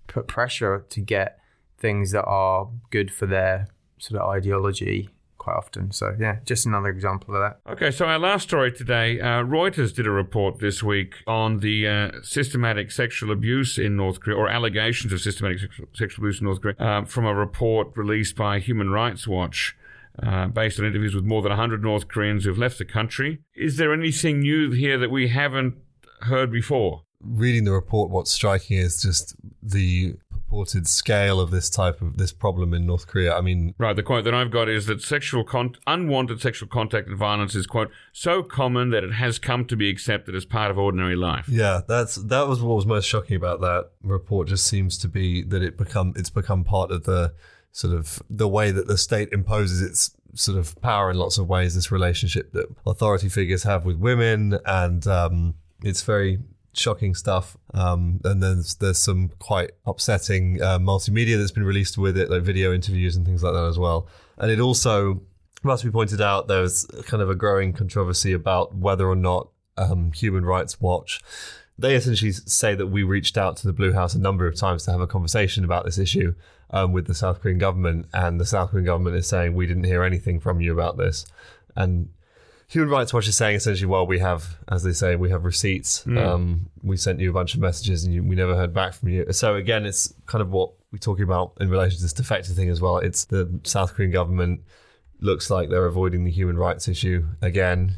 put 0.08 0.28
pressure 0.28 0.86
to 0.90 1.02
get 1.02 1.40
things 1.78 2.12
that 2.12 2.24
are 2.24 2.70
good 2.90 3.12
for 3.12 3.26
their 3.26 3.68
sort 3.98 4.22
of 4.22 4.30
ideology 4.30 5.10
quite 5.42 5.56
often. 5.56 5.92
So 5.92 6.16
yeah, 6.20 6.38
just 6.46 6.68
another 6.68 6.90
example 6.90 7.36
of 7.36 7.42
that. 7.42 7.72
Okay, 7.72 7.90
so 7.90 8.06
our 8.06 8.20
last 8.20 8.44
story 8.44 8.72
today 8.72 9.20
uh, 9.20 9.44
Reuters 9.44 9.94
did 9.94 10.06
a 10.06 10.12
report 10.12 10.60
this 10.60 10.84
week 10.84 11.16
on 11.26 11.60
the 11.60 11.88
uh, 11.88 12.12
systematic 12.22 12.92
sexual 12.92 13.32
abuse 13.32 13.80
in 13.80 13.96
North 13.96 14.20
Korea, 14.20 14.38
or 14.38 14.48
allegations 14.48 15.12
of 15.12 15.20
systematic 15.20 15.60
sexual, 15.60 15.88
sexual 15.94 16.26
abuse 16.26 16.40
in 16.40 16.46
North 16.46 16.62
Korea, 16.62 16.76
um, 16.80 17.06
from 17.08 17.26
a 17.26 17.34
report 17.34 17.88
released 17.96 18.36
by 18.36 18.60
Human 18.60 18.92
Rights 18.92 19.28
Watch. 19.28 19.76
Uh, 20.22 20.48
based 20.48 20.78
on 20.80 20.86
interviews 20.86 21.16
with 21.16 21.24
more 21.24 21.42
than 21.42 21.52
100 21.52 21.82
North 21.82 22.08
Koreans 22.08 22.44
who've 22.44 22.58
left 22.58 22.78
the 22.78 22.86
country. 22.86 23.40
Is 23.56 23.78
there 23.78 23.94
anything 23.94 24.42
new 24.42 24.72
here 24.72 24.98
that 24.98 25.10
we 25.10 25.30
haven't 25.30 25.76
heard 26.22 26.52
before? 26.52 27.04
reading 27.24 27.64
the 27.66 27.72
report, 27.72 28.10
what's 28.10 28.32
striking 28.32 28.78
is 28.78 29.02
just 29.02 29.36
the 29.62 30.16
purported 30.32 30.88
scale 30.88 31.40
of 31.40 31.52
this 31.52 31.70
type 31.70 32.02
of 32.02 32.18
this 32.18 32.34
problem 32.34 32.74
in 32.74 32.86
North 32.86 33.08
Korea. 33.08 33.36
I 33.36 33.42
mean, 33.42 33.74
Right, 33.78 33.96
the 33.96 34.04
quote 34.04 34.24
that 34.26 34.34
I've 34.34 34.52
got 34.52 34.68
is 34.68 34.88
that 34.88 35.02
sexual 35.02 35.44
con- 35.44 35.76
unwanted 35.88 36.42
sexual 36.42 36.68
contact 36.68 37.08
and 37.08 37.18
violence 37.18 37.56
is 37.56 37.68
quote 37.68 37.92
so 38.12 38.44
common 38.44 38.90
that 38.90 39.04
it 39.04 39.14
has 39.14 39.40
come 39.40 39.66
to 39.66 39.76
be 39.76 39.90
accepted 39.90 40.36
as 40.36 40.46
part 40.46 40.72
of 40.72 40.78
ordinary 40.78 41.16
life. 41.16 41.48
yeah, 41.48 41.82
that's 41.88 42.16
that 42.16 42.48
was 42.48 42.62
what 42.62 42.76
was 42.76 42.86
most 42.86 43.06
shocking 43.06 43.36
about 43.36 43.62
that 43.62 43.92
report. 44.04 44.48
Just 44.48 44.66
seems 44.66 44.98
to 45.00 45.08
be 45.08 45.44
that 45.44 45.62
it 45.62 45.78
become 45.78 46.14
it's 46.16 46.30
become 46.30 46.64
part 46.64 46.92
of 46.92 47.04
the 47.04 47.34
sort 47.72 47.94
of 47.94 48.22
the 48.30 48.48
way 48.48 48.72
that 48.72 48.88
the 48.88 48.98
state 48.98 49.30
imposes 49.32 49.82
its 49.82 50.12
sort 50.34 50.58
of 50.58 50.80
power 50.82 51.12
in 51.12 51.18
lots 51.18 51.38
of 51.38 51.48
ways. 51.48 51.76
This 51.76 51.92
relationship 51.92 52.52
that 52.54 52.68
authority 52.86 53.30
figures 53.30 53.64
have 53.64 53.86
with 53.86 53.98
women, 53.98 54.58
and 54.66 55.06
um, 55.08 55.56
it's 55.84 56.04
very 56.04 56.40
shocking 56.74 57.16
stuff. 57.16 57.58
Um, 57.74 58.22
and 58.24 58.42
then 58.42 58.56
there's, 58.56 58.76
there's 58.76 58.98
some 58.98 59.32
quite 59.40 59.72
upsetting 59.86 60.62
uh, 60.62 60.80
multimedia 60.80 61.38
that's 61.38 61.52
been 61.52 61.64
released 61.64 61.98
with 61.98 62.18
it, 62.18 62.30
like 62.30 62.44
video 62.44 62.74
interviews 62.74 63.16
and 63.16 63.26
things 63.26 63.44
like 63.44 63.54
that 63.54 63.66
as 63.66 63.78
well. 63.78 64.08
And 64.38 64.52
it 64.52 64.60
also 64.60 65.22
must 65.64 65.84
be 65.84 65.92
pointed 65.92 66.22
out 66.22 66.48
there's 66.48 66.86
kind 67.06 67.22
of 67.22 67.30
a 67.30 67.36
growing 67.36 67.74
controversy 67.74 68.34
about 68.34 68.76
whether 68.76 69.08
or 69.08 69.16
not 69.16 69.50
um, 69.78 70.12
Human 70.14 70.46
Rights 70.46 70.80
Watch. 70.82 71.22
They 71.78 71.96
essentially 71.96 72.32
say 72.32 72.76
that 72.76 72.88
we 72.88 73.04
reached 73.04 73.38
out 73.38 73.58
to 73.58 73.68
the 73.68 73.74
Blue 73.74 73.94
House 73.94 74.14
a 74.14 74.20
number 74.20 74.48
of 74.48 74.56
times 74.56 74.86
to 74.86 74.92
have 74.92 75.02
a 75.02 75.08
conversation 75.08 75.64
about 75.64 75.86
this 75.86 75.98
issue 75.98 76.36
um, 76.72 76.94
with 76.94 77.08
the 77.08 77.14
South 77.14 77.42
Korean 77.42 77.58
government, 77.58 78.08
and 78.14 78.40
the 78.40 78.46
South 78.46 78.72
Korean 78.72 78.86
government 78.86 79.16
is 79.16 79.28
saying 79.28 79.54
we 79.54 79.68
didn't 79.68 79.84
hear 79.84 80.04
anything 80.04 80.40
from 80.40 80.62
you 80.62 80.74
about 80.74 80.98
this. 80.98 81.26
And 81.76 82.10
Human 82.68 82.90
Rights 82.90 83.14
Watch 83.14 83.28
is 83.28 83.36
saying 83.36 83.58
essentially, 83.58 83.88
well, 83.88 84.08
we 84.08 84.20
have, 84.20 84.58
as 84.70 84.84
they 84.84 84.94
say, 84.94 85.18
we 85.18 85.30
have 85.30 85.44
receipts. 85.44 86.06
Um, 86.18 86.70
we 86.82 86.96
sent 86.96 87.20
you 87.20 87.30
a 87.30 87.34
bunch 87.34 87.54
of 87.54 87.60
messages, 87.60 88.06
and 88.06 88.14
you, 88.14 88.24
we 88.24 88.36
never 88.36 88.56
heard 88.56 88.74
back 88.74 88.94
from 88.94 89.10
you. 89.10 89.26
So 89.32 89.56
again, 89.56 89.86
it's 89.86 90.14
kind 90.26 90.42
of 90.42 90.52
what 90.52 90.72
we're 90.92 90.98
talking 90.98 91.24
about 91.24 91.54
in 91.60 91.70
relation 91.70 91.98
to 91.98 92.04
this 92.04 92.14
defective 92.14 92.56
thing 92.56 92.70
as 92.70 92.80
well. 92.80 92.98
It's 92.98 93.26
the 93.26 93.60
South 93.64 93.94
Korean 93.94 94.12
government 94.12 94.62
looks 95.20 95.50
like 95.50 95.70
they're 95.70 95.86
avoiding 95.86 96.24
the 96.24 96.32
human 96.32 96.58
rights 96.58 96.88
issue 96.88 97.28
again. 97.42 97.98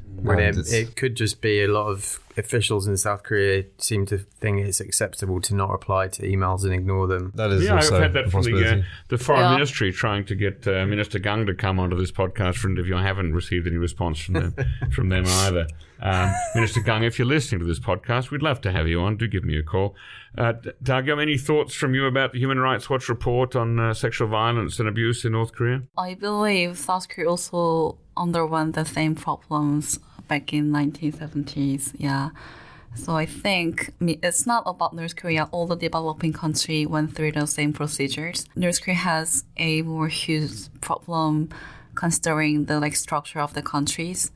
It 0.74 0.96
could 0.96 1.16
just 1.16 1.40
be 1.40 1.64
a 1.64 1.68
lot 1.68 1.88
of 1.88 2.20
officials 2.38 2.88
in 2.88 2.98
South 2.98 3.24
Korea 3.24 3.64
seem 3.78 4.06
to 4.08 4.18
think 4.18 4.60
it's 4.60 4.80
acceptable 4.80 5.40
to 5.42 5.56
not 5.56 5.70
reply 5.70 6.08
to 6.08 6.22
emails 6.24 6.64
and 6.64 6.74
ignore 6.74 7.08
them. 7.08 7.32
that 7.36 7.52
is 7.52 7.64
Yeah, 7.64 7.72
I've 7.76 7.84
also 7.84 8.02
had 8.02 8.14
that 8.14 8.32
from 8.32 8.44
the, 8.44 8.80
uh, 8.80 8.82
the 9.10 9.18
foreign 9.18 9.42
Yeah. 9.42 9.54
ministry 9.54 9.92
trying 9.92 10.26
to 10.26 10.36
get 10.36 10.68
uh, 10.68 10.86
Minister 10.86 11.20
Gung 11.20 11.46
to 11.48 11.54
come 11.54 11.80
onto 11.80 11.98
this 11.98 12.12
podcast 12.12 12.56
for 12.56 12.68
an 12.68 12.74
interview. 12.74 12.96
I 12.96 13.04
haven't 13.04 13.34
received 13.34 13.68
any 13.68 13.78
response 13.78 14.20
from 14.20 14.34
them 14.36 14.56
from 14.92 15.10
them 15.10 15.26
either. 15.28 15.68
Um, 16.02 16.34
Minister 16.56 16.82
Gung, 16.82 17.04
if 17.06 17.18
you're 17.18 17.28
listening 17.28 17.60
to 17.60 17.66
this 17.66 17.80
podcast, 17.80 18.30
we'd 18.30 18.42
love 18.42 18.60
to 18.62 18.72
have 18.72 18.88
you 18.88 19.00
on. 19.02 19.16
Do 19.16 19.28
give 19.28 19.46
me 19.46 19.58
a 19.58 19.64
call. 19.64 19.96
Uh, 20.38 20.52
D- 20.54 20.72
Dagyum, 20.84 21.22
any 21.22 21.38
thoughts 21.38 21.74
from 21.76 21.94
you 21.94 22.06
about 22.08 22.34
the 22.34 22.40
Human 22.40 22.60
Rights 22.60 22.90
Watch 22.90 23.08
report 23.08 23.56
on 23.56 23.80
uh, 23.80 23.94
sexual 23.94 24.28
violence 24.28 24.80
and 24.80 24.90
abuse 24.90 25.24
in 25.24 25.32
North 25.32 25.54
Korea? 25.54 25.84
I 25.98 26.16
believe 26.16 26.78
South 26.78 27.08
Korea 27.08 27.30
also 27.30 28.00
underwent 28.18 28.76
the 28.76 28.84
same 28.84 29.16
problems 29.16 29.98
back 30.28 30.54
in 30.54 30.72
1970s. 30.72 31.94
Yeah. 31.98 32.30
So 32.96 33.16
I 33.16 33.26
think 33.26 33.94
it's 34.00 34.46
not 34.46 34.64
about 34.66 34.94
North 34.94 35.16
Korea. 35.16 35.50
All 35.52 35.66
the 35.68 35.76
developing 35.76 36.34
country 36.34 36.86
went 36.86 37.16
through 37.16 37.32
the 37.32 37.48
same 37.48 37.74
procedures. 37.74 38.46
North 38.56 38.82
Korea 38.84 38.98
has 38.98 39.46
a 39.58 39.82
more 39.82 40.08
huge 40.08 40.70
problem 40.80 41.50
considering 41.96 42.66
the 42.66 42.80
like 42.80 42.96
structure 42.96 43.40
of 43.40 43.54
the 43.54 43.62
countries. 43.62 44.32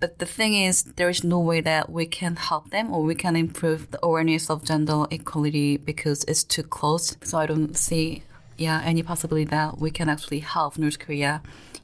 But 0.00 0.18
the 0.18 0.26
thing 0.26 0.54
is, 0.54 0.82
there 0.82 1.08
is 1.08 1.22
no 1.22 1.38
way 1.38 1.60
that 1.60 1.88
we 1.88 2.06
can 2.06 2.34
help 2.34 2.70
them 2.70 2.92
or 2.92 3.02
we 3.02 3.14
can 3.14 3.36
improve 3.36 3.90
the 3.92 4.04
awareness 4.04 4.50
of 4.50 4.64
gender 4.64 5.04
equality 5.10 5.76
because 5.76 6.24
it's 6.24 6.42
too 6.42 6.64
close. 6.64 7.16
So 7.22 7.38
I 7.38 7.46
don't 7.46 7.76
see, 7.76 8.24
yeah, 8.58 8.82
any 8.84 9.04
possibility 9.04 9.44
that 9.44 9.78
we 9.78 9.92
can 9.92 10.08
actually 10.08 10.40
help 10.40 10.76
North 10.76 10.98
Korea, 10.98 11.40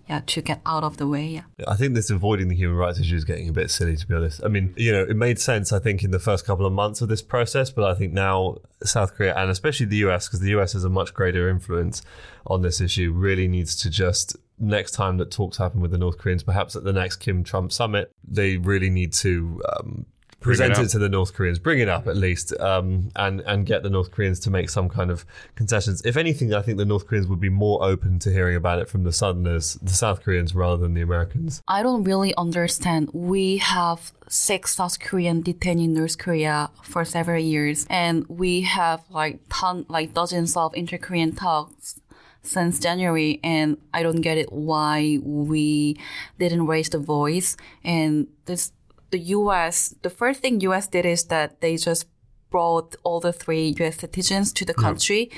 yeah, 0.09 0.22
to 0.26 0.40
get 0.40 0.61
out 0.64 0.84
of 0.84 0.96
the 0.96 1.06
way. 1.06 1.26
Yeah. 1.26 1.42
I 1.66 1.76
think 1.76 1.94
this 1.94 2.09
avoiding 2.09 2.48
the 2.48 2.56
human 2.56 2.76
rights 2.76 2.98
issue 2.98 3.14
is 3.14 3.24
getting 3.24 3.48
a 3.48 3.52
bit 3.52 3.70
silly, 3.70 3.96
to 3.96 4.06
be 4.06 4.14
honest. 4.14 4.40
I 4.42 4.48
mean, 4.48 4.72
you 4.76 4.90
know, 4.90 5.02
it 5.02 5.16
made 5.16 5.38
sense, 5.38 5.70
I 5.72 5.78
think, 5.78 6.02
in 6.02 6.11
the 6.11 6.18
first 6.18 6.46
couple 6.46 6.64
of 6.64 6.72
months 6.72 7.02
of 7.02 7.09
this 7.09 7.20
process, 7.20 7.70
but 7.70 7.84
I 7.84 7.94
think 7.94 8.14
now 8.14 8.56
South 8.82 9.14
Korea 9.14 9.34
and 9.36 9.50
especially 9.50 9.86
the 9.86 9.98
US, 10.09 10.26
because 10.26 10.40
the 10.40 10.50
US 10.59 10.72
has 10.72 10.84
a 10.84 10.88
much 10.88 11.12
greater 11.12 11.50
influence 11.50 12.00
on 12.46 12.62
this 12.62 12.80
issue, 12.80 13.12
really 13.12 13.48
needs 13.48 13.76
to 13.76 13.90
just 13.90 14.36
next 14.59 14.92
time 14.92 15.18
that 15.18 15.30
talks 15.30 15.59
happen 15.59 15.80
with 15.80 15.90
the 15.90 15.98
North 15.98 16.16
Koreans, 16.18 16.42
perhaps 16.42 16.74
at 16.74 16.84
the 16.84 16.92
next 16.92 17.16
Kim 17.16 17.44
Trump 17.44 17.70
summit, 17.70 18.11
they 18.26 18.56
really 18.56 18.90
need 18.90 19.12
to 19.14 19.62
um, 19.76 20.06
present 20.41 20.78
it 20.78 20.84
it, 20.84 20.89
to 20.89 20.99
the 20.99 21.09
North 21.09 21.34
Koreans, 21.34 21.59
bring 21.59 21.80
it 21.80 21.89
up 21.89 22.07
at 22.07 22.16
least, 22.16 22.59
um, 22.61 23.11
and 23.16 23.41
and 23.41 23.66
get 23.66 23.82
the 23.82 23.91
North 23.91 24.11
Koreans 24.11 24.39
to 24.41 24.51
make 24.51 24.70
some 24.70 24.89
kind 24.89 25.11
of 25.11 25.24
concessions. 25.57 26.03
If 26.05 26.16
anything, 26.16 26.55
I 26.55 26.62
think 26.62 26.78
the 26.78 26.84
North 26.84 27.07
Koreans 27.07 27.26
would 27.26 27.41
be 27.41 27.49
more 27.49 27.82
open 27.82 28.18
to 28.20 28.30
hearing 28.30 28.57
about 28.57 28.78
it 28.78 28.89
from 28.89 29.05
the 29.05 29.12
Southerners, 29.12 29.74
the 29.82 29.93
South 29.93 30.22
Koreans, 30.22 30.55
rather 30.55 30.76
than 30.76 30.95
the 30.95 31.03
Americans. 31.03 31.62
I 31.68 31.82
don't 31.82 32.05
really 32.05 32.34
understand. 32.36 33.11
We 33.12 33.59
have 33.59 34.12
six 34.28 34.76
South 34.76 35.01
Korean 35.01 35.43
detained 35.43 35.80
in 35.80 35.95
North 35.95 36.18
Korea 36.18 36.70
for 36.82 37.05
several 37.05 37.43
years, 37.43 37.86
and 37.91 38.26
we 38.28 38.62
have 38.62 39.03
like 39.11 39.41
ton, 39.49 39.86
like 39.89 40.14
dozens 40.14 40.57
of 40.57 40.74
inter-Korean 40.74 41.32
talks 41.34 42.01
since 42.43 42.78
January, 42.78 43.41
and 43.43 43.76
I 43.93 44.03
don't 44.03 44.20
get 44.20 44.39
it 44.39 44.53
why 44.53 45.18
we 45.22 45.99
didn't 46.39 46.66
raise 46.66 46.89
the 46.89 46.99
voice. 46.99 47.57
And 47.84 48.28
this, 48.47 48.72
the 49.11 49.18
U.S. 49.18 49.94
The 50.02 50.11
first 50.11 50.40
thing 50.40 50.61
U.S. 50.61 50.86
did 50.86 51.06
is 51.06 51.24
that 51.24 51.61
they 51.61 51.76
just 51.76 52.06
brought 52.50 52.96
all 53.04 53.20
the 53.20 53.32
three 53.32 53.74
U.S. 53.78 53.98
citizens 53.98 54.52
to 54.54 54.64
the 54.64 54.74
country. 54.74 55.30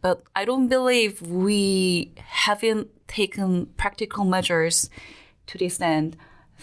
But 0.00 0.22
I 0.36 0.44
don't 0.44 0.68
believe 0.68 1.22
we 1.22 2.14
haven't 2.18 2.88
taken 3.08 3.66
practical 3.76 4.24
measures 4.24 4.90
to 5.46 5.58
this 5.58 5.80
end. 5.80 6.16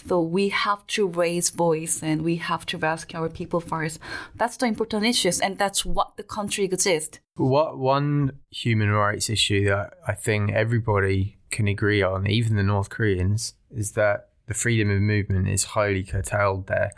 So 0.07 0.21
we 0.21 0.49
have 0.49 0.85
to 0.87 1.07
raise 1.07 1.49
voice 1.49 2.03
and 2.03 2.21
we 2.21 2.35
have 2.35 2.65
to 2.67 2.77
rescue 2.77 3.19
our 3.19 3.29
people 3.29 3.61
first. 3.61 3.99
That's 4.35 4.57
the 4.57 4.65
important 4.65 5.05
issues, 5.05 5.39
and 5.39 5.57
that's 5.57 5.85
what 5.85 6.17
the 6.17 6.23
country 6.23 6.65
exists. 6.65 7.19
What 7.35 7.77
one 7.77 8.39
human 8.51 8.91
rights 8.91 9.29
issue 9.29 9.65
that 9.65 9.93
I 10.05 10.13
think 10.13 10.51
everybody 10.51 11.37
can 11.49 11.67
agree 11.67 12.01
on, 12.01 12.27
even 12.27 12.57
the 12.57 12.63
North 12.63 12.89
Koreans, 12.89 13.53
is 13.71 13.93
that 13.93 14.29
the 14.47 14.53
freedom 14.53 14.89
of 14.89 15.01
movement 15.01 15.47
is 15.47 15.63
highly 15.63 16.03
curtailed 16.03 16.67
there. 16.67 16.91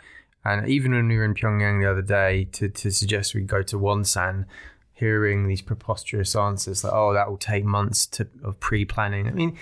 And 0.44 0.68
even 0.68 0.92
when 0.92 1.08
we 1.08 1.16
were 1.16 1.24
in 1.24 1.34
Pyongyang 1.34 1.80
the 1.80 1.90
other 1.90 2.02
day 2.02 2.44
to, 2.52 2.68
to 2.68 2.90
suggest 2.90 3.34
we 3.34 3.42
go 3.42 3.62
to 3.62 3.78
Wonsan, 3.78 4.46
hearing 4.92 5.46
these 5.46 5.62
preposterous 5.62 6.34
answers 6.34 6.82
like, 6.82 6.92
"Oh, 6.92 7.12
that 7.12 7.28
will 7.28 7.38
take 7.38 7.64
months 7.64 8.06
to, 8.06 8.28
of 8.42 8.58
pre-planning." 8.60 9.28
I 9.28 9.30
mean, 9.30 9.58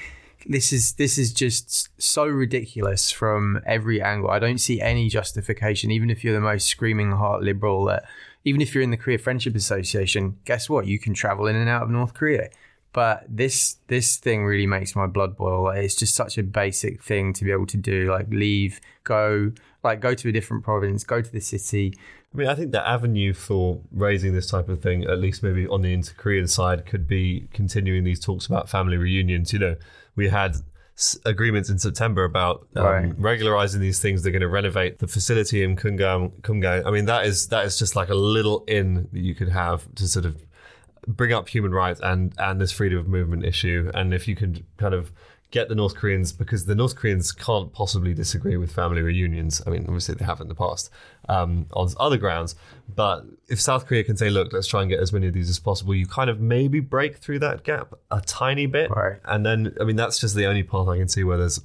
this 0.47 0.73
is 0.73 0.93
this 0.95 1.19
is 1.19 1.33
just 1.33 1.91
so 2.01 2.27
ridiculous 2.27 3.11
from 3.11 3.61
every 3.67 4.01
angle. 4.01 4.31
I 4.31 4.39
don't 4.39 4.59
see 4.59 4.81
any 4.81 5.09
justification, 5.09 5.91
even 5.91 6.11
if 6.11 6.23
you're 6.25 6.35
the 6.35 6.41
most 6.41 6.69
screaming 6.69 7.13
heart 7.13 7.43
liberal. 7.43 7.85
That 7.87 8.05
even 8.45 8.61
if 8.61 8.75
you're 8.75 8.85
in 8.85 8.91
the 8.91 8.97
Korea 8.97 9.19
Friendship 9.19 9.55
Association, 9.55 10.39
guess 10.45 10.71
what? 10.71 10.87
You 10.87 10.99
can 10.99 11.15
travel 11.15 11.47
in 11.47 11.57
and 11.57 11.69
out 11.69 11.83
of 11.83 11.91
North 11.91 12.15
Korea. 12.15 12.49
But 12.97 13.25
this 13.29 13.77
this 13.89 14.17
thing 14.17 14.47
really 14.47 14.67
makes 14.67 14.97
my 14.97 15.07
blood 15.07 15.37
boil. 15.37 15.65
Like, 15.65 15.81
it's 15.85 15.95
just 15.95 16.15
such 16.15 16.39
a 16.39 16.43
basic 16.43 17.03
thing 17.03 17.35
to 17.35 17.45
be 17.45 17.53
able 17.53 17.67
to 17.67 17.77
do. 17.77 18.11
Like 18.11 18.29
leave, 18.31 18.81
go, 19.05 19.53
like 19.85 20.01
go 20.01 20.15
to 20.15 20.29
a 20.31 20.33
different 20.33 20.65
province, 20.65 21.05
go 21.05 21.21
to 21.21 21.31
the 21.31 21.41
city. 21.41 21.93
I 22.33 22.39
mean, 22.39 22.49
I 22.49 22.55
think 22.55 22.73
the 22.73 22.87
avenue 22.97 23.35
for 23.35 23.81
raising 23.93 24.33
this 24.33 24.49
type 24.51 24.71
of 24.71 24.81
thing, 24.81 25.05
at 25.05 25.19
least 25.19 25.43
maybe 25.43 25.67
on 25.69 25.83
the 25.83 25.93
inter-Korean 25.93 26.47
side, 26.49 26.87
could 26.87 27.07
be 27.07 27.49
continuing 27.53 28.03
these 28.05 28.19
talks 28.29 28.47
about 28.47 28.69
family 28.71 28.97
reunions. 28.97 29.53
You 29.53 29.59
know, 29.59 29.77
we 30.17 30.29
had 30.31 30.57
s- 30.97 31.19
agreements 31.27 31.69
in 31.69 31.79
September 31.79 32.25
about 32.25 32.67
um, 32.77 32.85
Right. 32.87 33.13
regularizing 33.19 33.83
these 33.83 34.01
things. 34.01 34.23
They're 34.23 34.33
going 34.33 34.41
to 34.41 34.49
renovate 34.49 35.01
the 35.01 35.07
facility 35.07 35.63
in 35.63 35.77
Kumgang. 35.77 36.33
Kumgang. 36.41 36.87
I 36.87 36.91
mean, 36.91 37.05
that 37.13 37.27
is 37.27 37.49
that 37.49 37.67
is 37.67 37.79
just 37.79 37.95
like 37.95 38.09
a 38.09 38.15
little 38.15 38.65
in 38.67 39.09
that 39.13 39.21
you 39.29 39.35
could 39.35 39.51
have 39.51 39.87
to 39.97 40.09
sort 40.09 40.25
of 40.25 40.35
bring 41.07 41.33
up 41.33 41.49
human 41.49 41.73
rights 41.73 42.01
and 42.03 42.35
and 42.39 42.61
this 42.61 42.73
freedom 42.73 42.99
of 42.99 43.09
movement 43.09 43.45
issue. 43.45 43.91
And 43.95 44.13
if 44.13 44.27
you 44.29 44.37
can 44.37 44.65
kind 44.77 44.95
of 44.95 45.13
get 45.53 45.69
the 45.69 45.75
North 45.75 45.95
Koreans, 45.95 46.33
because 46.33 46.67
the 46.67 46.75
North 46.75 46.97
Koreans 46.97 47.31
can't 47.31 47.73
possibly 47.73 48.13
disagree 48.13 48.57
with 48.57 48.73
family 48.73 49.01
reunions. 49.01 49.63
I 49.67 49.71
mean, 49.71 49.85
obviously 49.87 50.17
they 50.17 50.25
have 50.25 50.41
in 50.41 50.49
the 50.49 50.57
past 50.57 50.91
um, 51.29 51.67
on 51.73 51.89
other 52.01 52.17
grounds. 52.17 52.57
But 52.93 53.25
if 53.49 53.61
South 53.61 53.87
Korea 53.87 54.03
can 54.03 54.17
say, 54.17 54.29
look, 54.29 54.53
let's 54.53 54.67
try 54.67 54.83
and 54.83 54.91
get 54.91 54.99
as 54.99 55.13
many 55.13 55.29
of 55.29 55.35
these 55.35 55.49
as 55.49 55.61
possible, 55.61 55.95
you 55.95 56.07
kind 56.07 56.29
of 56.29 56.41
maybe 56.41 56.81
break 56.81 57.19
through 57.19 57.39
that 57.41 57.63
gap 57.63 57.95
a 58.11 58.21
tiny 58.21 58.67
bit. 58.67 58.91
Right. 58.91 59.21
And 59.25 59.47
then, 59.47 59.73
I 59.81 59.85
mean, 59.85 59.97
that's 59.97 60.19
just 60.19 60.35
the 60.35 60.47
only 60.47 60.65
path 60.65 60.89
I 60.89 60.99
can 60.99 61.09
see 61.09 61.23
where 61.23 61.39
there's 61.39 61.65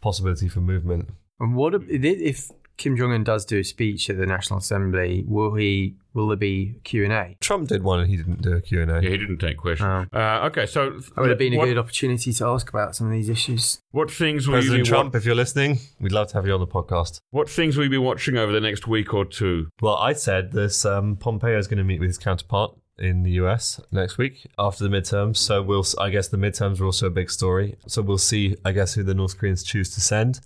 possibility 0.00 0.48
for 0.48 0.60
movement. 0.60 1.10
And 1.38 1.54
what 1.54 1.74
if- 1.74 1.88
if 1.88 2.50
Kim 2.78 2.96
Jong 2.96 3.12
Un 3.12 3.22
does 3.22 3.44
do 3.44 3.58
a 3.58 3.64
speech 3.64 4.10
at 4.10 4.18
the 4.18 4.26
National 4.26 4.58
Assembly? 4.58 5.24
Will 5.26 5.54
he? 5.54 5.96
Will 6.14 6.28
there 6.28 6.36
be 6.36 6.80
Q 6.84 7.04
and 7.04 7.12
A? 7.12 7.36
Trump 7.40 7.68
did 7.68 7.82
one 7.82 8.00
and 8.00 8.10
he 8.10 8.16
didn't 8.16 8.42
do 8.42 8.52
a 8.54 8.60
Q&A. 8.60 8.86
Yeah, 8.86 9.00
he 9.10 9.16
didn't 9.18 9.38
take 9.38 9.56
questions. 9.56 10.08
Uh, 10.12 10.40
okay, 10.50 10.66
so 10.66 10.90
That 10.90 11.16
would 11.18 11.28
have 11.30 11.38
been 11.38 11.54
a 11.54 11.58
what, 11.58 11.66
good 11.66 11.78
opportunity 11.78 12.32
to 12.32 12.46
ask 12.46 12.68
about 12.68 12.96
some 12.96 13.06
of 13.06 13.12
these 13.12 13.28
issues. 13.28 13.80
what 13.92 14.10
things 14.10 14.46
will 14.48 14.54
you 14.56 14.60
President 14.62 14.84
be 14.84 14.88
Trump, 14.88 15.14
wa- 15.14 15.18
if 15.18 15.24
you're 15.24 15.34
listening, 15.34 15.78
we'd 16.00 16.12
love 16.12 16.28
to 16.28 16.34
have 16.34 16.46
you 16.46 16.52
on 16.54 16.60
the 16.60 16.66
podcast. 16.66 17.20
what 17.30 17.48
things 17.48 17.76
will 17.76 17.84
you 17.84 17.90
be 17.90 17.98
watching 17.98 18.36
over 18.36 18.50
the 18.52 18.60
next 18.60 18.86
week 18.86 19.14
or 19.14 19.24
two? 19.24 19.68
Well, 19.80 19.96
I 19.96 20.12
said 20.14 20.52
this. 20.52 20.84
Um, 20.84 21.16
Pompeo 21.16 21.58
is 21.58 21.66
going 21.68 21.78
to 21.78 21.84
meet 21.84 22.00
with 22.00 22.08
his 22.08 22.18
counterpart 22.18 22.76
in 22.98 23.22
the 23.22 23.30
US 23.32 23.80
next 23.90 24.18
week 24.18 24.46
after 24.58 24.86
the 24.86 24.90
midterms. 24.90 25.36
So 25.38 25.62
we'll. 25.62 25.84
I 25.98 26.10
guess 26.10 26.28
the 26.28 26.36
midterms 26.36 26.80
are 26.80 26.84
also 26.86 27.06
a 27.06 27.10
big 27.10 27.30
story. 27.30 27.76
So 27.86 28.02
we'll 28.02 28.18
see. 28.18 28.56
I 28.64 28.72
guess 28.72 28.94
who 28.94 29.02
the 29.02 29.14
North 29.14 29.38
Koreans 29.38 29.62
choose 29.62 29.94
to 29.94 30.00
send. 30.00 30.40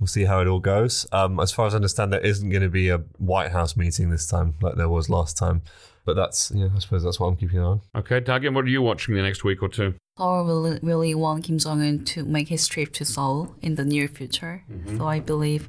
We'll 0.00 0.06
see 0.06 0.24
how 0.24 0.40
it 0.40 0.46
all 0.48 0.60
goes. 0.60 1.06
Um, 1.12 1.38
as 1.38 1.52
far 1.52 1.66
as 1.66 1.74
I 1.74 1.76
understand, 1.76 2.12
there 2.12 2.20
isn't 2.20 2.48
going 2.48 2.62
to 2.62 2.70
be 2.70 2.88
a 2.88 2.98
White 3.18 3.52
House 3.52 3.76
meeting 3.76 4.10
this 4.10 4.26
time 4.26 4.54
like 4.62 4.76
there 4.76 4.88
was 4.88 5.10
last 5.10 5.36
time. 5.36 5.62
But 6.06 6.16
that's 6.16 6.50
yeah. 6.54 6.68
I 6.74 6.78
suppose 6.78 7.04
that's 7.04 7.20
what 7.20 7.26
I'm 7.26 7.36
keeping 7.36 7.58
an 7.58 7.64
eye 7.64 7.66
on. 7.66 7.80
Okay, 7.94 8.20
Dagyum, 8.20 8.54
what 8.54 8.64
are 8.64 8.68
you 8.68 8.80
watching 8.80 9.14
the 9.14 9.22
next 9.22 9.44
week 9.44 9.62
or 9.62 9.68
two? 9.68 9.94
Seoul 10.16 10.44
really, 10.44 10.78
really 10.82 11.14
want 11.14 11.44
Kim 11.44 11.58
Jong 11.58 11.80
Un 11.82 12.04
to 12.06 12.24
make 12.24 12.48
his 12.48 12.66
trip 12.66 12.92
to 12.94 13.04
Seoul 13.04 13.54
in 13.62 13.76
the 13.76 13.84
near 13.84 14.08
future. 14.08 14.64
So 14.96 15.06
I 15.06 15.20
believe 15.20 15.68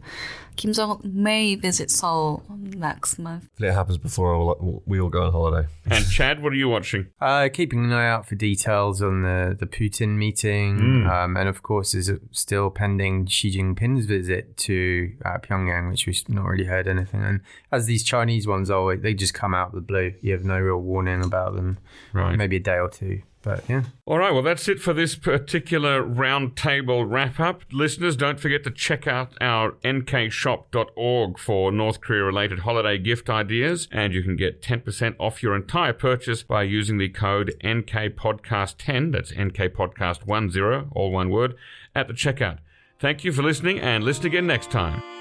Kim 0.58 0.74
Jong 0.74 1.00
Un 1.04 1.12
may 1.24 1.56
visit 1.56 1.90
Seoul 1.90 2.44
next 2.50 3.18
month. 3.18 3.44
Hopefully 3.44 3.70
it 3.70 3.74
happens 3.74 3.98
before 3.98 4.34
all- 4.34 4.84
we 4.86 5.00
all 5.00 5.10
go 5.10 5.24
on 5.24 5.32
holiday. 5.32 5.68
And 5.86 6.06
Chad, 6.10 6.42
what 6.44 6.52
are 6.52 6.58
you 6.58 6.70
watching? 6.70 7.08
Uh, 7.22 7.50
keeping 7.54 7.86
an 7.86 7.94
eye 7.94 8.10
out 8.10 8.28
for 8.28 8.34
details 8.36 9.02
on 9.02 9.22
the, 9.22 9.56
the 9.58 9.68
Putin 9.68 10.18
meeting. 10.18 10.78
Mm. 10.80 11.10
Um, 11.10 11.38
and 11.38 11.48
of 11.48 11.62
course, 11.62 11.94
is 11.94 12.12
still 12.32 12.70
pending 12.72 13.28
Xi 13.28 13.56
Jinping's 13.56 14.06
visit 14.06 14.58
to 14.58 15.14
uh, 15.24 15.38
Pyongyang, 15.38 15.90
which 15.92 16.08
we've 16.08 16.28
not 16.28 16.46
really 16.46 16.66
heard 16.66 16.88
anything. 16.88 17.24
And 17.24 17.42
as 17.72 17.86
these 17.86 18.04
Chinese 18.04 18.48
ones 18.48 18.70
are, 18.72 18.96
they 18.98 19.14
just 19.14 19.34
come 19.36 19.54
out 19.54 19.68
of 19.70 19.76
the 19.76 19.82
blue. 19.82 20.14
You 20.22 20.34
have 20.34 20.44
no 20.44 20.60
real 20.60 20.78
warning 20.80 21.24
about 21.24 21.56
them. 21.56 21.78
Right. 22.12 22.36
Maybe 22.36 22.56
a 22.58 22.60
day 22.60 22.80
or 22.80 22.90
two. 22.90 23.22
But 23.42 23.68
yeah. 23.68 23.84
All 24.06 24.20
right, 24.20 24.32
well, 24.32 24.44
that's 24.44 24.68
it 24.68 24.80
for 24.80 24.94
this 24.94 25.16
particular 25.16 26.04
roundtable 26.04 27.10
wrap 27.10 27.40
up. 27.40 27.64
Listeners, 27.72 28.16
don't 28.16 28.40
forget 28.40 28.64
to 28.66 28.72
check 28.72 29.08
out 29.08 29.34
our 29.42 29.72
nkshop.org 29.84 31.40
for 31.40 31.72
North 31.72 32.02
Korea 32.02 32.24
related 32.24 32.60
holiday 32.60 32.98
gift 32.98 33.30
ideas, 33.30 33.88
and 33.92 34.14
you 34.14 34.22
can 34.22 34.36
get 34.36 34.62
10% 34.62 35.16
off 35.20 35.42
your 35.42 35.56
entire 35.56 35.94
purchase 35.94 36.44
by 36.44 36.64
using 36.64 36.98
the 36.98 37.10
code 37.10 37.56
NKPodcast10, 37.64 39.12
that's 39.12 39.32
NKPodcast10, 39.32 40.90
all 40.92 41.12
one 41.12 41.30
word, 41.30 41.56
at 41.96 42.08
the 42.08 42.14
checkout. 42.14 42.60
Thank 43.00 43.24
you 43.24 43.32
for 43.32 43.42
listening, 43.42 43.80
and 43.80 44.04
listen 44.04 44.28
again 44.28 44.46
next 44.46 44.70
time. 44.70 45.21